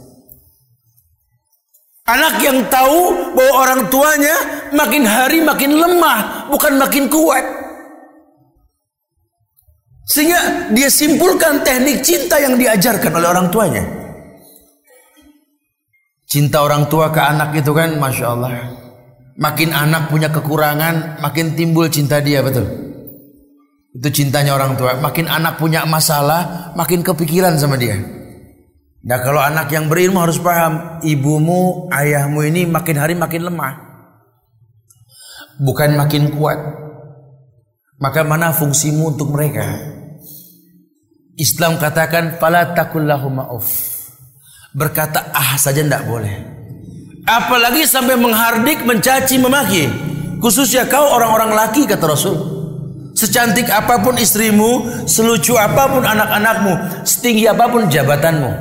Anak 2.08 2.42
yang 2.42 2.66
tahu 2.72 3.32
bahwa 3.38 3.54
orang 3.62 3.82
tuanya 3.94 4.36
makin 4.74 5.06
hari 5.06 5.44
makin 5.46 5.78
lemah, 5.78 6.50
bukan 6.50 6.82
makin 6.82 7.06
kuat. 7.12 7.46
Sehingga 10.12 10.68
dia 10.76 10.92
simpulkan 10.92 11.64
teknik 11.64 12.04
cinta 12.04 12.36
yang 12.36 12.60
diajarkan 12.60 13.16
oleh 13.16 13.32
orang 13.32 13.48
tuanya. 13.48 13.84
Cinta 16.28 16.68
orang 16.68 16.92
tua 16.92 17.16
ke 17.16 17.24
anak 17.24 17.56
itu 17.56 17.72
kan 17.72 17.96
Masya 17.96 18.26
Allah. 18.28 18.52
Makin 19.40 19.72
anak 19.72 20.12
punya 20.12 20.28
kekurangan, 20.28 21.24
makin 21.24 21.56
timbul 21.56 21.88
cinta 21.88 22.20
dia, 22.20 22.44
betul? 22.44 22.68
Itu 23.96 24.12
cintanya 24.12 24.60
orang 24.60 24.76
tua. 24.76 25.00
Makin 25.00 25.32
anak 25.32 25.56
punya 25.56 25.88
masalah, 25.88 26.76
makin 26.76 27.08
kepikiran 27.08 27.56
sama 27.56 27.80
dia. 27.80 27.96
Nah 29.02 29.18
kalau 29.24 29.40
anak 29.40 29.72
yang 29.72 29.88
berilmu 29.88 30.20
harus 30.20 30.44
paham, 30.44 31.00
ibumu, 31.08 31.88
ayahmu 31.88 32.44
ini 32.52 32.68
makin 32.68 33.00
hari 33.00 33.16
makin 33.16 33.48
lemah. 33.48 33.80
Bukan 35.64 35.96
makin 35.96 36.36
kuat. 36.36 36.60
Maka 38.02 38.28
mana 38.28 38.52
fungsimu 38.52 39.16
untuk 39.16 39.32
mereka? 39.32 40.01
Islam 41.40 41.80
katakan 41.80 42.40
fala 42.40 42.72
takullahu. 42.76 43.32
Berkata 44.72 45.32
ah 45.36 45.60
saja 45.60 45.84
tidak 45.84 46.08
boleh. 46.08 46.32
Apalagi 47.28 47.86
sampai 47.86 48.18
menghardik, 48.18 48.82
mencaci, 48.82 49.38
memaki. 49.38 49.86
Khususnya 50.42 50.90
kau 50.90 51.06
orang-orang 51.14 51.54
laki 51.54 51.86
kata 51.86 52.06
Rasul. 52.08 52.36
Secantik 53.14 53.70
apa 53.70 54.02
pun 54.02 54.18
istrimu, 54.18 55.06
selucu 55.06 55.54
apa 55.54 55.92
pun 55.92 56.02
anak-anakmu, 56.02 57.06
setinggi 57.06 57.46
apa 57.46 57.70
pun 57.70 57.86
jabatanmu, 57.92 58.52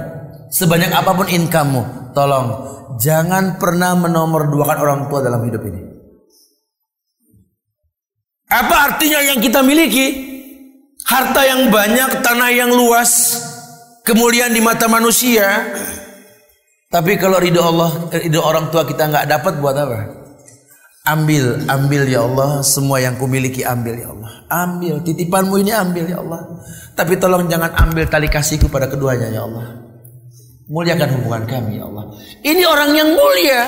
sebanyak 0.52 0.90
apa 0.90 1.16
pun 1.16 1.30
income-mu, 1.30 2.12
tolong 2.12 2.70
jangan 3.00 3.56
pernah 3.56 3.96
menomorduakan 3.96 4.78
orang 4.78 5.00
tua 5.08 5.24
dalam 5.24 5.40
hidup 5.48 5.64
ini. 5.64 5.82
Apa 8.50 8.76
artinya 8.92 9.22
yang 9.22 9.38
kita 9.40 9.64
miliki? 9.64 10.29
Harta 11.06 11.42
yang 11.46 11.70
banyak, 11.70 12.20
tanah 12.20 12.50
yang 12.52 12.70
luas, 12.72 13.38
kemuliaan 14.04 14.52
di 14.52 14.62
mata 14.62 14.86
manusia. 14.90 15.70
Tapi 16.90 17.14
kalau 17.16 17.38
ridho 17.38 17.62
Allah, 17.62 18.10
ridho 18.10 18.42
orang 18.42 18.68
tua 18.74 18.82
kita 18.82 19.06
nggak 19.06 19.26
dapat 19.30 19.54
buat 19.62 19.76
apa? 19.78 19.98
Ambil, 21.06 21.64
ambil 21.70 22.02
ya 22.10 22.26
Allah, 22.26 22.60
semua 22.60 23.00
yang 23.00 23.16
kumiliki 23.16 23.64
ambil 23.64 23.94
ya 23.96 24.10
Allah. 24.10 24.30
Ambil, 24.50 25.00
titipanmu 25.00 25.54
ini 25.62 25.72
ambil 25.72 26.04
ya 26.10 26.18
Allah. 26.20 26.60
Tapi 26.98 27.16
tolong 27.16 27.46
jangan 27.46 27.72
ambil 27.72 28.04
tali 28.10 28.28
kasihku 28.28 28.68
pada 28.68 28.90
keduanya 28.90 29.30
ya 29.30 29.46
Allah. 29.46 29.80
Muliakan 30.70 31.08
hubungan 31.18 31.42
kami 31.46 31.78
ya 31.78 31.88
Allah. 31.88 32.04
Ini 32.42 32.62
orang 32.66 32.90
yang 32.94 33.10
mulia. 33.14 33.62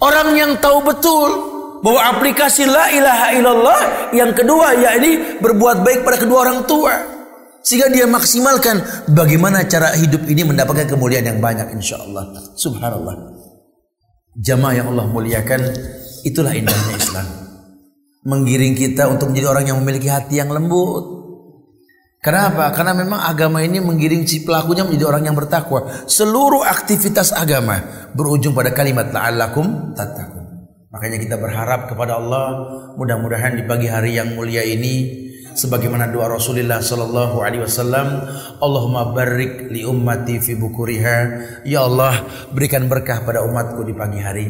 Orang 0.00 0.32
yang 0.32 0.56
tahu 0.56 0.80
betul 0.80 1.59
bahwa 1.80 2.00
aplikasi 2.16 2.68
la 2.68 2.92
ilaha 2.92 3.26
illallah 3.36 3.80
yang 4.12 4.30
kedua 4.36 4.76
yakni 4.76 5.40
berbuat 5.40 5.80
baik 5.80 6.00
pada 6.04 6.16
kedua 6.20 6.38
orang 6.48 6.68
tua 6.68 6.92
sehingga 7.60 7.92
dia 7.92 8.08
maksimalkan 8.08 8.80
bagaimana 9.12 9.64
cara 9.68 9.92
hidup 9.96 10.24
ini 10.28 10.44
mendapatkan 10.44 10.88
kemuliaan 10.88 11.28
yang 11.28 11.40
banyak 11.40 11.72
insyaallah 11.76 12.56
subhanallah 12.56 13.16
jamaah 14.36 14.74
yang 14.76 14.86
Allah 14.92 15.08
muliakan 15.08 15.60
itulah 16.24 16.52
indahnya 16.52 16.96
Islam 16.96 17.26
menggiring 18.24 18.76
kita 18.76 19.08
untuk 19.08 19.32
menjadi 19.32 19.48
orang 19.48 19.64
yang 19.72 19.78
memiliki 19.80 20.08
hati 20.12 20.40
yang 20.40 20.52
lembut 20.52 21.20
Kenapa? 22.20 22.68
Karena 22.76 22.92
memang 22.92 23.16
agama 23.16 23.64
ini 23.64 23.80
menggiring 23.80 24.28
si 24.28 24.44
pelakunya 24.44 24.84
menjadi 24.84 25.08
orang 25.08 25.32
yang 25.32 25.32
bertakwa. 25.32 25.88
Seluruh 26.04 26.60
aktivitas 26.68 27.32
agama 27.32 27.80
berujung 28.12 28.52
pada 28.52 28.76
kalimat 28.76 29.08
la'allakum 29.08 29.96
tattaqun. 29.96 30.39
Makanya 30.90 31.22
kita 31.22 31.36
berharap 31.38 31.86
kepada 31.86 32.18
Allah 32.18 32.66
mudah-mudahan 32.98 33.54
di 33.54 33.62
pagi 33.62 33.86
hari 33.86 34.18
yang 34.18 34.34
mulia 34.34 34.66
ini 34.66 35.22
sebagaimana 35.54 36.10
doa 36.10 36.34
Rasulullah 36.34 36.82
sallallahu 36.82 37.46
alaihi 37.46 37.62
wasallam 37.62 38.26
Allahumma 38.58 39.14
barik 39.14 39.70
li 39.70 39.86
ummati 39.86 40.42
fi 40.42 40.58
bukuriha. 40.58 41.18
Ya 41.62 41.86
Allah 41.86 42.26
berikan 42.50 42.90
berkah 42.90 43.22
pada 43.22 43.46
umatku 43.46 43.86
di 43.86 43.94
pagi 43.94 44.18
hari. 44.18 44.46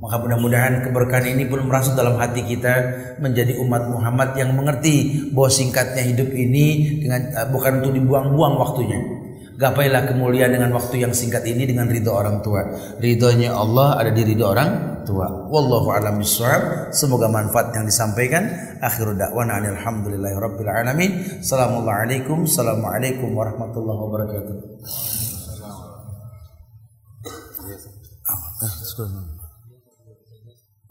Maka 0.00 0.16
mudah-mudahan 0.24 0.80
keberkahan 0.80 1.36
ini 1.36 1.44
pun 1.44 1.68
merasuk 1.68 1.92
dalam 1.92 2.16
hati 2.16 2.40
kita 2.48 2.74
menjadi 3.20 3.60
umat 3.60 3.92
Muhammad 3.92 4.32
yang 4.40 4.56
mengerti 4.56 5.28
bahwa 5.28 5.52
singkatnya 5.52 6.04
hidup 6.08 6.32
ini 6.32 7.00
dengan 7.04 7.32
uh, 7.36 7.48
bukan 7.52 7.84
untuk 7.84 7.92
dibuang-buang 7.96 8.60
waktunya 8.60 9.25
Gapailah 9.56 10.04
kemuliaan 10.04 10.52
dengan 10.52 10.76
waktu 10.76 11.00
yang 11.00 11.16
singkat 11.16 11.40
ini 11.48 11.64
dengan 11.64 11.88
ridho 11.88 12.12
orang 12.12 12.44
tua. 12.44 12.60
Ridhonya 13.00 13.56
Allah 13.56 13.96
ada 13.96 14.12
di 14.12 14.20
ridho 14.20 14.44
orang 14.44 15.00
tua. 15.08 15.48
Wallahu 15.48 15.96
a'lam 15.96 16.20
bishawab. 16.20 16.92
Semoga 16.92 17.32
manfaat 17.32 17.72
yang 17.72 17.88
disampaikan. 17.88 18.44
Akhiru 18.84 19.16
da'wana 19.16 19.56
alhamdulillahi 19.64 20.36
rabbil 20.36 20.68
alamin. 20.68 21.40
Assalamualaikum. 21.40 22.44
Assalamualaikum 22.44 23.32
warahmatullahi 23.32 23.98
wabarakatuh. 24.04 24.56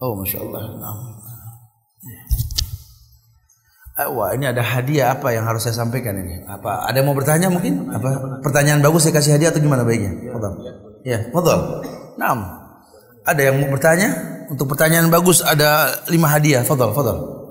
Oh, 0.01 0.17
masya 0.17 0.41
Allah. 0.41 0.63
Eh, 3.95 4.11
wah 4.11 4.35
ini 4.35 4.43
ada 4.43 4.59
hadiah 4.59 5.15
apa 5.15 5.31
yang 5.31 5.47
harus 5.47 5.63
saya 5.63 5.79
sampaikan 5.79 6.19
ini? 6.19 6.43
Apa 6.51 6.83
ada 6.83 6.99
yang 6.99 7.07
mau 7.07 7.15
bertanya 7.15 7.47
mungkin? 7.47 7.87
Apa 7.87 8.43
pertanyaan 8.43 8.83
bagus 8.83 9.07
saya 9.07 9.15
kasih 9.15 9.39
hadiah 9.39 9.55
atau 9.55 9.63
gimana 9.63 9.87
baiknya? 9.87 10.35
Betul. 10.35 10.51
Ya, 11.07 11.23
betul. 11.31 11.59
Nam. 12.19 12.43
Ada 13.23 13.41
yang 13.47 13.55
mau 13.63 13.71
bertanya? 13.71 14.11
Untuk 14.51 14.67
pertanyaan 14.67 15.07
bagus 15.07 15.39
ada 15.39 15.95
lima 16.11 16.27
hadiah. 16.27 16.67
Fadal, 16.67 16.91
fadal. 16.91 17.47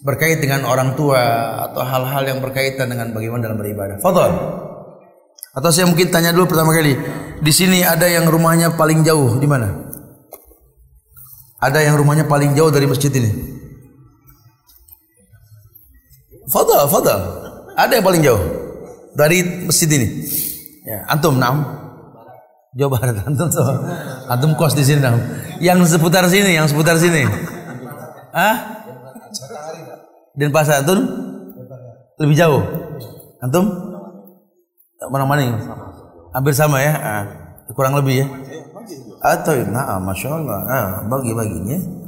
Berkait 0.00 0.40
dengan 0.40 0.64
orang 0.64 0.96
tua 0.96 1.20
atau 1.68 1.84
hal-hal 1.84 2.24
yang 2.24 2.40
berkaitan 2.40 2.88
dengan 2.88 3.12
bagaimana 3.12 3.52
dalam 3.52 3.60
beribadah. 3.60 4.00
Fadal. 4.00 4.32
Atau 5.52 5.68
saya 5.76 5.84
mungkin 5.84 6.08
tanya 6.08 6.32
dulu 6.32 6.56
pertama 6.56 6.72
kali. 6.72 6.96
Di 7.36 7.52
sini 7.52 7.84
ada 7.84 8.08
yang 8.08 8.24
rumahnya 8.32 8.80
paling 8.80 9.04
jauh 9.04 9.36
di 9.36 9.44
mana? 9.44 9.68
Ada 11.60 11.84
yang 11.84 12.00
rumahnya 12.00 12.24
paling 12.24 12.56
jauh 12.56 12.72
dari 12.72 12.88
masjid 12.88 13.12
ini? 13.12 13.59
Fadal, 16.50 16.82
fadal. 16.90 17.20
Ada 17.78 18.02
yang 18.02 18.04
paling 18.04 18.22
jauh 18.26 18.42
dari 19.14 19.64
masjid 19.64 19.86
ini? 19.86 20.26
Ya, 20.82 21.06
antum 21.06 21.38
enam. 21.38 21.62
Jawa 22.74 22.98
Barat 22.98 23.18
antum 23.30 23.50
so. 23.50 23.62
Antum 24.26 24.58
kos 24.58 24.74
di 24.74 24.82
sini 24.82 24.98
dong. 24.98 25.18
Yang 25.62 25.94
seputar 25.96 26.26
sini, 26.26 26.58
yang 26.58 26.66
seputar 26.66 26.98
sini. 26.98 27.26
Ah? 28.34 28.82
Dan 30.34 30.50
pasar 30.50 30.82
antum 30.82 30.98
lebih 32.18 32.34
jauh. 32.34 32.62
Antum? 33.38 33.70
Mana 35.10 35.24
mana? 35.24 35.56
Hampir 36.34 36.52
sama 36.52 36.82
ya. 36.82 36.92
Ah, 36.98 37.22
kurang 37.72 37.94
lebih 37.94 38.22
ya. 38.22 38.26
Atau 39.22 39.54
nah, 39.70 40.02
masya 40.02 40.34
Allah. 40.34 40.58
Ah, 40.66 40.86
bagi 41.06 41.30
baginya. 41.30 41.99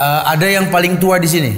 Uh, 0.00 0.24
ada 0.32 0.48
yang 0.48 0.72
paling 0.72 0.96
tua 0.96 1.20
di 1.20 1.28
sini? 1.28 1.52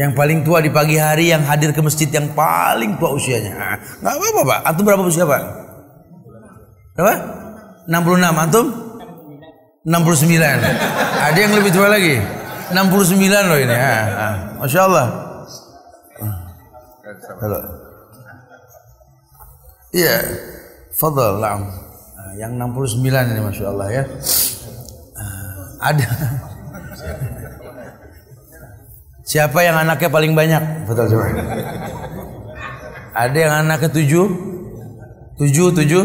Yang 0.00 0.16
paling 0.16 0.40
tua 0.40 0.64
di 0.64 0.72
pagi 0.72 0.96
hari 0.96 1.28
yang 1.28 1.44
hadir 1.44 1.76
ke 1.76 1.80
masjid 1.84 2.08
yang 2.08 2.32
paling 2.32 2.96
tua 2.96 3.12
usianya. 3.12 3.52
Nah, 3.52 3.76
nggak 4.00 4.14
apa-apa 4.16 4.40
pak. 4.48 4.58
Antum 4.64 4.82
berapa 4.88 5.04
usia 5.04 5.28
pak? 5.28 5.44
Berapa? 6.96 7.14
66. 7.84 8.32
Antum? 8.48 8.66
69. 9.84 10.40
Ada 11.20 11.38
yang 11.38 11.52
lebih 11.52 11.70
tua 11.76 11.92
lagi. 11.92 12.16
69 12.72 13.44
loh 13.44 13.58
ini. 13.60 13.76
Ah, 13.76 14.04
ah. 14.16 14.34
Masya 14.64 14.80
Allah. 14.88 15.06
Halo. 17.44 17.60
Iya. 19.92 20.16
Fadal. 20.96 21.44
Yang 22.40 22.52
69 22.56 23.04
ini 23.36 23.40
Masya 23.44 23.64
Allah 23.68 23.88
ya. 23.92 24.04
Ada. 25.84 26.06
Siapa 29.24 29.58
yang 29.60 29.76
anaknya 29.76 30.08
paling 30.08 30.32
banyak? 30.32 30.88
Betul 30.88 31.12
coba. 31.12 31.26
Ada 33.14 33.36
yang 33.36 33.52
anaknya 33.64 33.88
tujuh? 33.92 34.26
Tujuh, 35.40 35.68
tujuh? 35.76 36.02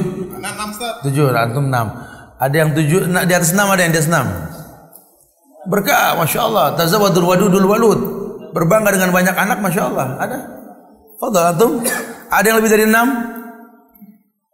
Tujuh, 1.07 1.25
antum 1.31 1.71
enam. 1.71 1.95
Ada 2.39 2.55
yang 2.55 2.69
tujuh, 2.75 3.07
di 3.07 3.33
atas 3.35 3.51
enam 3.51 3.67
ada 3.71 3.81
yang 3.83 3.91
di 3.91 3.99
atas 3.99 4.11
enam. 4.11 4.27
Berkah, 5.67 6.15
masya 6.15 6.47
Allah. 6.47 6.75
Tazawadul 6.79 7.27
wadudul 7.27 7.67
walud. 7.67 7.99
Berbangga 8.55 8.95
dengan 8.95 9.11
banyak 9.11 9.35
anak, 9.35 9.59
masya 9.59 9.91
Allah. 9.91 10.07
Ada? 10.17 10.37
Fadal 11.19 11.43
antum? 11.55 11.71
Ada 12.31 12.45
yang 12.47 12.57
lebih 12.63 12.71
dari 12.71 12.83
enam? 12.87 13.07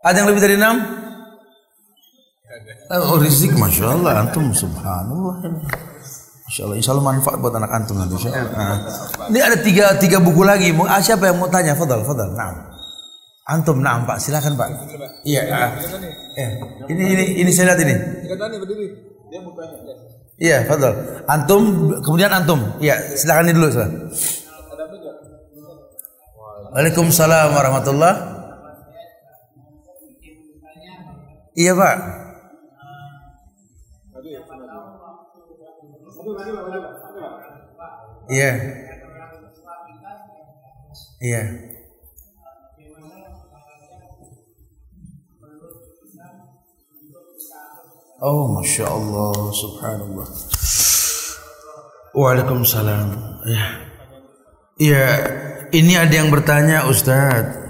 Ada 0.01 0.15
yang 0.21 0.27
lebih 0.33 0.41
dari 0.41 0.55
enam? 0.57 1.04
Oh, 2.91 3.17
rizik, 3.17 3.53
masya 3.57 3.93
Allah. 3.97 4.25
Antum, 4.25 4.53
subhanallah. 4.53 5.41
Insya 6.45 6.61
Allah, 6.69 6.77
insya 6.77 6.91
Allah 6.93 7.05
manfaat 7.05 7.37
buat 7.41 7.53
anak 7.57 7.71
antum 7.73 7.97
nanti. 7.97 8.13
Insya 8.17 8.29
Allah. 8.33 8.77
Ini 9.33 9.39
ada 9.41 9.57
tiga 9.59 9.85
tiga 9.97 10.17
buku 10.21 10.45
lagi. 10.45 10.69
Ah, 10.85 11.01
siapa 11.01 11.29
yang 11.29 11.41
mau 11.41 11.49
tanya? 11.49 11.73
Fadal, 11.73 12.05
fadal. 12.05 12.29
Nah. 12.37 12.77
Antum, 13.45 13.77
nah 13.77 14.01
Pak, 14.01 14.17
silakan 14.17 14.57
Pak. 14.57 14.69
Iya. 15.21 15.41
Ah. 15.53 15.69
Eh, 16.33 16.49
ini 16.89 17.03
ini 17.13 17.23
ini 17.45 17.51
saya 17.53 17.73
lihat 17.73 17.81
ini. 17.85 17.95
Iya, 20.41 20.65
fadal. 20.65 20.93
Antum, 21.29 21.93
kemudian 22.01 22.33
antum. 22.33 22.61
Iya, 22.81 22.97
silakan 23.17 23.49
ini 23.49 23.53
dulu. 23.53 23.69
Silakan. 23.69 23.91
Waalaikumsalam 26.75 27.55
warahmatullah. 27.55 28.13
Iya 31.55 31.71
Pak. 31.71 32.24
Iya. 38.25 38.51
Iya. 41.23 41.43
Oh, 48.25 48.47
masya 48.51 48.89
Allah, 48.89 49.35
subhanallah. 49.53 50.27
Waalaikumsalam. 52.15 53.07
Ya. 53.45 53.65
Iya, 54.75 55.07
ini 55.71 55.93
ada 55.95 56.11
yang 56.15 56.31
bertanya, 56.31 56.87
Ustadz. 56.87 57.63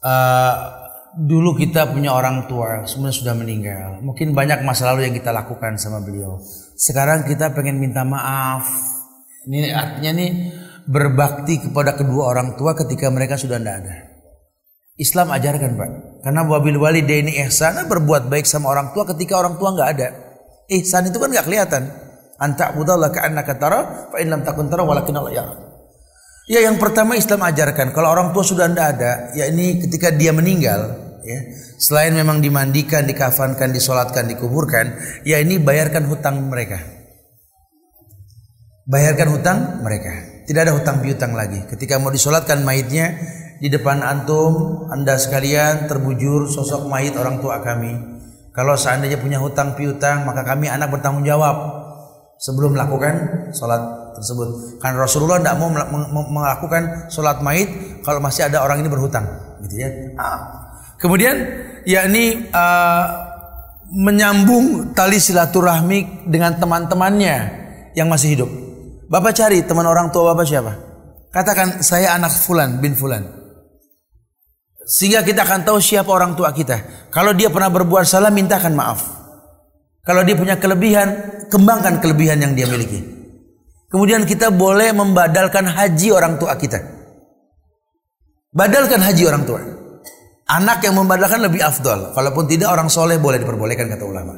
Uh, 0.00 0.79
dulu 1.16 1.58
kita 1.58 1.90
punya 1.90 2.14
orang 2.14 2.46
tua, 2.46 2.86
sebenarnya 2.86 3.16
sudah 3.16 3.34
meninggal. 3.34 3.88
Mungkin 4.04 4.30
banyak 4.36 4.62
masa 4.62 4.92
lalu 4.94 5.10
yang 5.10 5.14
kita 5.16 5.34
lakukan 5.34 5.74
sama 5.80 5.98
beliau. 5.98 6.38
Sekarang 6.78 7.26
kita 7.26 7.50
pengen 7.50 7.82
minta 7.82 8.06
maaf. 8.06 8.66
Ini 9.48 9.72
artinya 9.72 10.10
nih 10.20 10.30
berbakti 10.86 11.70
kepada 11.70 11.96
kedua 11.96 12.30
orang 12.30 12.54
tua 12.54 12.76
ketika 12.76 13.10
mereka 13.10 13.34
sudah 13.34 13.58
tidak 13.58 13.76
ada. 13.84 13.94
Islam 15.00 15.32
ajarkan 15.32 15.70
pak. 15.80 15.90
Karena 16.20 16.44
wabil 16.44 16.76
wali 16.76 17.00
ini 17.00 17.40
ihsan 17.48 17.80
berbuat 17.88 18.28
baik 18.28 18.44
sama 18.44 18.68
orang 18.68 18.92
tua 18.92 19.08
ketika 19.08 19.40
orang 19.40 19.56
tua 19.56 19.72
nggak 19.72 19.90
ada. 19.96 20.08
Ihsan 20.68 21.08
itu 21.08 21.16
kan 21.16 21.32
nggak 21.32 21.46
kelihatan. 21.48 21.82
Anta 22.40 22.72
budallah 22.72 23.12
ka'annaka 23.12 23.54
tara 23.56 23.80
fa 24.12 24.16
in 24.20 24.28
lam 24.28 24.44
takun 24.44 24.68
tara 24.68 24.84
walakin 24.84 25.16
Allah. 25.16 25.69
Ya 26.50 26.66
yang 26.66 26.82
pertama 26.82 27.14
Islam 27.14 27.46
ajarkan 27.46 27.94
kalau 27.94 28.10
orang 28.10 28.34
tua 28.34 28.42
sudah 28.42 28.66
tidak 28.66 28.98
ada, 28.98 29.30
ya 29.38 29.46
ini 29.46 29.78
ketika 29.86 30.10
dia 30.10 30.34
meninggal, 30.34 30.98
ya 31.22 31.38
selain 31.78 32.10
memang 32.10 32.42
dimandikan, 32.42 33.06
dikafankan, 33.06 33.70
disolatkan, 33.70 34.26
dikuburkan, 34.26 34.98
ya 35.22 35.38
ini 35.38 35.62
bayarkan 35.62 36.10
hutang 36.10 36.50
mereka. 36.50 36.82
Bayarkan 38.82 39.30
hutang 39.30 39.58
mereka. 39.86 40.42
Tidak 40.50 40.58
ada 40.66 40.74
hutang 40.74 40.98
piutang 40.98 41.38
lagi. 41.38 41.62
Ketika 41.70 42.02
mau 42.02 42.10
disolatkan 42.10 42.66
mayitnya, 42.66 43.14
di 43.62 43.70
depan 43.70 44.02
antum, 44.02 44.82
anda 44.90 45.14
sekalian 45.22 45.86
terbujur 45.86 46.50
sosok 46.50 46.90
mayit 46.90 47.14
orang 47.14 47.38
tua 47.38 47.62
kami. 47.62 47.94
Kalau 48.50 48.74
seandainya 48.74 49.22
punya 49.22 49.38
hutang 49.38 49.78
piutang, 49.78 50.26
maka 50.26 50.42
kami 50.42 50.66
anak 50.66 50.90
bertanggung 50.90 51.22
jawab 51.22 51.54
sebelum 52.42 52.74
melakukan 52.74 53.14
sholat 53.54 53.99
tersebut. 54.16 54.78
Karena 54.82 55.06
Rasulullah 55.06 55.38
tidak 55.38 55.56
mau 55.58 55.70
melakukan 56.28 57.12
sholat 57.12 57.42
mayit 57.44 58.00
kalau 58.02 58.18
masih 58.18 58.48
ada 58.48 58.62
orang 58.64 58.82
ini 58.82 58.88
berhutang, 58.90 59.24
gitu 59.66 59.74
ya. 59.80 59.88
Ah. 60.18 60.70
Kemudian, 61.00 61.36
yakni 61.88 62.50
uh, 62.52 63.04
menyambung 63.90 64.94
tali 64.94 65.18
silaturahmi 65.18 66.28
dengan 66.30 66.54
teman-temannya 66.60 67.36
yang 67.98 68.06
masih 68.06 68.38
hidup. 68.38 68.50
Bapak 69.10 69.34
cari 69.34 69.66
teman 69.66 69.86
orang 69.88 70.14
tua 70.14 70.30
bapak 70.30 70.46
siapa? 70.46 70.72
Katakan 71.34 71.82
saya 71.82 72.14
anak 72.14 72.30
fulan 72.30 72.78
bin 72.78 72.94
fulan. 72.94 73.26
Sehingga 74.86 75.22
kita 75.22 75.46
akan 75.46 75.62
tahu 75.66 75.78
siapa 75.78 76.10
orang 76.10 76.34
tua 76.34 76.50
kita. 76.50 77.06
Kalau 77.14 77.30
dia 77.34 77.50
pernah 77.50 77.70
berbuat 77.70 78.02
salah, 78.06 78.30
mintakan 78.30 78.74
maaf. 78.74 79.00
Kalau 80.02 80.26
dia 80.26 80.34
punya 80.34 80.58
kelebihan, 80.58 81.08
kembangkan 81.46 82.02
kelebihan 82.02 82.42
yang 82.42 82.58
dia 82.58 82.66
miliki. 82.66 83.19
Kemudian 83.90 84.22
kita 84.22 84.54
boleh 84.54 84.94
membadalkan 84.94 85.66
haji 85.66 86.14
orang 86.14 86.38
tua 86.38 86.54
kita. 86.54 86.78
Badalkan 88.54 89.02
haji 89.02 89.22
orang 89.26 89.42
tua. 89.42 89.60
Anak 90.46 90.86
yang 90.86 90.94
membadalkan 90.94 91.42
lebih 91.42 91.62
afdol. 91.62 92.14
Kalaupun 92.14 92.46
tidak 92.46 92.70
orang 92.70 92.86
soleh 92.86 93.18
boleh 93.18 93.42
diperbolehkan 93.42 93.90
kata 93.90 94.06
ulama. 94.06 94.34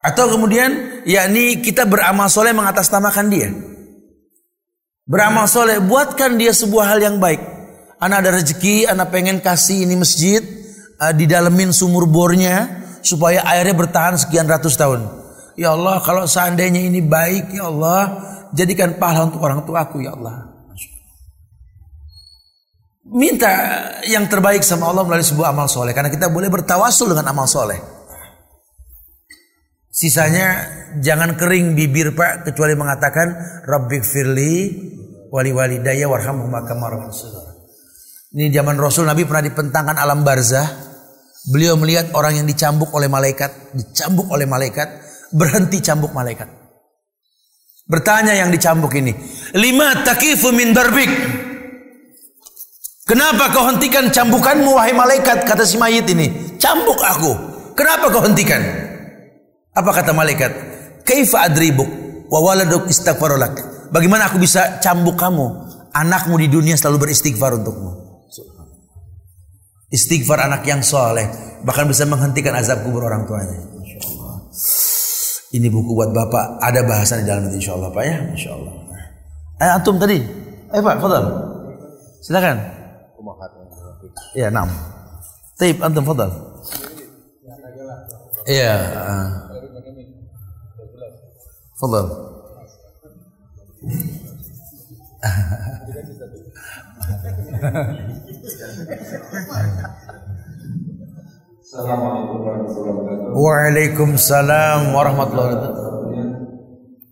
Atau 0.00 0.32
kemudian 0.32 1.04
yakni 1.04 1.60
kita 1.60 1.84
beramal 1.84 2.32
soleh 2.32 2.56
mengatasnamakan 2.56 3.26
dia. 3.28 3.52
Beramal 5.04 5.44
soleh 5.44 5.78
buatkan 5.78 6.40
dia 6.40 6.56
sebuah 6.56 6.96
hal 6.96 7.04
yang 7.04 7.16
baik. 7.20 7.40
Anak 8.00 8.26
ada 8.26 8.30
rezeki, 8.34 8.88
anak 8.88 9.14
pengen 9.14 9.38
kasih 9.38 9.86
ini 9.86 9.94
masjid, 9.94 10.42
uh, 10.98 11.14
didalemin 11.14 11.70
sumur 11.70 12.10
bornya 12.10 12.82
supaya 13.04 13.46
airnya 13.46 13.78
bertahan 13.78 14.18
sekian 14.18 14.48
ratus 14.50 14.74
tahun. 14.74 15.21
Ya 15.56 15.76
Allah, 15.76 16.00
kalau 16.00 16.24
seandainya 16.24 16.80
ini 16.80 17.04
baik, 17.04 17.52
ya 17.52 17.68
Allah, 17.68 18.00
jadikan 18.56 18.96
pahala 18.96 19.28
untuk 19.28 19.44
orang 19.44 19.64
tuaku, 19.68 20.00
ya 20.00 20.16
Allah. 20.16 20.52
Minta 23.12 23.52
yang 24.08 24.24
terbaik 24.24 24.64
sama 24.64 24.88
Allah 24.88 25.04
melalui 25.04 25.26
sebuah 25.26 25.52
amal 25.52 25.68
soleh. 25.68 25.92
Karena 25.92 26.08
kita 26.08 26.32
boleh 26.32 26.48
bertawasul 26.48 27.12
dengan 27.12 27.28
amal 27.28 27.44
soleh. 27.44 27.76
Sisanya 29.92 30.64
jangan 31.04 31.36
kering 31.36 31.76
bibir 31.76 32.16
pak 32.16 32.48
kecuali 32.48 32.72
mengatakan 32.72 33.36
Rabbik 33.68 34.00
firli 34.08 34.72
wali 35.28 35.52
walidayya 35.52 36.08
warhamhuma 36.08 36.64
kama 36.64 36.88
Ini 38.32 38.48
zaman 38.48 38.80
Rasul 38.80 39.04
Nabi 39.04 39.28
pernah 39.28 39.44
dipentangkan 39.44 40.00
alam 40.00 40.24
barzah. 40.24 40.64
Beliau 41.52 41.76
melihat 41.76 42.16
orang 42.16 42.40
yang 42.40 42.46
dicambuk 42.48 42.88
oleh 42.96 43.12
malaikat, 43.12 43.76
dicambuk 43.76 44.32
oleh 44.32 44.48
malaikat, 44.48 44.88
berhenti 45.32 45.80
cambuk 45.80 46.12
malaikat. 46.12 46.48
Bertanya 47.88 48.32
yang 48.32 48.48
dicambuk 48.54 48.94
ini, 48.94 49.12
lima 49.58 50.06
takifu 50.06 50.54
min 50.54 50.70
darbik. 50.70 51.10
Kenapa 53.02 53.50
kau 53.50 53.66
hentikan 53.66 54.08
cambukanmu 54.08 54.78
wahai 54.78 54.94
malaikat 54.94 55.42
kata 55.42 55.66
si 55.66 55.76
mayit 55.76 56.06
ini? 56.06 56.56
Cambuk 56.56 57.02
aku. 57.02 57.32
Kenapa 57.74 58.08
kau 58.08 58.22
hentikan? 58.22 58.62
Apa 59.74 59.90
kata 59.90 60.14
malaikat? 60.14 60.52
Kaifa 61.02 61.50
adribuk 61.50 61.90
wa 62.30 62.38
waladuk 62.40 62.86
istighfarulak. 62.86 63.58
Bagaimana 63.90 64.30
aku 64.30 64.38
bisa 64.38 64.78
cambuk 64.78 65.18
kamu? 65.18 65.44
Anakmu 65.92 66.40
di 66.40 66.48
dunia 66.48 66.78
selalu 66.78 67.10
beristighfar 67.10 67.58
untukmu. 67.58 67.90
Istighfar 69.92 70.48
anak 70.48 70.64
yang 70.64 70.80
soleh 70.80 71.28
bahkan 71.66 71.84
bisa 71.84 72.08
menghentikan 72.08 72.56
azab 72.56 72.80
kubur 72.80 73.04
orang 73.04 73.28
tuanya. 73.28 73.60
Ini 75.52 75.68
buku 75.68 75.92
buat 75.92 76.16
bapak 76.16 76.64
ada 76.64 76.80
bahasan 76.80 77.22
di 77.22 77.26
dalam 77.28 77.44
nanti 77.44 77.60
insya 77.60 77.76
Allah 77.76 77.92
pak 77.92 78.04
ya, 78.08 78.16
insya 78.32 78.56
Allah. 78.56 78.72
Eh 79.60 79.68
antum 79.68 80.00
tadi, 80.00 80.16
eh 80.72 80.80
pak, 80.80 80.96
fadal. 80.96 81.24
Silakan. 82.24 82.56
Ya, 84.32 84.48
enam. 84.48 84.72
Taib 85.60 85.76
antum 85.84 86.08
fadal. 86.08 86.32
Iya. 88.48 88.72
Uh. 88.96 89.28
Fadal. 91.76 92.06
Assalamualaikum 101.72 102.44
warahmatullahi 102.44 102.96
wabarakatuh. 103.00 103.32
Waalaikumsalam 103.32 104.80
warahmatullahi 104.92 105.56
wabarakatuh. 105.56 106.36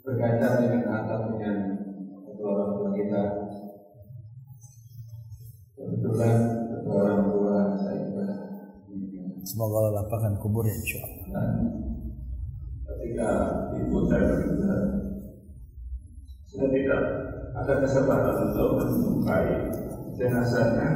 Berkaitan 0.04 0.52
dengan 0.60 0.82
adab 1.00 1.20
dengan 1.32 1.56
kedua 2.28 2.50
orang 2.52 2.72
tua 2.76 2.90
kita. 2.92 3.22
Kebetulan 5.80 6.36
kedua 6.76 6.92
orang 6.92 7.22
tua 7.32 7.56
saya 7.80 7.98
juga. 8.04 8.26
Semoga 9.48 9.74
Allah 9.80 9.92
lapangkan 10.04 10.34
kubur 10.44 10.68
ya 10.68 10.76
insya 10.76 11.08
Allah. 11.08 11.44
ketika 12.84 13.28
ibu 13.80 13.96
saya 14.12 14.24
meninggal, 14.28 14.82
saya 16.52 16.68
tidak 16.68 17.02
ada 17.56 17.74
kesempatan 17.80 18.34
untuk 18.52 18.68
menjumpai 18.76 19.72
jenazahnya 20.20 20.88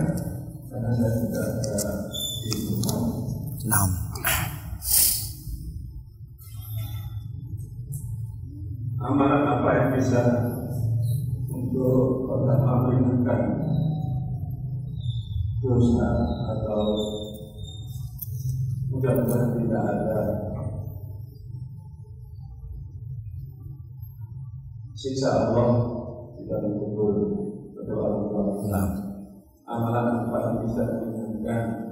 karena 0.68 0.90
saya 0.92 1.12
tidak 1.16 1.44
ada 1.64 1.76
di 2.44 2.50
rumah. 2.68 3.34
Nah. 3.64 3.88
Amalan 9.00 9.42
apa 9.48 9.68
yang 9.72 9.88
bisa 9.96 10.20
untuk 11.48 12.28
pertama 12.28 12.92
meringankan 12.92 13.40
dosa 15.64 16.08
atau 16.44 16.84
mudah-mudahan 18.92 19.56
tidak 19.56 19.84
ada 19.96 20.20
sisa 24.92 25.28
Allah 25.48 25.72
di 26.36 26.42
dalam 26.44 26.76
kubur 26.76 27.16
kedua 27.80 28.04
Allah. 28.12 28.44
Nah. 28.68 28.88
Amalan 29.64 30.28
apa 30.28 30.36
yang 30.36 30.56
bisa 30.68 30.84
meringankan 30.84 31.84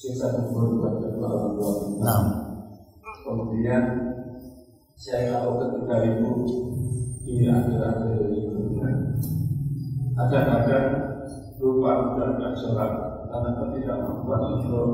sisa 0.00 0.32
Allah. 0.32 1.76
Nah. 2.00 2.22
Kemudian 3.20 3.84
saya 4.96 5.44
tahu 5.44 5.60
ketika 5.60 5.96
ibu 6.08 6.32
di 7.20 7.44
akhir-akhir 7.46 8.32
hidupnya 8.32 8.90
kadang-kadang 10.16 10.88
lupa 11.60 11.90
menjalankan 12.00 12.52
sholat 12.56 12.92
karena 13.28 13.50
ketidakmampuan 13.60 14.42
untuk 14.56 14.88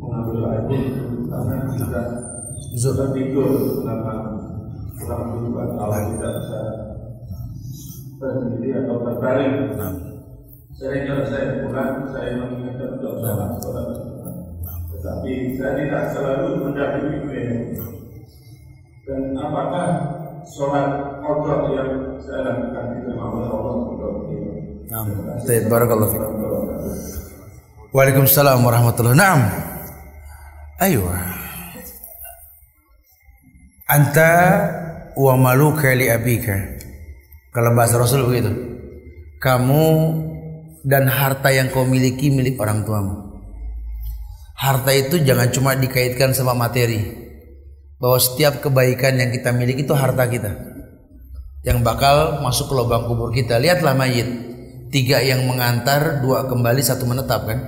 mengambil 0.00 0.48
air 0.56 0.84
karena 1.28 1.56
sudah 1.76 2.06
sudah 2.72 3.06
tidur 3.12 3.52
selama 3.84 4.14
kurang 4.96 5.22
berubah 5.36 5.66
kalau 5.76 6.00
tidak 6.16 6.32
bisa 6.40 6.62
berdiri 8.16 8.68
atau 8.80 8.96
berbaring. 9.04 9.54
Sering 10.78 11.10
kalau 11.10 11.26
saya 11.26 11.46
pulang, 11.62 12.06
saya 12.14 12.38
mengingatkan 12.38 12.96
untuk 12.96 13.12
sholat 13.20 13.50
sholat. 13.60 14.07
Tetapi 14.98 15.54
saya 15.54 15.72
tidak 15.78 16.04
selalu 16.10 16.48
mendahului 16.58 17.18
beliau. 17.22 17.62
Dan 19.06 19.22
apakah 19.38 19.86
sholat 20.42 21.22
kodok 21.22 21.70
yang 21.70 21.90
saya 22.18 22.50
lakukan 22.50 22.98
itu 22.98 23.14
oleh 23.14 23.46
Allah 23.46 23.74
untuk 23.78 24.26
beliau? 24.26 24.58
Baik, 25.46 25.70
barakallahu 25.70 26.10
fiik. 26.10 26.24
Waalaikumsalam 27.94 28.58
warahmatullahi 28.66 29.14
wabarakatuh. 29.14 29.22
Naam. 29.22 29.40
Ayo. 30.82 31.06
Anta 33.86 34.34
wa 35.14 35.34
maluka 35.38 35.94
li 35.94 36.10
abika. 36.10 36.58
Kalau 37.54 37.70
bahasa 37.72 38.02
Rasul 38.02 38.26
begitu. 38.26 38.50
Kamu 39.38 39.84
dan 40.82 41.06
harta 41.06 41.54
yang 41.54 41.70
kau 41.70 41.86
miliki 41.86 42.34
milik 42.34 42.58
orang 42.58 42.82
tuamu. 42.82 43.27
Harta 44.58 44.90
itu 44.90 45.22
jangan 45.22 45.54
cuma 45.54 45.78
dikaitkan 45.78 46.34
sama 46.34 46.50
materi. 46.50 46.98
Bahwa 48.02 48.18
setiap 48.18 48.58
kebaikan 48.58 49.14
yang 49.14 49.30
kita 49.30 49.54
miliki 49.54 49.86
itu 49.86 49.94
harta 49.94 50.26
kita. 50.26 50.50
Yang 51.62 51.78
bakal 51.86 52.42
masuk 52.42 52.66
ke 52.66 52.74
lubang 52.74 53.06
kubur 53.06 53.30
kita. 53.30 53.62
Lihatlah 53.62 53.94
mayit. 53.94 54.26
Tiga 54.90 55.22
yang 55.22 55.46
mengantar, 55.46 56.18
dua 56.18 56.50
kembali, 56.50 56.82
satu 56.82 57.06
menetap 57.06 57.46
kan. 57.46 57.58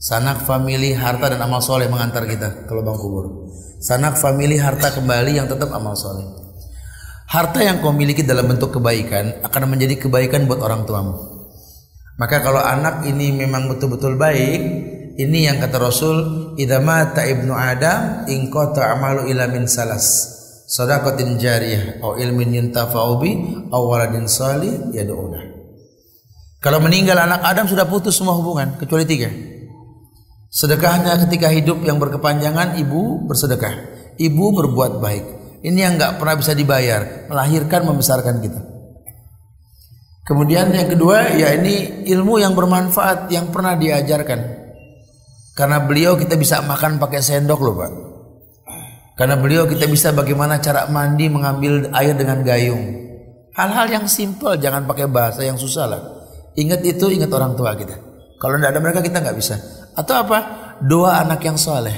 Sanak, 0.00 0.48
family, 0.48 0.96
harta 0.96 1.28
dan 1.28 1.44
amal 1.44 1.60
soleh 1.60 1.92
mengantar 1.92 2.24
kita 2.24 2.64
ke 2.64 2.72
lubang 2.72 2.96
kubur. 2.96 3.52
Sanak, 3.84 4.16
family, 4.16 4.56
harta 4.56 4.96
kembali 4.96 5.36
yang 5.36 5.44
tetap 5.44 5.76
amal 5.76 5.92
soleh. 5.92 6.24
Harta 7.28 7.60
yang 7.60 7.84
kau 7.84 7.92
miliki 7.92 8.24
dalam 8.24 8.48
bentuk 8.48 8.72
kebaikan 8.72 9.44
akan 9.44 9.76
menjadi 9.76 10.08
kebaikan 10.08 10.48
buat 10.48 10.60
orang 10.64 10.88
tuamu. 10.88 11.16
Maka 12.16 12.40
kalau 12.40 12.62
anak 12.62 13.02
ini 13.10 13.34
memang 13.34 13.66
betul-betul 13.66 14.14
baik, 14.14 14.60
ini 15.14 15.46
yang 15.46 15.62
kata 15.62 15.78
Rasul, 15.78 16.16
"Idza 16.58 16.82
mata 16.82 17.22
ibnu 17.22 17.54
Adam 17.54 18.26
in 18.26 18.50
qata 18.50 18.98
amalu 18.98 19.30
ila 19.30 19.46
min 19.46 19.70
salas." 19.70 20.34
Sadaqatin 20.64 21.38
jariyah 21.38 22.00
atau 22.00 22.16
ilmin 22.18 22.50
yuntafa'u 22.50 23.20
bi 23.20 23.30
aw 23.70 23.82
waladin 23.84 24.26
salih 24.26 24.90
yad'una. 24.90 25.54
Kalau 26.58 26.80
meninggal 26.80 27.20
anak 27.20 27.44
Adam 27.44 27.68
sudah 27.68 27.84
putus 27.84 28.16
semua 28.16 28.32
hubungan 28.34 28.74
kecuali 28.80 29.04
tiga. 29.04 29.28
Sedekahnya 30.48 31.20
ketika 31.28 31.52
hidup 31.52 31.84
yang 31.84 32.00
berkepanjangan 32.00 32.80
ibu 32.80 33.28
bersedekah, 33.28 33.74
ibu 34.16 34.44
berbuat 34.56 34.98
baik. 35.04 35.24
Ini 35.60 35.78
yang 35.78 36.00
nggak 36.00 36.16
pernah 36.16 36.40
bisa 36.40 36.56
dibayar, 36.56 37.28
melahirkan 37.28 37.84
membesarkan 37.84 38.40
kita. 38.40 38.60
Kemudian 40.24 40.72
yang 40.72 40.88
kedua 40.88 41.36
ya 41.36 41.52
ini 41.52 42.08
ilmu 42.08 42.40
yang 42.40 42.56
bermanfaat 42.56 43.28
yang 43.28 43.52
pernah 43.52 43.76
diajarkan. 43.76 44.63
Karena 45.54 45.78
beliau 45.78 46.18
kita 46.18 46.34
bisa 46.34 46.58
makan 46.66 46.98
pakai 46.98 47.22
sendok 47.22 47.60
loh 47.62 47.74
pak. 47.78 47.92
Karena 49.14 49.38
beliau 49.38 49.70
kita 49.70 49.86
bisa 49.86 50.10
bagaimana 50.10 50.58
cara 50.58 50.90
mandi 50.90 51.30
mengambil 51.30 51.94
air 51.94 52.18
dengan 52.18 52.42
gayung. 52.42 52.82
Hal-hal 53.54 53.86
yang 53.86 54.06
simpel 54.10 54.58
jangan 54.58 54.82
pakai 54.82 55.06
bahasa 55.06 55.46
yang 55.46 55.54
susah 55.54 55.86
lah. 55.86 56.02
Ingat 56.58 56.82
itu 56.82 57.06
ingat 57.06 57.30
orang 57.30 57.54
tua 57.54 57.78
kita. 57.78 57.94
Kalau 58.42 58.58
tidak 58.58 58.74
ada 58.74 58.80
mereka 58.82 58.98
kita 58.98 59.22
nggak 59.22 59.38
bisa. 59.38 59.54
Atau 59.94 60.18
apa? 60.18 60.38
Doa 60.82 61.22
anak 61.22 61.38
yang 61.46 61.54
soleh. 61.54 61.94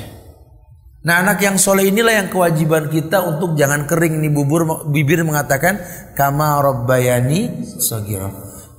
Nah 1.09 1.25
anak 1.25 1.41
yang 1.41 1.57
soleh 1.57 1.89
inilah 1.89 2.13
yang 2.13 2.29
kewajiban 2.29 2.93
kita 2.93 3.25
untuk 3.25 3.57
jangan 3.57 3.89
kering 3.89 4.21
nih 4.21 4.29
bubur 4.29 4.85
bibir 4.93 5.25
mengatakan 5.25 5.81
kama 6.13 6.61
robbayani. 6.61 7.73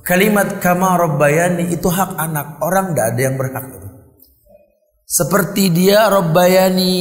Kalimat 0.06 0.62
kama 0.62 0.94
robbayani 0.94 1.74
itu 1.74 1.90
hak 1.90 2.14
anak 2.14 2.62
orang 2.62 2.94
tidak 2.94 3.06
ada 3.10 3.20
yang 3.26 3.34
berhak 3.34 3.87
Seperti 5.08 5.72
dia 5.72 6.04
robbayani, 6.12 7.00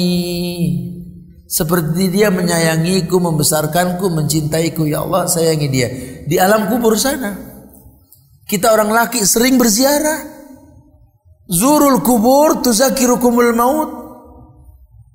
seperti 1.43 2.07
dia 2.07 2.31
menyayangiku, 2.31 3.19
membesarkanku, 3.19 4.07
mencintaiku 4.07 4.87
ya 4.87 5.03
Allah 5.03 5.27
sayangi 5.27 5.67
dia 5.67 5.87
di 6.23 6.39
alam 6.39 6.71
kubur 6.71 6.95
sana. 6.95 7.35
Kita 8.47 8.71
orang 8.71 8.95
laki 8.95 9.27
sering 9.27 9.59
berziarah. 9.59 10.39
Zurul 11.51 11.99
kubur 11.99 12.63
tuzakirukumul 12.63 13.51
maut. 13.51 13.89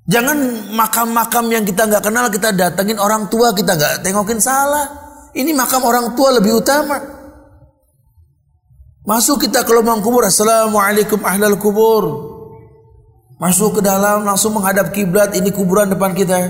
Jangan 0.05 0.69
makam-makam 0.77 1.49
yang 1.49 1.65
kita 1.65 1.89
nggak 1.89 2.05
kenal 2.05 2.29
kita 2.29 2.53
datengin 2.53 3.01
orang 3.01 3.33
tua 3.33 3.57
kita 3.57 3.73
nggak 3.73 4.05
tengokin 4.05 4.37
salah. 4.37 4.85
Ini 5.33 5.49
makam 5.57 5.81
orang 5.89 6.13
tua 6.13 6.37
lebih 6.37 6.61
utama. 6.61 7.01
Masuk 9.09 9.49
kita 9.49 9.65
ke 9.65 9.73
lubang 9.73 10.05
kubur. 10.05 10.29
Assalamualaikum 10.29 11.25
ahlal 11.25 11.57
kubur. 11.57 12.32
Masuk 13.43 13.75
ke 13.75 13.81
dalam 13.83 14.23
langsung 14.23 14.55
menghadap 14.55 14.95
kiblat. 14.95 15.35
Ini 15.35 15.51
kuburan 15.51 15.91
depan 15.91 16.15
kita. 16.15 16.47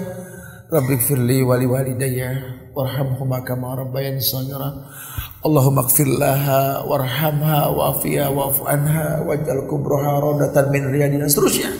Rabbi 0.68 1.00
firli 1.00 1.40
wali 1.40 1.64
walidayya 1.64 2.36
warhamhuma 2.76 3.40
kama 3.40 3.80
rabbayani 3.80 4.20
shaghira. 4.20 4.92
Allahumma 5.40 5.88
ighfir 5.88 6.04
laha 6.04 6.84
warhamha 6.84 7.72
wa'fiha 7.72 8.28
wa'fu 8.28 8.68
anha 8.68 9.24
waj'al 9.24 9.64
kubraha 9.72 10.20
radatan 10.20 10.68
min 10.68 10.92
riyadina 10.92 11.24
seterusnya. 11.32 11.72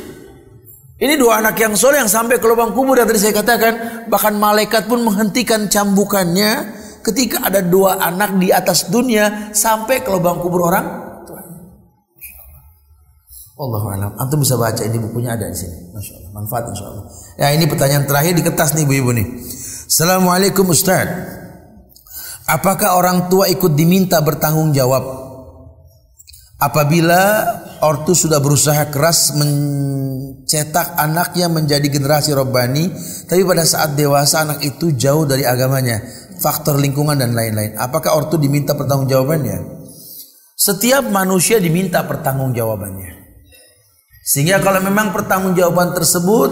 Ini 0.96 1.20
dua 1.20 1.44
anak 1.44 1.60
yang 1.60 1.76
soleh 1.76 2.00
yang 2.00 2.08
sampai 2.08 2.40
ke 2.40 2.48
lubang 2.48 2.72
kubur 2.72 2.96
yang 2.96 3.04
tadi 3.04 3.20
saya 3.20 3.36
katakan 3.36 4.08
bahkan 4.08 4.32
malaikat 4.32 4.88
pun 4.88 5.04
menghentikan 5.04 5.68
cambukannya 5.68 6.72
ketika 7.04 7.52
ada 7.52 7.60
dua 7.60 8.00
anak 8.00 8.40
di 8.40 8.48
atas 8.48 8.88
dunia 8.88 9.52
sampai 9.52 10.00
ke 10.00 10.08
lubang 10.08 10.40
kubur 10.40 10.72
orang 10.72 11.11
Allah 13.52 13.82
alam. 13.92 14.12
Antum 14.16 14.40
bisa 14.40 14.56
baca 14.56 14.80
ini 14.80 14.96
bukunya 14.96 15.36
ada 15.36 15.44
di 15.44 15.56
sini. 15.56 15.92
Masya 15.92 16.12
Allah. 16.16 16.30
Manfaat 16.32 16.64
insya 16.72 16.86
Allah. 16.88 17.04
Ya 17.36 17.46
ini 17.52 17.68
pertanyaan 17.68 18.08
terakhir 18.08 18.32
di 18.32 18.42
kertas 18.42 18.72
nih 18.72 18.88
ibu-ibu 18.88 19.12
nih. 19.12 19.26
Assalamualaikum 19.92 20.72
Ustaz. 20.72 21.04
Apakah 22.48 22.96
orang 22.96 23.28
tua 23.28 23.46
ikut 23.52 23.76
diminta 23.76 24.18
bertanggung 24.24 24.74
jawab 24.74 25.04
apabila 26.58 27.22
ortu 27.82 28.14
sudah 28.14 28.38
berusaha 28.38 28.90
keras 28.90 29.34
mencetak 29.34 30.94
anaknya 30.98 31.46
menjadi 31.46 31.86
generasi 31.86 32.34
robbani, 32.34 32.90
tapi 33.30 33.46
pada 33.46 33.62
saat 33.62 33.94
dewasa 33.94 34.42
anak 34.42 34.58
itu 34.62 34.94
jauh 34.94 35.22
dari 35.22 35.46
agamanya 35.46 36.02
faktor 36.42 36.82
lingkungan 36.82 37.18
dan 37.18 37.34
lain-lain. 37.34 37.78
Apakah 37.78 38.18
ortu 38.18 38.42
diminta 38.42 38.74
pertanggungjawabannya? 38.74 39.86
Setiap 40.58 41.06
manusia 41.10 41.62
diminta 41.62 42.02
pertanggungjawabannya. 42.06 43.21
Sehingga 44.22 44.62
kalau 44.62 44.78
memang 44.78 45.10
pertanggungjawaban 45.10 45.98
tersebut 45.98 46.50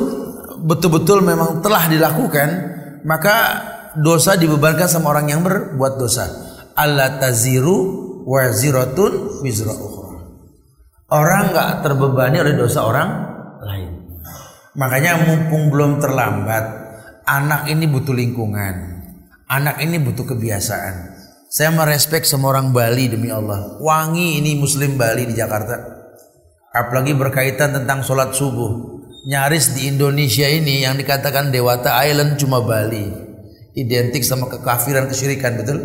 betul-betul 0.66 1.23
memang 1.23 1.62
telah 1.62 1.87
dilakukan, 1.87 2.49
maka 3.07 3.37
dosa 3.95 4.35
dibebankan 4.35 4.91
sama 4.91 5.14
orang 5.14 5.31
yang 5.31 5.41
berbuat 5.47 5.95
dosa. 5.95 6.27
Allah 6.75 7.23
taziru 7.23 8.23
waziratun 8.27 9.43
wizra. 9.47 9.75
Orang 11.11 11.51
nggak 11.51 11.83
terbebani 11.83 12.39
oleh 12.43 12.55
dosa 12.55 12.87
orang 12.87 13.09
lain. 13.62 13.91
Makanya 14.79 15.27
mumpung 15.27 15.71
belum 15.71 15.99
terlambat, 15.99 16.64
anak 17.27 17.66
ini 17.66 17.91
butuh 17.91 18.14
lingkungan. 18.14 19.03
Anak 19.51 19.83
ini 19.83 19.99
butuh 19.99 20.23
kebiasaan. 20.31 21.18
Saya 21.51 21.75
merespek 21.75 22.23
semua 22.23 22.55
orang 22.55 22.71
Bali 22.71 23.11
demi 23.11 23.35
Allah. 23.35 23.83
Wangi 23.83 24.39
ini 24.39 24.55
Muslim 24.55 24.95
Bali 24.95 25.27
di 25.27 25.35
Jakarta. 25.35 25.99
Apalagi 26.71 27.18
berkaitan 27.18 27.75
tentang 27.75 28.07
sholat 28.07 28.35
subuh. 28.35 29.03
Nyaris 29.27 29.77
di 29.77 29.91
Indonesia 29.91 30.49
ini 30.49 30.87
yang 30.87 30.97
dikatakan 30.97 31.51
Dewata 31.51 31.99
Island 32.07 32.39
cuma 32.39 32.62
Bali. 32.62 33.11
Identik 33.75 34.23
sama 34.23 34.47
kekafiran 34.47 35.11
kesyirikan 35.11 35.61
betul. 35.61 35.79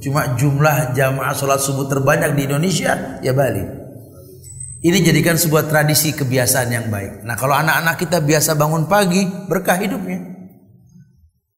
Cuma 0.00 0.34
jumlah 0.34 0.96
jamaah 0.96 1.36
sholat 1.36 1.60
subuh 1.60 1.86
terbanyak 1.86 2.34
di 2.34 2.48
Indonesia 2.48 3.20
ya 3.20 3.36
Bali. 3.36 3.62
Ini 4.80 4.98
jadikan 5.04 5.36
sebuah 5.36 5.68
tradisi 5.68 6.16
kebiasaan 6.16 6.68
yang 6.72 6.88
baik. 6.88 7.20
Nah 7.28 7.36
kalau 7.36 7.52
anak-anak 7.52 8.00
kita 8.00 8.24
biasa 8.24 8.56
bangun 8.56 8.88
pagi 8.88 9.28
berkah 9.44 9.76
hidupnya 9.76 10.40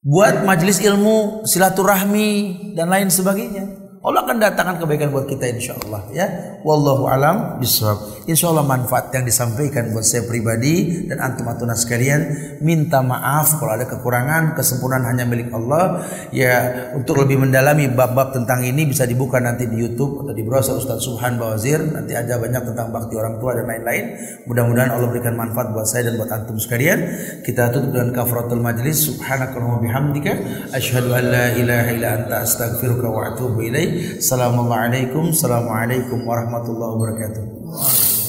buat 0.03 0.43
majelis 0.43 0.83
ilmu, 0.83 1.47
silaturahmi 1.47 2.31
dan 2.75 2.91
lain 2.91 3.07
sebagainya. 3.07 3.82
Allah 4.03 4.27
akan 4.27 4.43
datangkan 4.43 4.83
kebaikan 4.83 5.15
buat 5.15 5.31
kita 5.31 5.47
insya 5.47 5.79
Allah 5.79 6.03
ya. 6.11 6.27
Wallahu 6.67 7.07
alam 7.07 7.63
bisawab. 7.63 8.27
Insya 8.27 8.51
Allah 8.51 8.67
manfaat 8.67 9.15
yang 9.15 9.23
disampaikan 9.23 9.95
buat 9.95 10.03
saya 10.03 10.27
pribadi 10.27 11.07
dan 11.07 11.23
antum 11.23 11.47
atuna 11.47 11.79
sekalian. 11.79 12.59
Minta 12.67 12.99
maaf 12.99 13.63
kalau 13.63 13.79
ada 13.79 13.87
kekurangan, 13.87 14.59
kesempurnaan 14.59 15.07
hanya 15.07 15.23
milik 15.23 15.55
Allah. 15.55 16.03
Ya 16.35 16.91
untuk 16.99 17.23
lebih 17.23 17.47
mendalami 17.47 17.95
bab-bab 17.95 18.35
tentang 18.35 18.67
ini 18.67 18.91
bisa 18.91 19.07
dibuka 19.07 19.39
nanti 19.39 19.71
di 19.71 19.79
YouTube 19.79 20.27
atau 20.27 20.35
di 20.35 20.43
browser 20.43 20.83
Ustaz 20.83 21.07
Subhan 21.07 21.39
Bawazir. 21.39 21.79
Nanti 21.79 22.19
aja 22.19 22.43
banyak 22.43 22.75
tentang 22.75 22.91
bakti 22.91 23.15
orang 23.15 23.39
tua 23.39 23.55
dan 23.55 23.71
lain-lain. 23.71 24.19
Mudah-mudahan 24.51 24.99
Allah 24.99 25.15
berikan 25.15 25.39
manfaat 25.39 25.71
buat 25.71 25.87
saya 25.87 26.11
dan 26.11 26.19
buat 26.19 26.31
antum 26.35 26.59
sekalian. 26.59 27.07
Kita 27.47 27.71
tutup 27.71 27.95
dengan 27.95 28.11
kafaratul 28.11 28.67
majlis. 28.67 29.15
Subhanakallahumma 29.15 29.79
bihamdika 29.79 30.33
asyhadu 30.75 31.15
an 31.15 31.23
la 31.31 31.47
ilaha 31.55 31.89
illa 31.95 32.09
anta 32.19 32.43
astaghfiruka 32.43 33.07
wa 33.07 33.31
atubu 33.31 33.63
ilaik. 33.63 33.92
Assalamualaikum, 34.19 35.31
Assalamualaikum 35.31 36.19
warahmatullahi 36.25 36.93
wabarakatuh. 36.97 38.22